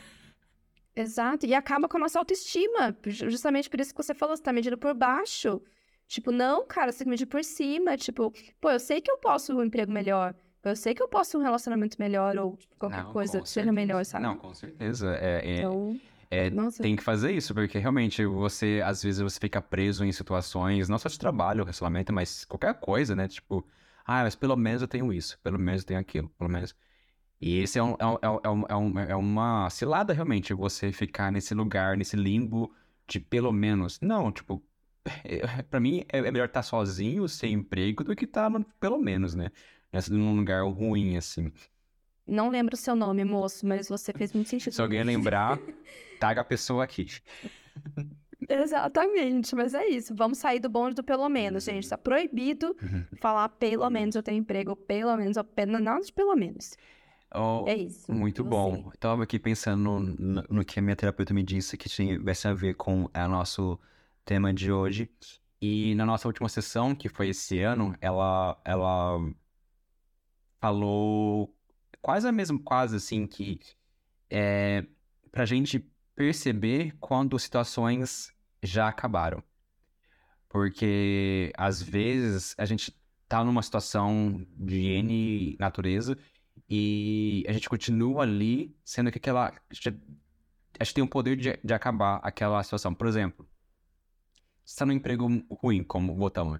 Exato. 0.96 1.46
E 1.46 1.54
acaba 1.54 1.88
com 1.88 1.98
a 1.98 2.00
nossa 2.00 2.18
autoestima. 2.20 2.96
Ju- 3.06 3.30
Justamente 3.30 3.70
por 3.70 3.80
isso 3.80 3.94
que 3.94 4.02
você 4.02 4.14
falou, 4.14 4.36
você 4.36 4.42
tá 4.44 4.52
medindo 4.54 4.78
por 4.78 4.94
baixo. 4.94 5.62
Tipo, 6.08 6.32
não, 6.32 6.66
cara, 6.66 6.92
você 6.92 7.00
tem 7.00 7.06
que 7.06 7.10
medir 7.12 7.26
por 7.26 7.44
cima. 7.44 7.98
Tipo, 7.98 8.32
pô, 8.60 8.72
eu 8.72 8.80
sei 8.80 9.02
que 9.02 9.12
eu 9.12 9.18
posso 9.18 9.54
um 9.56 9.64
emprego 9.64 9.92
melhor. 9.92 10.34
Eu 10.70 10.76
sei 10.76 10.94
que 10.94 11.02
eu 11.02 11.08
posso 11.08 11.38
um 11.38 11.42
relacionamento 11.42 11.98
melhor 12.00 12.38
ou 12.38 12.56
tipo, 12.58 12.76
qualquer 12.78 13.04
Não, 13.04 13.14
coisa 13.14 13.42
que 13.42 13.50
seja 13.50 13.72
melhor, 13.72 14.04
sabe? 14.06 14.24
Não, 14.24 14.38
com 14.38 14.54
certeza. 14.54 15.16
É, 15.16 15.42
é, 15.46 15.58
Então, 15.60 16.00
é- 16.30 16.50
tem 16.82 16.96
que 16.96 17.04
fazer 17.04 17.32
isso, 17.32 17.54
porque 17.54 17.78
realmente 17.78 18.26
você, 18.26 18.82
às 18.86 19.02
vezes, 19.04 19.22
você 19.22 19.40
fica 19.40 19.62
preso 19.62 20.04
em 20.04 20.12
situações, 20.12 20.90
não 20.90 20.98
só 20.98 21.10
de 21.10 21.18
trabalho, 21.18 21.64
relacionamento, 21.64 22.12
mas 22.14 22.46
qualquer 22.46 22.74
coisa, 22.80 23.16
né? 23.16 23.28
Tipo, 23.28 23.66
ah, 24.06 24.24
mas 24.24 24.36
pelo 24.36 24.56
menos 24.56 24.82
eu 24.82 24.88
tenho 24.88 25.12
isso, 25.14 25.40
pelo 25.42 25.58
menos 25.60 25.82
eu 25.82 25.88
tenho 25.88 26.00
aquilo, 26.00 26.30
pelo 26.38 26.50
menos. 26.50 26.76
E 27.40 27.60
esse 27.60 27.78
é, 27.78 27.84
um, 27.84 27.96
é, 28.00 28.06
um, 28.08 28.18
é, 28.22 28.30
um- 28.30 28.40
é, 28.44 28.50
um- 28.50 28.66
é, 28.70 28.76
um- 28.76 29.00
é 29.12 29.16
uma 29.16 29.70
cilada, 29.70 30.14
realmente, 30.14 30.54
você 30.54 30.92
ficar 30.92 31.32
nesse 31.32 31.54
lugar, 31.54 31.96
nesse 31.96 32.16
limbo 32.16 32.74
de 33.08 33.20
pelo 33.20 33.52
menos. 33.52 34.00
Não, 34.02 34.32
tipo, 34.32 34.64
pra 35.70 35.80
mim 35.80 36.04
é, 36.10 36.18
é 36.20 36.32
melhor 36.32 36.48
estar 36.48 36.64
sozinho, 36.64 37.28
sem 37.30 37.54
emprego, 37.54 38.04
do 38.04 38.16
que 38.16 38.26
estar 38.26 38.50
no 38.50 38.64
pelo 38.80 38.98
menos, 38.98 39.36
né? 39.36 39.52
Num 40.12 40.36
lugar 40.36 40.64
ruim, 40.64 41.18
assim. 41.18 41.52
Não 42.28 42.50
lembro 42.50 42.76
o 42.76 42.78
seu 42.78 42.96
nome, 42.96 43.24
moço, 43.24 43.66
mas 43.66 43.88
você 43.88 44.12
fez 44.14 44.34
muito 44.34 44.50
sentido. 44.50 44.74
Se 44.74 44.82
alguém 44.82 45.04
lembrar, 45.04 45.60
taga 46.20 46.42
a 46.42 46.44
pessoa 46.44 46.84
aqui. 46.84 47.08
Exatamente, 48.50 49.56
mas 49.56 49.74
é 49.74 49.88
isso. 49.88 50.14
Vamos 50.16 50.38
sair 50.38 50.60
do 50.60 50.70
bonde 50.70 50.96
do 50.96 51.04
pelo 51.04 51.28
menos, 51.30 51.64
gente. 51.64 51.88
Tá 51.90 51.98
proibido 51.98 52.76
Uhum. 52.82 53.06
falar 53.20 53.50
pelo 53.50 53.90
menos 53.90 54.16
eu 54.16 54.22
tenho 54.24 54.38
emprego, 54.38 54.76
pelo 54.76 55.16
menos 55.18 55.38
eu 55.38 55.44
pena 55.44 55.80
nada 55.80 56.02
de 56.02 56.14
pelo 56.14 56.36
menos. 56.36 56.78
Oh, 57.34 57.66
É 57.68 57.76
isso. 57.76 58.12
Muito 58.14 58.44
você? 58.44 58.50
bom. 58.50 58.90
Eu 58.94 58.98
tava 59.00 59.24
aqui 59.24 59.38
pensando 59.40 59.82
no, 59.82 60.00
no- 60.00 60.44
no 60.50 60.66
que 60.66 60.80
a 60.80 60.82
minha 60.82 60.96
terapeuta 60.96 61.34
me 61.34 61.44
disse 61.44 61.76
que 61.78 61.90
tivesse 61.90 62.48
a 62.48 62.54
ver 62.54 62.76
com 62.76 63.06
o 63.06 63.28
nosso 63.28 63.80
tema 64.24 64.54
de 64.54 64.72
hoje. 64.72 65.10
E 65.62 65.96
na 65.96 66.06
nossa 66.06 66.28
última 66.28 66.48
sessão, 66.48 66.94
que 66.96 67.10
foi 67.10 67.30
esse 67.30 67.60
ano, 67.60 67.96
ela, 68.00 68.62
ela 68.64 69.20
falou 70.60 71.54
quase 72.02 72.28
a 72.28 72.32
mesma, 72.32 72.60
quase 72.64 72.96
assim, 72.96 73.28
que 73.28 73.60
é 74.30 74.86
pra 75.32 75.46
gente 75.46 75.80
perceber 76.16 76.96
quando 77.00 77.38
situações 77.38 78.34
já 78.64 78.88
acabaram. 78.88 79.44
Porque 80.50 81.52
às 81.58 81.82
vezes 81.82 82.56
a 82.58 82.66
gente 82.66 82.96
tá 83.28 83.44
numa 83.44 83.62
situação 83.62 84.46
de 84.56 84.88
N 84.88 85.56
natureza 85.60 86.18
e 86.70 87.44
a 87.48 87.52
gente 87.52 87.70
continua 87.70 88.24
ali, 88.24 88.76
sendo 88.84 89.12
que 89.12 89.18
aquela. 89.18 89.50
A 89.50 89.74
gente, 89.74 89.90
a 90.80 90.84
gente 90.84 90.94
tem 90.94 91.04
o 91.04 91.08
poder 91.08 91.36
de, 91.36 91.60
de 91.64 91.74
acabar 91.74 92.20
aquela 92.24 92.62
situação. 92.64 92.94
Por 92.94 93.08
exemplo, 93.08 93.48
você 94.66 94.78
tá 94.78 94.86
num 94.86 94.94
emprego 94.94 95.28
ruim, 95.50 95.84
como 95.84 96.16
botão, 96.16 96.60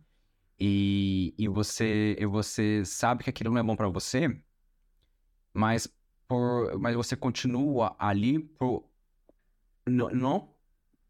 e, 0.60 1.34
e 1.38 1.48
você 1.48 2.16
e 2.20 2.26
você 2.26 2.84
sabe 2.86 3.24
que 3.24 3.30
aquilo 3.30 3.52
não 3.54 3.60
é 3.60 3.64
bom 3.64 3.76
pra 3.76 3.88
você, 3.90 4.42
mas, 5.54 5.88
por, 6.28 6.78
mas 6.80 6.96
você 6.96 7.16
continua 7.16 7.96
ali 8.00 8.40
por. 8.40 8.90
Não, 9.88 10.10
não, 10.10 10.56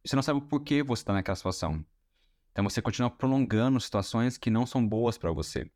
você 0.06 0.16
não 0.16 0.24
sabe 0.24 0.42
por 0.42 0.62
que 0.64 0.84
você 0.84 1.04
tá 1.06 1.14
naquela 1.14 1.36
situação. 1.36 1.86
Então 2.52 2.64
você 2.64 2.82
continua 2.82 3.10
prolongando 3.12 3.80
situações 3.82 4.38
que 4.38 4.50
não 4.50 4.66
são 4.66 4.88
boas 4.88 5.18
pra 5.18 5.32
você. 5.32 5.70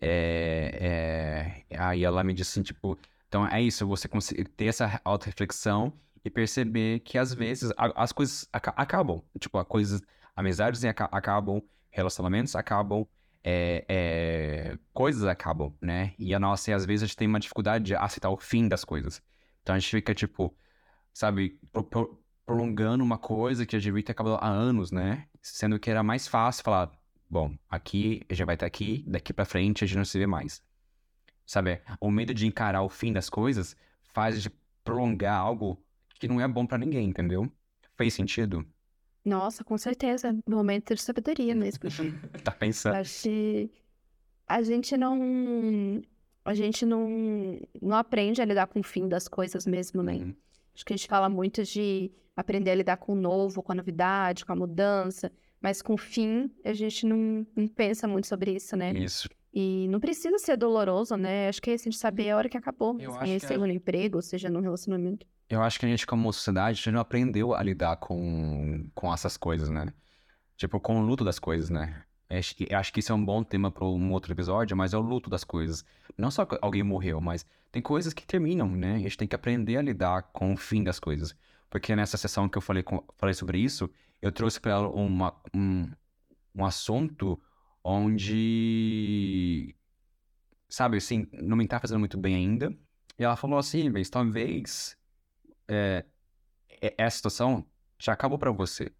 É, 0.00 1.64
é, 1.70 1.78
aí 1.78 2.04
ela 2.04 2.22
me 2.22 2.32
disse 2.32 2.52
assim, 2.52 2.62
tipo, 2.62 2.98
então 3.26 3.46
é 3.46 3.60
isso, 3.60 3.86
você 3.86 4.08
ter 4.56 4.66
essa 4.66 5.00
auto-reflexão 5.04 5.92
e 6.24 6.30
perceber 6.30 7.00
que 7.00 7.18
às 7.18 7.34
vezes 7.34 7.70
as 7.76 8.12
coisas 8.12 8.48
aca- 8.52 8.74
acabam. 8.76 9.22
Tipo, 9.40 9.58
a 9.58 9.64
coisas, 9.64 10.00
amizades 10.36 10.84
aca- 10.84 11.08
acabam, 11.12 11.60
relacionamentos 11.90 12.54
acabam, 12.56 13.06
é, 13.42 13.84
é, 13.88 14.78
coisas 14.92 15.24
acabam, 15.24 15.74
né? 15.80 16.14
E 16.18 16.34
a 16.34 16.38
nossa, 16.38 16.74
às 16.74 16.84
vezes 16.84 17.04
a 17.04 17.06
gente 17.06 17.16
tem 17.16 17.28
uma 17.28 17.40
dificuldade 17.40 17.84
de 17.84 17.94
aceitar 17.94 18.30
o 18.30 18.36
fim 18.36 18.68
das 18.68 18.84
coisas. 18.84 19.22
Então 19.62 19.74
a 19.74 19.78
gente 19.78 19.90
fica, 19.90 20.14
tipo, 20.14 20.56
sabe, 21.12 21.58
pro, 21.72 21.84
pro, 21.84 22.24
prolongando 22.44 23.04
uma 23.04 23.18
coisa 23.18 23.66
que 23.66 23.78
já 23.78 23.82
devia 23.82 24.02
ter 24.02 24.12
acabado 24.12 24.38
há 24.40 24.48
anos, 24.48 24.90
né? 24.90 25.26
Sendo 25.42 25.78
que 25.78 25.90
era 25.90 26.02
mais 26.02 26.26
fácil 26.26 26.64
falar, 26.64 26.90
bom, 27.28 27.56
aqui 27.68 28.22
já 28.30 28.44
vai 28.44 28.54
estar 28.54 28.66
aqui, 28.66 29.04
daqui 29.06 29.32
para 29.32 29.44
frente 29.44 29.84
a 29.84 29.86
gente 29.86 29.98
não 29.98 30.04
se 30.04 30.18
vê 30.18 30.26
mais. 30.26 30.62
Sabe? 31.46 31.80
O 32.00 32.10
medo 32.10 32.34
de 32.34 32.46
encarar 32.46 32.82
o 32.82 32.88
fim 32.88 33.12
das 33.12 33.30
coisas 33.30 33.76
faz 34.12 34.34
a 34.36 34.38
gente 34.38 34.54
prolongar 34.84 35.38
algo 35.38 35.82
que 36.18 36.28
não 36.28 36.40
é 36.40 36.48
bom 36.48 36.66
para 36.66 36.78
ninguém, 36.78 37.08
entendeu? 37.08 37.50
Fez 37.96 38.14
sentido? 38.14 38.66
Nossa, 39.28 39.62
com 39.62 39.76
certeza. 39.76 40.36
Momento 40.48 40.94
de 40.94 41.02
sabedoria 41.02 41.54
mesmo. 41.54 41.82
tá 42.42 42.50
pensando? 42.50 42.94
Acho 42.94 43.22
que 43.22 43.70
a 44.46 44.62
gente 44.62 44.96
não. 44.96 46.02
A 46.44 46.54
gente 46.54 46.86
não, 46.86 47.60
não 47.80 47.96
aprende 47.96 48.40
a 48.40 48.44
lidar 48.44 48.66
com 48.68 48.80
o 48.80 48.82
fim 48.82 49.06
das 49.06 49.28
coisas 49.28 49.66
mesmo, 49.66 50.02
né? 50.02 50.14
Uhum. 50.14 50.34
Acho 50.74 50.84
que 50.84 50.94
a 50.94 50.96
gente 50.96 51.08
fala 51.08 51.28
muito 51.28 51.62
de 51.62 52.10
aprender 52.34 52.70
a 52.70 52.74
lidar 52.74 52.96
com 52.96 53.12
o 53.12 53.16
novo, 53.16 53.62
com 53.62 53.72
a 53.72 53.74
novidade, 53.74 54.46
com 54.46 54.52
a 54.52 54.56
mudança, 54.56 55.30
mas 55.60 55.82
com 55.82 55.94
o 55.94 55.98
fim, 55.98 56.50
a 56.64 56.72
gente 56.72 57.04
não, 57.04 57.46
não 57.54 57.66
pensa 57.66 58.08
muito 58.08 58.28
sobre 58.28 58.52
isso, 58.52 58.76
né? 58.76 58.92
Isso. 58.92 59.28
E 59.52 59.88
não 59.88 59.98
precisa 59.98 60.38
ser 60.38 60.56
doloroso, 60.56 61.16
né? 61.16 61.48
Acho 61.48 61.60
que 61.60 61.70
é 61.70 61.74
assim, 61.74 61.90
de 61.90 61.98
saber 61.98 62.30
a 62.30 62.36
hora 62.36 62.48
que 62.48 62.56
acabou. 62.56 62.96
Eu 63.00 63.14
assim, 63.16 63.38
seja 63.40 63.54
é... 63.54 63.58
no 63.58 63.66
emprego, 63.66 64.22
seja 64.22 64.48
no 64.48 64.60
relacionamento. 64.60 65.26
Eu 65.48 65.62
acho 65.62 65.80
que 65.80 65.86
a 65.86 65.88
gente, 65.88 66.06
como 66.06 66.32
sociedade, 66.32 66.72
a 66.72 66.74
gente 66.74 66.90
não 66.90 67.00
aprendeu 67.00 67.54
a 67.54 67.62
lidar 67.62 67.96
com, 67.96 68.88
com 68.94 69.12
essas 69.12 69.36
coisas, 69.36 69.70
né? 69.70 69.92
Tipo, 70.56 70.78
com 70.80 71.00
o 71.00 71.02
luto 71.06 71.24
das 71.24 71.38
coisas, 71.38 71.70
né? 71.70 72.04
Acho 72.28 72.54
que, 72.54 72.74
acho 72.74 72.92
que 72.92 73.00
isso 73.00 73.10
é 73.12 73.14
um 73.14 73.24
bom 73.24 73.42
tema 73.42 73.70
para 73.70 73.84
um 73.86 74.12
outro 74.12 74.32
episódio, 74.32 74.76
mas 74.76 74.92
é 74.92 74.98
o 74.98 75.00
luto 75.00 75.30
das 75.30 75.44
coisas. 75.44 75.84
Não 76.16 76.30
só 76.30 76.46
alguém 76.60 76.82
morreu, 76.82 77.20
mas 77.20 77.46
tem 77.72 77.80
coisas 77.80 78.12
que 78.12 78.26
terminam, 78.26 78.68
né? 78.68 78.96
A 78.96 78.98
gente 78.98 79.16
tem 79.16 79.28
que 79.28 79.34
aprender 79.34 79.78
a 79.78 79.82
lidar 79.82 80.24
com 80.32 80.52
o 80.52 80.56
fim 80.56 80.84
das 80.84 81.00
coisas. 81.00 81.34
Porque 81.70 81.96
nessa 81.96 82.18
sessão 82.18 82.48
que 82.48 82.58
eu 82.58 82.62
falei, 82.62 82.82
com, 82.82 83.02
falei 83.16 83.34
sobre 83.34 83.58
isso, 83.58 83.90
eu 84.20 84.30
trouxe 84.30 84.60
para 84.60 84.72
ela 84.72 84.88
uma, 84.88 85.34
um, 85.54 85.90
um 86.54 86.64
assunto 86.64 87.40
onde, 87.82 89.74
sabe, 90.68 90.98
assim, 90.98 91.26
não 91.32 91.56
me 91.56 91.66
tá 91.66 91.80
fazendo 91.80 92.00
muito 92.00 92.18
bem 92.18 92.34
ainda. 92.34 92.76
E 93.18 93.24
ela 93.24 93.36
falou 93.36 93.58
assim, 93.58 93.88
mas 93.88 94.10
talvez 94.10 94.97
é, 95.68 96.04
essa 96.96 97.16
situação 97.16 97.64
já 97.98 98.12
acabou 98.12 98.38
para 98.38 98.50
você. 98.50 98.92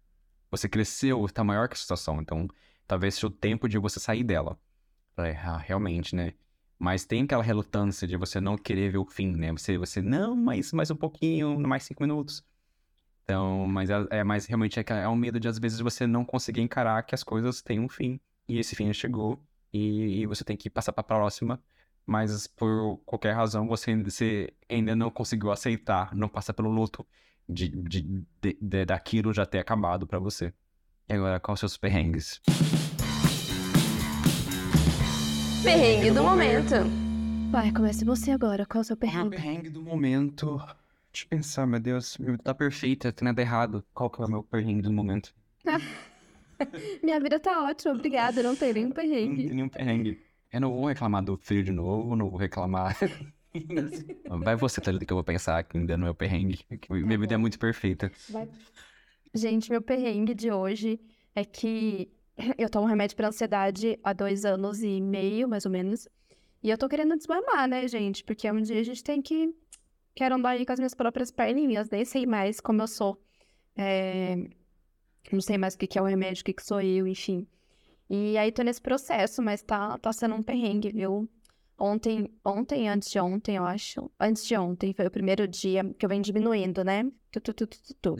Você 0.51 0.67
cresceu, 0.67 1.25
está 1.25 1.43
maior 1.43 1.67
que 1.67 1.75
a 1.75 1.77
situação, 1.77 2.21
então 2.21 2.47
talvez 2.87 3.15
seja 3.15 3.27
o 3.27 3.31
tempo 3.31 3.67
de 3.67 3.77
você 3.77 3.99
sair 3.99 4.23
dela. 4.23 4.59
Falei, 5.15 5.35
realmente, 5.65 6.15
né? 6.15 6.33
Mas 6.77 7.05
tem 7.05 7.23
aquela 7.23 7.43
relutância 7.43 8.07
de 8.07 8.15
você 8.15 8.39
não 8.39 8.57
querer 8.57 8.91
ver 8.91 8.97
o 8.97 9.05
fim, 9.05 9.35
né? 9.35 9.51
Você, 9.51 9.77
você 9.77 10.01
não, 10.01 10.35
mas 10.35 10.71
mais 10.71 10.89
um 10.89 10.95
pouquinho, 10.95 11.59
mais 11.59 11.83
cinco 11.83 12.03
minutos. 12.03 12.43
Então, 13.23 13.67
mas 13.67 13.89
é, 13.89 14.07
é 14.09 14.23
mas 14.23 14.45
realmente 14.45 14.79
é, 14.79 14.83
é 14.87 15.07
um 15.07 15.15
medo 15.15 15.39
de 15.39 15.47
às 15.47 15.59
vezes 15.59 15.79
você 15.81 16.07
não 16.07 16.25
conseguir 16.25 16.61
encarar 16.61 17.03
que 17.03 17.13
as 17.13 17.23
coisas 17.23 17.61
têm 17.61 17.79
um 17.79 17.89
fim 17.89 18.19
e 18.47 18.57
esse 18.57 18.75
fim 18.75 18.91
chegou 18.93 19.39
e, 19.71 20.21
e 20.21 20.25
você 20.25 20.43
tem 20.43 20.57
que 20.57 20.69
passar 20.69 20.93
para 20.93 21.01
a 21.01 21.03
próxima 21.03 21.61
mas 22.09 22.47
por 22.47 22.99
qualquer 23.05 23.33
razão 23.33 23.67
você, 23.67 23.95
você 23.95 24.51
ainda 24.67 24.95
não 24.95 25.11
conseguiu 25.11 25.51
aceitar, 25.51 26.15
não 26.15 26.27
passar 26.27 26.53
pelo 26.53 26.71
luto 26.71 27.05
de, 27.47 27.69
de, 27.69 28.01
de, 28.41 28.57
de 28.59 28.85
daquilo 28.85 29.31
já 29.31 29.45
ter 29.45 29.59
acabado 29.59 30.07
para 30.07 30.17
você. 30.17 30.51
E 31.07 31.13
agora, 31.13 31.39
quais 31.39 31.59
seus 31.59 31.77
perrengues? 31.77 32.41
Perrengue 35.63 36.09
do 36.09 36.23
momento. 36.23 36.75
Vai, 37.51 37.71
comece 37.71 38.03
você 38.03 38.31
agora. 38.31 38.65
Qual 38.65 38.79
é 38.79 38.81
o 38.81 38.85
seu 38.85 38.97
perrengue? 38.97 39.29
Meu 39.29 39.39
perrengue 39.39 39.69
do 39.69 39.81
momento. 39.83 40.57
Deixa 41.13 41.25
eu 41.25 41.29
pensar, 41.29 41.67
meu 41.67 41.79
Deus. 41.79 42.17
Tá 42.43 42.55
perfeita, 42.55 43.11
tem 43.11 43.25
nada 43.25 43.39
errado. 43.39 43.85
Qual 43.93 44.09
que 44.09 44.19
é 44.19 44.25
o 44.25 44.29
meu 44.29 44.41
perrengue 44.41 44.81
do 44.81 44.91
momento? 44.91 45.31
Minha 47.03 47.19
vida 47.19 47.39
tá 47.39 47.63
ótima, 47.65 47.93
obrigada. 47.93 48.41
Não 48.41 48.55
tem 48.55 48.73
nenhum 48.73 48.91
perrengue. 48.91 49.43
Não 49.43 49.47
tem 49.47 49.55
nenhum 49.55 49.69
perrengue. 49.69 50.28
Eu 50.51 50.61
não 50.61 50.73
vou 50.73 50.87
reclamar 50.87 51.23
do 51.23 51.37
frio 51.37 51.63
de 51.63 51.71
novo, 51.71 52.15
não 52.15 52.29
vou 52.29 52.39
reclamar. 52.39 52.97
Vai 54.43 54.55
você, 54.55 54.81
Thalita, 54.81 55.05
que 55.05 55.13
eu 55.13 55.17
vou 55.17 55.23
pensar 55.23 55.63
que 55.63 55.77
ainda 55.77 55.97
não 55.97 56.07
é 56.07 56.11
o 56.11 56.15
perrengue. 56.15 56.59
Minha 56.89 57.17
vida 57.17 57.35
é 57.35 57.37
muito 57.37 57.59
perfeita. 57.59 58.11
Vai. 58.29 58.47
Gente, 59.33 59.69
meu 59.69 59.81
perrengue 59.81 60.33
de 60.33 60.51
hoje 60.51 60.99
é 61.35 61.45
que 61.45 62.11
eu 62.57 62.69
tomo 62.69 62.87
remédio 62.87 63.15
para 63.15 63.27
ansiedade 63.27 63.99
há 64.03 64.13
dois 64.13 64.45
anos 64.45 64.81
e 64.81 64.99
meio, 65.01 65.47
mais 65.47 65.65
ou 65.65 65.71
menos. 65.71 66.07
E 66.63 66.69
eu 66.69 66.77
tô 66.77 66.89
querendo 66.89 67.15
desmamar, 67.15 67.67
né, 67.67 67.87
gente? 67.87 68.23
Porque 68.23 68.49
um 68.51 68.61
dia 68.61 68.79
a 68.79 68.83
gente 68.83 69.03
tem 69.03 69.21
que. 69.21 69.53
Quero 70.15 70.35
andar 70.35 70.49
aí 70.49 70.65
com 70.65 70.73
as 70.73 70.79
minhas 70.79 70.93
próprias 70.93 71.31
perninhas, 71.31 71.89
nem 71.89 72.03
sei 72.03 72.25
mais 72.25 72.59
como 72.59 72.81
eu 72.81 72.87
sou. 72.87 73.21
É... 73.77 74.35
Não 75.31 75.41
sei 75.41 75.57
mais 75.57 75.75
o 75.75 75.77
que 75.77 75.97
é 75.97 76.01
o 76.01 76.05
remédio, 76.05 76.41
o 76.41 76.43
que 76.43 76.61
sou 76.61 76.81
eu, 76.81 77.07
enfim. 77.07 77.47
E 78.09 78.37
aí 78.37 78.51
tô 78.51 78.63
nesse 78.63 78.81
processo, 78.81 79.41
mas 79.41 79.61
tá, 79.61 79.97
tá 79.99 80.11
sendo 80.11 80.35
um 80.35 80.41
perrengue, 80.43 80.91
viu? 80.91 81.29
Ontem, 81.77 82.29
ontem, 82.43 82.89
antes 82.89 83.09
de 83.09 83.19
ontem, 83.19 83.55
eu 83.55 83.63
acho. 83.63 84.11
Antes 84.19 84.45
de 84.45 84.57
ontem 84.57 84.93
foi 84.93 85.05
o 85.07 85.11
primeiro 85.11 85.47
dia 85.47 85.83
que 85.93 86.05
eu 86.05 86.09
venho 86.09 86.21
diminuindo, 86.23 86.83
né? 86.83 87.03
Tu, 87.31 87.39
tu, 87.39 87.53
tu, 87.53 87.67
tu, 87.67 87.93
tu. 88.01 88.15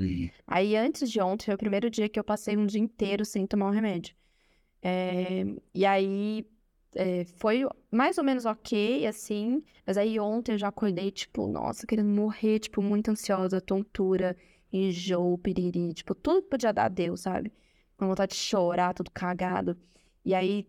Aí 0.48 0.76
antes 0.76 1.12
de 1.12 1.20
ontem 1.20 1.46
foi 1.46 1.56
o 1.56 1.58
primeiro 1.58 1.90
dia 1.90 2.08
que 2.08 2.20
eu 2.20 2.24
passei 2.24 2.56
um 2.56 2.66
dia 2.66 2.80
inteiro 2.80 3.26
sem 3.26 3.46
tomar 3.48 3.68
um 3.68 3.72
remédio. 3.72 4.16
É, 4.82 5.44
e 5.74 5.86
aí 5.86 6.46
é, 6.96 7.26
foi 7.38 7.66
mais 7.92 8.18
ou 8.18 8.24
menos 8.24 8.46
ok, 8.46 9.06
assim. 9.08 9.64
Mas 9.86 9.98
aí 9.98 10.20
ontem 10.20 10.54
eu 10.54 10.58
já 10.58 10.70
acordei, 10.70 11.12
tipo, 11.12 11.48
nossa, 11.48 11.86
querendo 11.86 12.10
morrer, 12.10 12.60
tipo, 12.60 12.82
muito 12.82 13.12
ansiosa, 13.12 13.60
tontura, 13.60 14.38
enjoo, 14.72 15.38
piriri, 15.38 15.94
tipo, 15.94 16.16
tudo 16.16 16.44
podia 16.44 16.72
dar 16.72 16.86
a 16.86 16.90
Deus, 16.90 17.22
sabe? 17.22 17.52
Com 18.00 18.08
vontade 18.08 18.34
de 18.34 18.40
chorar, 18.40 18.94
tudo 18.94 19.12
cagado. 19.12 19.78
E 20.26 20.34
aí 20.34 20.68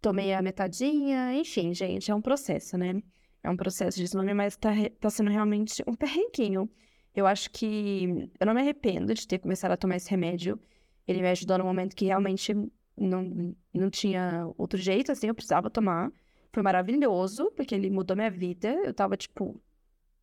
tomei 0.00 0.32
a 0.32 0.40
metadinha, 0.40 1.34
enfim, 1.34 1.74
gente, 1.74 2.10
é 2.10 2.14
um 2.14 2.22
processo, 2.22 2.78
né? 2.78 3.02
É 3.42 3.50
um 3.50 3.56
processo 3.56 3.96
de 3.96 4.04
desmame, 4.04 4.32
mas 4.32 4.56
tá, 4.56 4.70
tá 5.00 5.10
sendo 5.10 5.30
realmente 5.30 5.82
um 5.86 5.94
perrenguinho. 5.94 6.70
Eu 7.14 7.26
acho 7.26 7.50
que 7.50 8.30
eu 8.38 8.46
não 8.46 8.54
me 8.54 8.60
arrependo 8.60 9.12
de 9.12 9.26
ter 9.26 9.38
começado 9.38 9.72
a 9.72 9.76
tomar 9.76 9.96
esse 9.96 10.10
remédio. 10.10 10.58
Ele 11.06 11.20
me 11.20 11.28
ajudou 11.28 11.58
no 11.58 11.64
momento 11.64 11.96
que 11.96 12.06
realmente 12.06 12.54
não, 12.96 13.54
não 13.74 13.90
tinha 13.90 14.48
outro 14.56 14.78
jeito, 14.78 15.10
assim, 15.10 15.28
eu 15.28 15.34
precisava 15.34 15.70
tomar. 15.70 16.12
Foi 16.52 16.62
maravilhoso, 16.62 17.50
porque 17.56 17.74
ele 17.74 17.90
mudou 17.90 18.16
minha 18.16 18.30
vida. 18.30 18.68
Eu 18.84 18.94
tava, 18.94 19.16
tipo, 19.16 19.60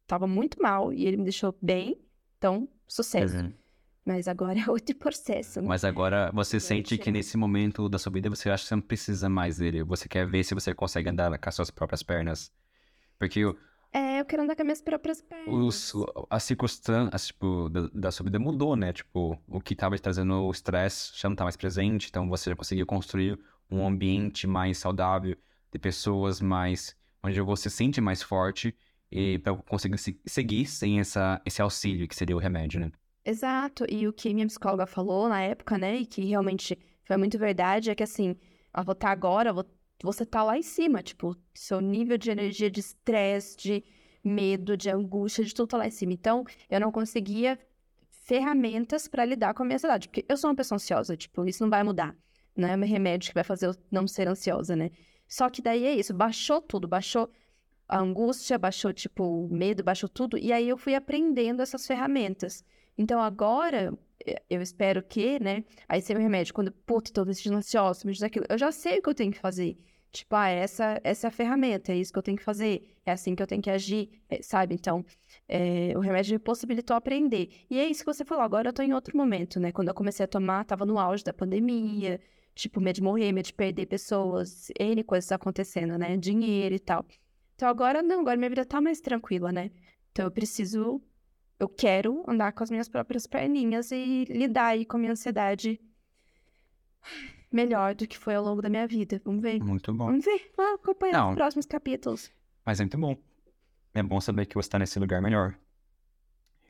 tava 0.07 0.27
muito 0.27 0.61
mal 0.61 0.93
e 0.93 1.05
ele 1.05 1.17
me 1.17 1.23
deixou 1.23 1.55
bem. 1.61 1.99
Então, 2.37 2.67
sucesso. 2.87 3.37
Uhum. 3.37 3.53
Mas 4.05 4.27
agora 4.27 4.59
é 4.59 4.63
outro 4.69 4.95
processo. 4.95 5.61
Né? 5.61 5.67
Mas 5.67 5.83
agora 5.83 6.31
você 6.31 6.59
sente 6.59 6.97
que 6.97 7.11
nesse 7.11 7.35
momento 7.35 7.89
da 7.89 7.97
sua 7.97 8.11
vida 8.11 8.29
você 8.29 8.49
acha 8.49 8.63
que 8.63 8.69
você 8.69 8.75
não 8.75 8.81
precisa 8.81 9.27
mais 9.27 9.57
dele. 9.57 9.83
Você 9.83 10.07
quer 10.07 10.27
ver 10.27 10.43
se 10.43 10.53
você 10.53 10.73
consegue 10.73 11.09
andar 11.09 11.37
com 11.37 11.49
as 11.49 11.55
suas 11.55 11.71
próprias 11.71 12.03
pernas. 12.03 12.51
Porque 13.17 13.39
eu, 13.39 13.57
é, 13.91 14.19
eu 14.19 14.25
quero 14.25 14.43
andar 14.43 14.55
com 14.55 14.61
as 14.61 14.65
minhas 14.65 14.81
próprias 14.81 15.21
pernas. 15.21 15.47
Os, 15.47 15.93
as 16.29 16.43
circunstâncias, 16.43 17.27
tipo, 17.27 17.69
da, 17.69 17.89
da, 17.93 18.11
sua 18.11 18.25
vida 18.25 18.37
mudou, 18.37 18.75
né? 18.75 18.91
Tipo, 18.91 19.41
o 19.47 19.59
que 19.59 19.73
estava 19.73 19.95
te 19.95 20.01
trazendo 20.01 20.33
o 20.33 20.51
estresse 20.51 21.11
já 21.15 21.29
não 21.29 21.33
está 21.33 21.45
mais 21.45 21.55
presente, 21.55 22.09
então 22.09 22.27
você 22.29 22.49
já 22.49 22.55
conseguiu 22.55 22.85
construir 22.85 23.39
um 23.71 23.87
ambiente 23.87 24.45
mais 24.45 24.77
saudável, 24.77 25.35
de 25.71 25.79
pessoas 25.79 26.41
mais... 26.41 26.95
onde 27.23 27.39
você 27.41 27.69
se 27.69 27.77
sente 27.77 28.01
mais 28.01 28.21
forte 28.21 28.75
e 29.09 29.39
para 29.39 29.55
conseguir 29.55 29.97
se, 29.97 30.19
seguir 30.25 30.65
sem 30.65 30.99
essa, 30.99 31.41
esse 31.45 31.61
auxílio 31.61 32.07
que 32.07 32.15
seria 32.15 32.35
o 32.35 32.39
remédio, 32.39 32.81
né? 32.81 32.91
Exato. 33.25 33.85
E 33.89 34.07
o 34.07 34.13
que 34.13 34.33
minha 34.33 34.45
psicóloga 34.45 34.85
falou 34.85 35.27
na 35.27 35.41
época, 35.41 35.77
né, 35.77 35.97
e 35.97 36.05
que 36.05 36.23
realmente 36.23 36.77
foi 37.03 37.17
muito 37.17 37.37
verdade, 37.39 37.89
é 37.89 37.95
que 37.95 38.03
assim, 38.03 38.35
ela 38.73 38.83
vou 38.83 38.93
estar 38.93 39.09
agora, 39.09 39.51
vou, 39.51 39.65
você 40.03 40.25
tá 40.25 40.43
lá 40.43 40.57
em 40.57 40.61
cima, 40.61 41.01
tipo, 41.01 41.35
seu 41.53 41.81
nível 41.81 42.17
de 42.17 42.29
energia, 42.29 42.69
de 42.69 42.79
estresse, 42.79 43.57
de 43.57 43.83
medo, 44.23 44.77
de 44.77 44.89
angústia, 44.89 45.43
de 45.43 45.53
tudo 45.53 45.69
tá 45.69 45.77
lá 45.77 45.87
em 45.87 45.91
cima. 45.91 46.13
Então, 46.13 46.43
eu 46.69 46.79
não 46.79 46.91
conseguia 46.91 47.59
ferramentas 48.09 49.07
para 49.07 49.25
lidar 49.25 49.53
com 49.53 49.63
a 49.63 49.65
minha 49.65 49.75
ansiedade, 49.75 50.07
porque 50.07 50.25
eu 50.27 50.37
sou 50.37 50.49
uma 50.49 50.55
pessoa 50.55 50.77
ansiosa, 50.77 51.17
tipo, 51.17 51.45
isso 51.47 51.63
não 51.63 51.69
vai 51.69 51.83
mudar. 51.83 52.15
Não 52.55 52.67
é 52.67 52.77
meu 52.77 52.87
remédio 52.87 53.29
que 53.29 53.35
vai 53.35 53.43
fazer 53.43 53.67
eu 53.67 53.75
não 53.91 54.07
ser 54.07 54.27
ansiosa, 54.27 54.75
né? 54.75 54.91
Só 55.27 55.49
que 55.49 55.61
daí 55.61 55.85
é 55.85 55.95
isso, 55.95 56.13
baixou 56.13 56.61
tudo, 56.61 56.87
baixou 56.87 57.29
a 57.87 57.99
angústia, 57.99 58.57
baixou, 58.57 58.93
tipo, 58.93 59.23
o 59.23 59.53
medo, 59.53 59.83
baixou 59.83 60.09
tudo, 60.09 60.37
e 60.37 60.51
aí 60.51 60.67
eu 60.67 60.77
fui 60.77 60.95
aprendendo 60.95 61.61
essas 61.61 61.85
ferramentas. 61.85 62.63
Então 62.97 63.21
agora, 63.21 63.93
eh, 64.25 64.41
eu 64.49 64.61
espero 64.61 65.03
que, 65.03 65.39
né? 65.39 65.63
Aí 65.87 66.01
ser 66.01 66.17
o 66.17 66.19
remédio, 66.19 66.53
quando, 66.53 66.71
puta, 66.71 67.11
tô 67.11 67.25
me 67.25 67.33
sentindo 67.33 67.57
ansiosa, 67.57 68.05
me 68.05 68.13
diz 68.13 68.23
aquilo, 68.23 68.45
eu 68.49 68.57
já 68.57 68.71
sei 68.71 68.99
o 68.99 69.01
que 69.01 69.09
eu 69.09 69.15
tenho 69.15 69.31
que 69.31 69.39
fazer. 69.39 69.77
Tipo, 70.11 70.35
ah, 70.35 70.47
essa, 70.47 70.99
essa 71.03 71.27
é 71.27 71.29
a 71.29 71.31
ferramenta, 71.31 71.91
é 71.91 71.97
isso 71.97 72.13
que 72.13 72.17
eu 72.19 72.23
tenho 72.23 72.37
que 72.37 72.43
fazer, 72.43 72.95
é 73.05 73.11
assim 73.11 73.35
que 73.35 73.43
eu 73.43 73.47
tenho 73.47 73.61
que 73.61 73.69
agir, 73.69 74.09
é, 74.29 74.41
sabe? 74.41 74.73
Então, 74.73 75.05
é, 75.47 75.91
o 75.95 75.99
remédio 75.99 76.33
me 76.33 76.39
possibilitou 76.39 76.95
aprender. 76.95 77.49
E 77.69 77.77
é 77.77 77.85
isso 77.85 77.99
que 77.99 78.13
você 78.13 78.23
falou, 78.23 78.43
agora 78.43 78.69
eu 78.69 78.73
tô 78.73 78.81
em 78.81 78.93
outro 78.93 79.17
momento, 79.17 79.59
né? 79.59 79.73
Quando 79.73 79.89
eu 79.89 79.93
comecei 79.93 80.23
a 80.23 80.27
tomar, 80.27 80.63
tava 80.63 80.85
no 80.85 80.97
auge 80.97 81.23
da 81.23 81.33
pandemia, 81.33 82.19
Tipo, 82.55 82.79
medo 82.79 82.95
de 82.95 83.03
morrer, 83.03 83.33
medo 83.33 83.45
de 83.47 83.53
perder 83.53 83.85
pessoas, 83.85 84.71
N 84.79 85.03
coisas 85.03 85.29
acontecendo, 85.31 85.97
né? 85.97 86.15
Dinheiro 86.15 86.73
e 86.73 86.79
tal. 86.79 87.05
Então 87.53 87.67
agora 87.67 88.01
não, 88.01 88.21
agora 88.21 88.37
minha 88.37 88.49
vida 88.49 88.65
tá 88.65 88.79
mais 88.79 89.01
tranquila, 89.01 89.51
né? 89.51 89.71
Então 90.11 90.25
eu 90.25 90.31
preciso, 90.31 91.01
eu 91.59 91.69
quero 91.69 92.23
andar 92.27 92.51
com 92.51 92.63
as 92.63 92.69
minhas 92.69 92.89
próprias 92.89 93.25
perninhas 93.27 93.91
e 93.91 94.25
lidar 94.25 94.67
aí 94.67 94.85
com 94.85 94.97
a 94.97 94.99
minha 94.99 95.11
ansiedade 95.11 95.79
melhor 97.51 97.95
do 97.95 98.07
que 98.07 98.17
foi 98.17 98.35
ao 98.35 98.43
longo 98.43 98.61
da 98.61 98.69
minha 98.69 98.87
vida. 98.87 99.21
Vamos 99.23 99.41
ver. 99.41 99.61
Muito 99.63 99.93
bom. 99.93 100.07
Vamos 100.07 100.25
ver. 100.25 100.51
Vamos 100.57 100.81
acompanhar 100.81 101.13
Não. 101.13 101.29
os 101.29 101.35
próximos 101.35 101.65
capítulos. 101.65 102.31
Mas 102.65 102.79
é 102.79 102.83
muito 102.83 102.97
bom. 102.97 103.15
É 103.93 104.03
bom 104.03 104.19
saber 104.19 104.45
que 104.45 104.55
você 104.55 104.69
tá 104.69 104.79
nesse 104.79 104.99
lugar 104.99 105.21
melhor. 105.21 105.57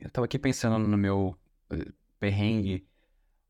Eu 0.00 0.10
tava 0.10 0.26
aqui 0.26 0.38
pensando 0.38 0.78
no 0.86 0.96
meu 0.96 1.36
eh, 1.70 1.90
perrengue. 2.20 2.86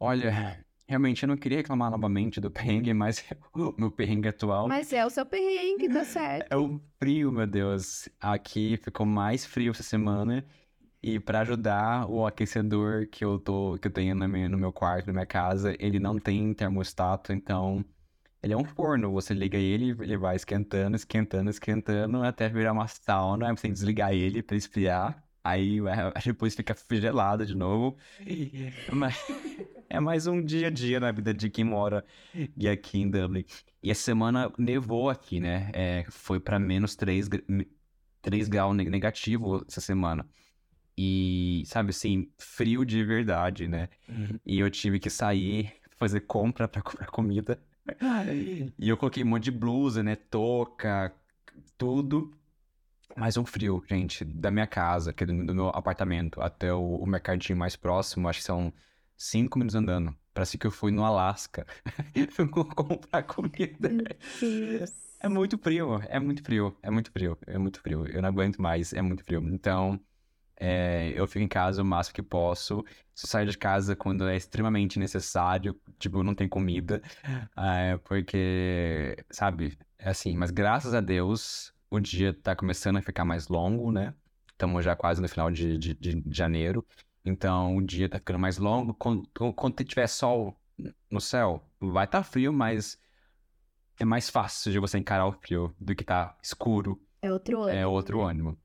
Olha, 0.01 0.65
realmente 0.89 1.25
eu 1.25 1.29
não 1.29 1.37
queria 1.37 1.59
reclamar 1.59 1.91
novamente 1.91 2.41
do 2.41 2.51
perrengue, 2.51 2.95
mas 2.95 3.23
o 3.53 3.75
meu 3.77 3.91
perrengue 3.91 4.29
atual 4.29 4.69
Mas 4.69 4.93
é 4.93 5.05
o 5.05 5.11
seu 5.11 5.27
perrengue, 5.27 5.89
tá 5.89 6.05
certo. 6.05 6.51
é 6.51 6.57
o 6.57 6.81
frio, 6.99 7.31
meu 7.33 7.47
Deus. 7.47 8.09
Aqui 8.21 8.79
ficou 8.79 9.05
mais 9.05 9.45
frio 9.45 9.73
essa 9.73 9.83
semana. 9.83 10.47
E 11.09 11.21
pra 11.21 11.43
ajudar, 11.43 12.11
o 12.11 12.27
aquecedor 12.27 13.07
que 13.07 13.25
eu 13.25 13.39
tô, 13.39 13.79
que 13.81 13.87
eu 13.87 13.93
tenho 13.93 14.13
na 14.17 14.27
minha- 14.27 14.49
no 14.49 14.59
meu 14.59 14.73
quarto, 14.73 15.07
na 15.07 15.13
minha 15.13 15.25
casa, 15.27 15.73
ele 15.79 16.01
não 16.01 16.19
tem 16.19 16.53
termostato, 16.53 17.33
então 17.33 17.85
ele 18.43 18.53
é 18.53 18.57
um 18.57 18.65
forno. 18.65 19.13
Você 19.13 19.33
liga 19.33 19.57
ele, 19.57 19.91
ele 20.03 20.17
vai 20.17 20.35
esquentando, 20.35 20.97
esquentando, 20.97 21.49
esquentando, 21.49 22.25
até 22.25 22.49
virar 22.49 22.73
uma 22.73 22.89
sauna. 22.89 23.49
Aí 23.49 23.57
você 23.57 23.63
tem 23.63 23.71
que 23.71 23.75
desligar 23.77 24.13
ele 24.13 24.43
pra 24.43 24.57
esfriar. 24.57 25.23
Aí 25.45 25.81
vai- 25.81 25.95
depois 26.27 26.57
fica 26.57 26.75
gelado 26.91 27.47
de 27.47 27.55
novo. 27.55 27.97
Mas 28.93 29.17
é 29.89 30.01
mais 30.01 30.27
um 30.27 30.45
dia 30.45 30.67
a 30.67 30.71
dia 30.71 30.99
na 30.99 31.13
vida 31.13 31.33
de 31.33 31.49
quem 31.51 31.65
mora 31.65 32.05
aqui 32.73 32.99
em 32.99 33.09
Dublin. 33.09 33.45
E 33.81 33.93
essa 33.93 34.03
semana 34.03 34.53
nevou 34.59 35.09
aqui, 35.09 35.39
né? 35.39 35.71
É, 35.73 36.05
foi 36.11 36.41
pra 36.41 36.59
menos 36.59 36.97
3, 36.97 37.29
3 38.21 38.49
graus 38.49 38.75
ne- 38.77 38.91
negativo 38.91 39.65
essa 39.69 39.81
semana. 39.81 40.29
E, 40.97 41.63
sabe 41.67 41.91
assim, 41.91 42.31
frio 42.39 42.85
de 42.85 43.05
verdade, 43.05 43.69
né? 43.69 43.89
E 44.47 44.59
eu 44.61 44.71
tive 44.71 44.99
que 45.01 45.11
sair, 45.11 45.75
fazer 45.97 46.21
compra 46.23 46.69
pra 46.69 46.83
comprar 46.83 47.07
comida. 47.09 47.61
E 48.79 48.89
eu 48.89 48.97
coloquei 48.97 49.23
um 49.23 49.27
monte 49.27 49.45
de 49.45 49.51
blusa, 49.51 50.03
né? 50.03 50.17
Touca, 50.17 51.15
tudo. 51.79 52.33
Mas 53.17 53.37
um 53.37 53.45
frio, 53.47 53.83
gente, 53.89 54.25
da 54.25 54.51
minha 54.51 54.67
casa, 54.67 55.13
que 55.13 55.25
é 55.25 55.27
do 55.27 55.47
do 55.47 55.55
meu 55.55 55.69
apartamento, 55.69 56.41
até 56.41 56.73
o, 56.73 56.97
o 56.97 57.07
mercadinho 57.07 57.59
mais 57.59 57.77
próximo, 57.77 58.29
acho 58.29 58.41
que 58.41 58.45
são 58.45 58.73
cinco 59.17 59.59
minutos 59.59 59.75
andando. 59.75 60.15
Parece 60.35 60.59
que 60.59 60.67
eu 60.67 60.71
fui 60.71 60.93
no 60.93 61.05
Alasca 61.05 61.67
comprar 62.77 63.23
comida. 63.25 63.91
É 65.21 65.29
muito 65.29 65.57
frio, 65.59 66.01
é 66.09 66.21
muito 66.21 66.43
frio, 66.43 66.77
é 66.83 66.91
muito 66.91 67.11
frio, 67.11 67.39
é 67.47 67.59
muito 67.59 67.81
frio. 67.81 68.07
Eu 68.07 68.21
não 68.23 68.29
aguento 68.29 68.61
mais, 68.61 68.93
é 68.93 69.01
muito 69.03 69.25
frio. 69.25 69.41
Então, 69.49 69.99
é, 70.59 71.13
eu 71.15 71.27
fico 71.27 71.45
em 71.45 71.49
casa 71.49 71.83
o 71.83 71.85
máximo 71.85 72.15
que 72.15 72.23
posso. 72.23 72.85
Só 73.15 73.27
saio 73.27 73.49
de 73.49 73.57
casa 73.57 73.97
quando 73.97 74.29
é 74.29 74.37
extremamente 74.37 74.99
necessário, 74.99 75.79
tipo, 75.99 76.23
não 76.23 76.35
tem 76.35 76.49
comida. 76.49 77.03
É, 77.57 77.97
porque, 77.99 79.17
sabe, 79.31 79.79
é 79.99 80.11
assim, 80.11 80.37
mas 80.37 80.51
graças 80.51 80.95
a 80.95 81.01
Deus, 81.01 81.73
o 81.91 81.99
dia 82.01 82.35
tá 82.35 82.55
começando 82.55 82.97
a 82.97 83.03
ficar 83.03 83.25
mais 83.25 83.49
longo, 83.49 83.91
né? 83.91 84.15
Estamos 84.51 84.85
já 84.85 84.97
quase 84.97 85.21
no 85.21 85.29
final 85.29 85.51
de, 85.51 85.77
de, 85.77 85.95
de 85.95 86.23
janeiro. 86.31 86.87
Então, 87.25 87.77
o 87.77 87.83
dia 87.83 88.09
tá 88.09 88.19
ficando 88.19 88.39
mais 88.39 88.57
longo. 88.59 88.95
Quando, 88.95 89.29
quando 89.55 89.85
tiver 89.85 90.07
sol 90.07 90.57
no 91.11 91.21
céu, 91.21 91.63
vai 91.81 92.05
estar 92.05 92.23
frio, 92.23 92.53
mas 92.53 92.99
é 93.99 94.05
mais 94.05 94.31
fácil 94.31 94.71
de 94.73 94.79
você 94.79 94.99
encarar 94.99 95.27
o 95.27 95.33
frio 95.33 95.75
do 95.81 95.95
que 95.95 96.05
tá 96.05 96.37
escuro. 96.43 97.01
É 97.21 97.33
outro 97.33 97.63
ano. 97.63 97.73
É 97.73 97.87
outro 97.87 98.21
ânimo. 98.23 98.57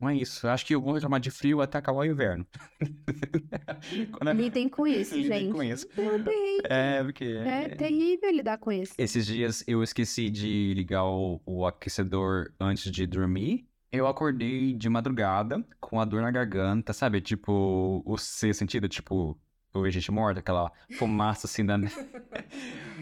Não 0.00 0.08
é 0.08 0.16
isso. 0.16 0.46
Acho 0.48 0.66
que 0.66 0.74
eu 0.74 0.80
vou 0.80 0.94
reclamar 0.94 1.20
de 1.20 1.30
frio 1.30 1.60
até 1.60 1.78
acabar 1.78 2.00
o 2.00 2.04
inverno. 2.04 2.46
Quando 4.12 4.32
Lidem 4.32 4.68
com 4.68 4.86
isso, 4.88 5.14
Lidem 5.16 5.40
gente. 5.40 5.52
com 5.52 5.62
isso. 5.62 5.88
Lidem. 5.96 6.60
É, 6.64 7.02
porque. 7.02 7.24
É 7.24 7.68
terrível 7.70 8.30
lidar 8.30 8.58
com 8.58 8.72
isso. 8.72 8.94
Esses 8.98 9.26
dias 9.26 9.64
eu 9.66 9.82
esqueci 9.82 10.30
de 10.30 10.74
ligar 10.74 11.04
o, 11.04 11.40
o 11.46 11.66
aquecedor 11.66 12.52
antes 12.60 12.90
de 12.90 13.06
dormir. 13.06 13.66
Eu 13.92 14.08
acordei 14.08 14.74
de 14.74 14.88
madrugada 14.88 15.64
com 15.80 16.00
a 16.00 16.04
dor 16.04 16.20
na 16.20 16.30
garganta, 16.30 16.92
sabe? 16.92 17.20
Tipo, 17.20 18.02
o 18.04 18.18
sexto 18.18 18.58
sentido, 18.58 18.88
tipo, 18.88 19.38
vejo 19.72 19.90
gente 20.00 20.10
morta, 20.10 20.40
aquela 20.40 20.72
fumaça 20.98 21.46
assim 21.46 21.64
da. 21.64 21.78
Sabe 21.86 22.00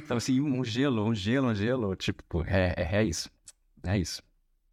assim, 0.19 0.41
um 0.41 0.63
gelo, 0.63 1.05
um 1.05 1.15
gelo, 1.15 1.49
um 1.49 1.55
gelo. 1.55 1.97
Tipo, 1.97 2.45
é, 2.47 2.75
é, 2.77 2.97
é 2.97 3.05
isso. 3.05 3.31
É 3.85 3.99
isso. 3.99 4.23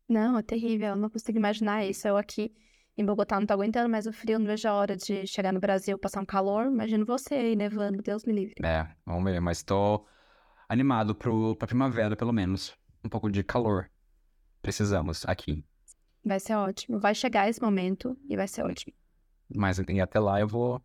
Não, 0.10 0.40
é 0.40 0.42
terrível. 0.42 0.90
Eu 0.90 0.96
não 0.96 1.10
consigo 1.10 1.38
imaginar 1.38 1.86
isso. 1.86 2.08
Eu 2.08 2.18
aqui 2.18 2.52
em 2.98 3.06
Bogotá 3.06 3.40
não 3.40 3.46
tô 3.46 3.54
aguentando 3.54 3.88
mais 3.88 4.08
o 4.08 4.12
frio. 4.12 4.40
Não 4.40 4.48
vejo 4.48 4.68
a 4.68 4.74
hora 4.74 4.98
de 4.98 5.28
chegar 5.28 5.54
no 5.54 5.60
Brasil, 5.60 6.00
passar 6.00 6.20
um 6.20 6.26
calor. 6.26 6.66
Imagino 6.66 7.06
você 7.06 7.36
aí 7.36 7.56
nevando. 7.56 8.02
Deus 8.02 8.26
me 8.26 8.34
livre. 8.34 8.56
É, 8.66 8.88
vamos 9.06 9.24
ver, 9.24 9.40
mas 9.40 9.62
tô 9.62 10.04
animado 10.68 11.14
pro, 11.14 11.56
pra 11.56 11.68
primavera, 11.68 12.16
pelo 12.16 12.34
menos. 12.34 12.76
Um 13.06 13.08
pouco 13.08 13.30
de 13.30 13.44
calor. 13.44 13.90
Precisamos 14.64 15.26
aqui. 15.28 15.64
Vai 16.26 16.40
ser 16.40 16.56
ótimo. 16.56 17.00
Vai 17.00 17.14
chegar 17.14 17.48
esse 17.48 17.62
momento 17.62 18.18
e 18.28 18.36
vai 18.36 18.48
ser 18.48 18.64
ótimo. 18.64 18.94
Mas 19.56 19.78
e 19.78 20.02
até 20.02 20.20
lá 20.20 20.40
eu 20.40 20.48
vou. 20.48 20.84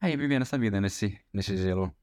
Aí, 0.00 0.16
vivendo 0.16 0.42
essa 0.42 0.58
vida 0.58 0.80
nesse, 0.80 1.18
nesse 1.32 1.56
gelo. 1.56 1.94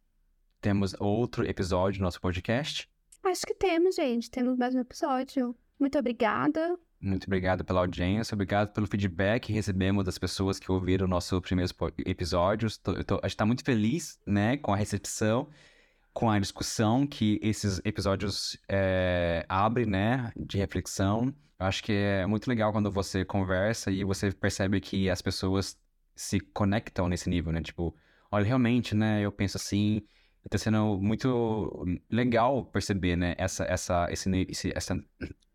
Temos 0.59 0.95
outro 0.99 1.45
episódio 1.45 1.99
do 1.99 2.03
nosso 2.03 2.19
podcast. 2.21 2.89
Acho 3.23 3.45
que 3.45 3.53
temos, 3.53 3.95
gente. 3.95 4.31
Temos 4.31 4.57
mais 4.57 4.73
um 4.73 4.79
episódio. 4.79 5.55
Muito 5.81 5.97
obrigada. 5.97 6.77
Muito 7.01 7.25
obrigado 7.25 7.65
pela 7.65 7.79
audiência, 7.79 8.35
obrigado 8.35 8.71
pelo 8.71 8.85
feedback 8.85 9.47
que 9.47 9.53
recebemos 9.53 10.05
das 10.05 10.19
pessoas 10.19 10.59
que 10.59 10.71
ouviram 10.71 11.07
o 11.07 11.09
nosso 11.09 11.41
primeiro 11.41 11.71
episódio. 12.05 12.69
Tô- 12.83 13.03
tô- 13.03 13.19
a 13.23 13.27
gente 13.27 13.37
tá 13.37 13.45
muito 13.47 13.63
feliz, 13.65 14.19
né, 14.27 14.57
com 14.57 14.71
a 14.71 14.75
recepção, 14.75 15.49
com 16.13 16.29
a 16.29 16.37
discussão 16.37 17.07
que 17.07 17.39
esses 17.41 17.81
episódios 17.83 18.55
é, 18.69 19.43
abrem, 19.49 19.87
né, 19.87 20.31
de 20.37 20.59
reflexão. 20.59 21.33
Eu 21.59 21.65
acho 21.65 21.83
que 21.83 21.91
é 21.91 22.27
muito 22.27 22.47
legal 22.47 22.71
quando 22.71 22.91
você 22.91 23.25
conversa 23.25 23.89
e 23.89 24.03
você 24.03 24.31
percebe 24.31 24.79
que 24.79 25.09
as 25.09 25.23
pessoas 25.23 25.75
se 26.15 26.39
conectam 26.39 27.07
nesse 27.07 27.27
nível, 27.27 27.51
né? 27.51 27.61
Tipo, 27.63 27.95
olha, 28.31 28.45
realmente, 28.45 28.93
né, 28.93 29.21
eu 29.25 29.31
penso 29.31 29.57
assim. 29.57 30.03
e 30.45 30.49
Tá 30.49 30.57
sendo 30.59 30.99
muito 30.99 31.83
legal 32.11 32.65
perceber, 32.65 33.15
né, 33.15 33.33
essa, 33.39 33.63
essa, 33.63 34.07
esse, 34.11 34.29
esse, 34.49 34.71
essa, 34.75 35.03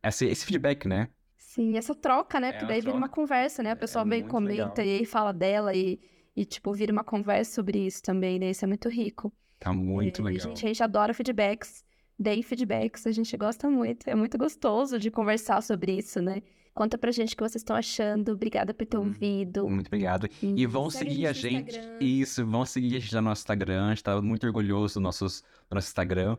esse, 0.09 0.27
esse 0.27 0.45
feedback, 0.47 0.87
né? 0.89 1.09
Sim, 1.37 1.77
essa 1.77 1.95
troca, 1.95 2.39
né? 2.39 2.49
É 2.49 2.53
Porque 2.53 2.67
daí 2.67 2.81
vira 2.81 2.93
uma 2.93 3.09
troca. 3.09 3.15
conversa, 3.15 3.63
né? 3.63 3.71
A 3.71 3.77
pessoa 3.77 4.05
vem, 4.05 4.21
muito 4.21 4.31
comenta 4.31 4.83
legal. 4.83 4.87
e 4.87 4.99
aí 4.99 5.05
fala 5.07 5.33
dela 5.33 5.75
e, 5.75 5.99
e, 6.37 6.45
tipo, 6.45 6.73
vira 6.75 6.93
uma 6.93 7.05
conversa 7.05 7.55
sobre 7.55 7.79
isso 7.87 8.03
também, 8.03 8.39
né? 8.39 8.51
Isso 8.51 8.65
é 8.65 8.69
muito 8.69 8.89
rico. 8.89 9.33
Tá 9.59 9.73
muito 9.73 10.21
É, 10.21 10.25
legal. 10.25 10.49
Gente, 10.49 10.65
a 10.65 10.69
gente 10.69 10.83
adora 10.83 11.15
feedbacks. 11.15 11.85
Deem 12.19 12.43
feedbacks, 12.43 13.07
a 13.07 13.13
gente 13.13 13.35
gosta 13.37 13.71
muito. 13.71 14.09
É 14.09 14.15
muito 14.15 14.37
gostoso 14.39 14.99
de 14.99 15.11
conversar 15.11 15.63
sobre 15.63 15.93
isso, 15.99 16.21
né? 16.21 16.43
Conta 16.75 16.99
pra 16.99 17.11
gente 17.11 17.33
o 17.33 17.37
que 17.39 17.43
vocês 17.43 17.63
estão 17.63 17.75
achando. 17.75 18.33
Obrigada 18.33 18.75
por 18.75 18.85
ter 18.87 18.99
Hum, 18.99 19.07
ouvido. 19.07 19.67
Muito 19.67 19.87
obrigado. 19.87 20.29
E 20.43 20.67
vão 20.67 20.91
Segue 20.91 21.11
seguir 21.11 21.27
a 21.27 21.33
gente. 21.33 21.75
Instagram. 21.79 21.99
Isso, 22.01 22.47
vão 22.47 22.67
seguir 22.67 22.97
a 22.97 23.01
gente 23.01 23.15
no 23.15 23.23
nosso 23.23 23.41
Instagram. 23.41 23.87
A 23.87 23.89
gente 23.91 24.05
tá 24.05 24.21
muito 24.21 24.47
orgulhoso 24.47 24.95
do, 24.95 25.01
nossos, 25.01 25.41
do 25.71 25.75
nosso 25.75 25.89
Instagram. 25.89 26.37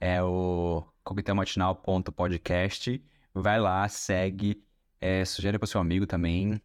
É 0.00 0.22
o 0.22 0.84
coquetelmatinal.podcast. 1.02 3.02
Vai 3.34 3.60
lá, 3.60 3.88
segue. 3.88 4.62
É, 5.00 5.24
sugere 5.24 5.58
pro 5.58 5.66
seu 5.66 5.80
amigo 5.80 6.06
também. 6.06 6.60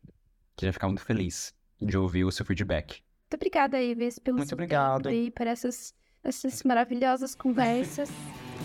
Que 0.55 0.65
vai 0.65 0.71
ficar 0.73 0.87
muito 0.87 1.01
feliz 1.01 1.53
de 1.81 1.97
ouvir 1.97 2.23
o 2.23 2.31
seu 2.31 2.45
feedback. 2.45 3.01
Muito 3.23 3.35
obrigada, 3.35 3.81
Ives, 3.81 4.19
pelo 4.19 4.37
Muito 4.37 4.49
seu 4.49 4.55
obrigado. 4.55 5.03
tempo 5.03 5.15
e 5.15 5.31
por 5.31 5.47
essas, 5.47 5.93
essas 6.23 6.63
maravilhosas 6.63 7.35
conversas. 7.35 8.09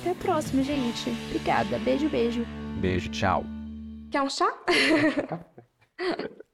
Até 0.01 0.11
a 0.11 0.15
próxima, 0.15 0.63
gente. 0.63 1.11
Obrigada. 1.29 1.79
Beijo, 1.81 2.09
beijo. 2.09 2.45
Beijo, 2.81 3.11
tchau. 3.11 3.45
Quer 4.11 4.23
um 4.23 4.31
chá? 4.31 4.49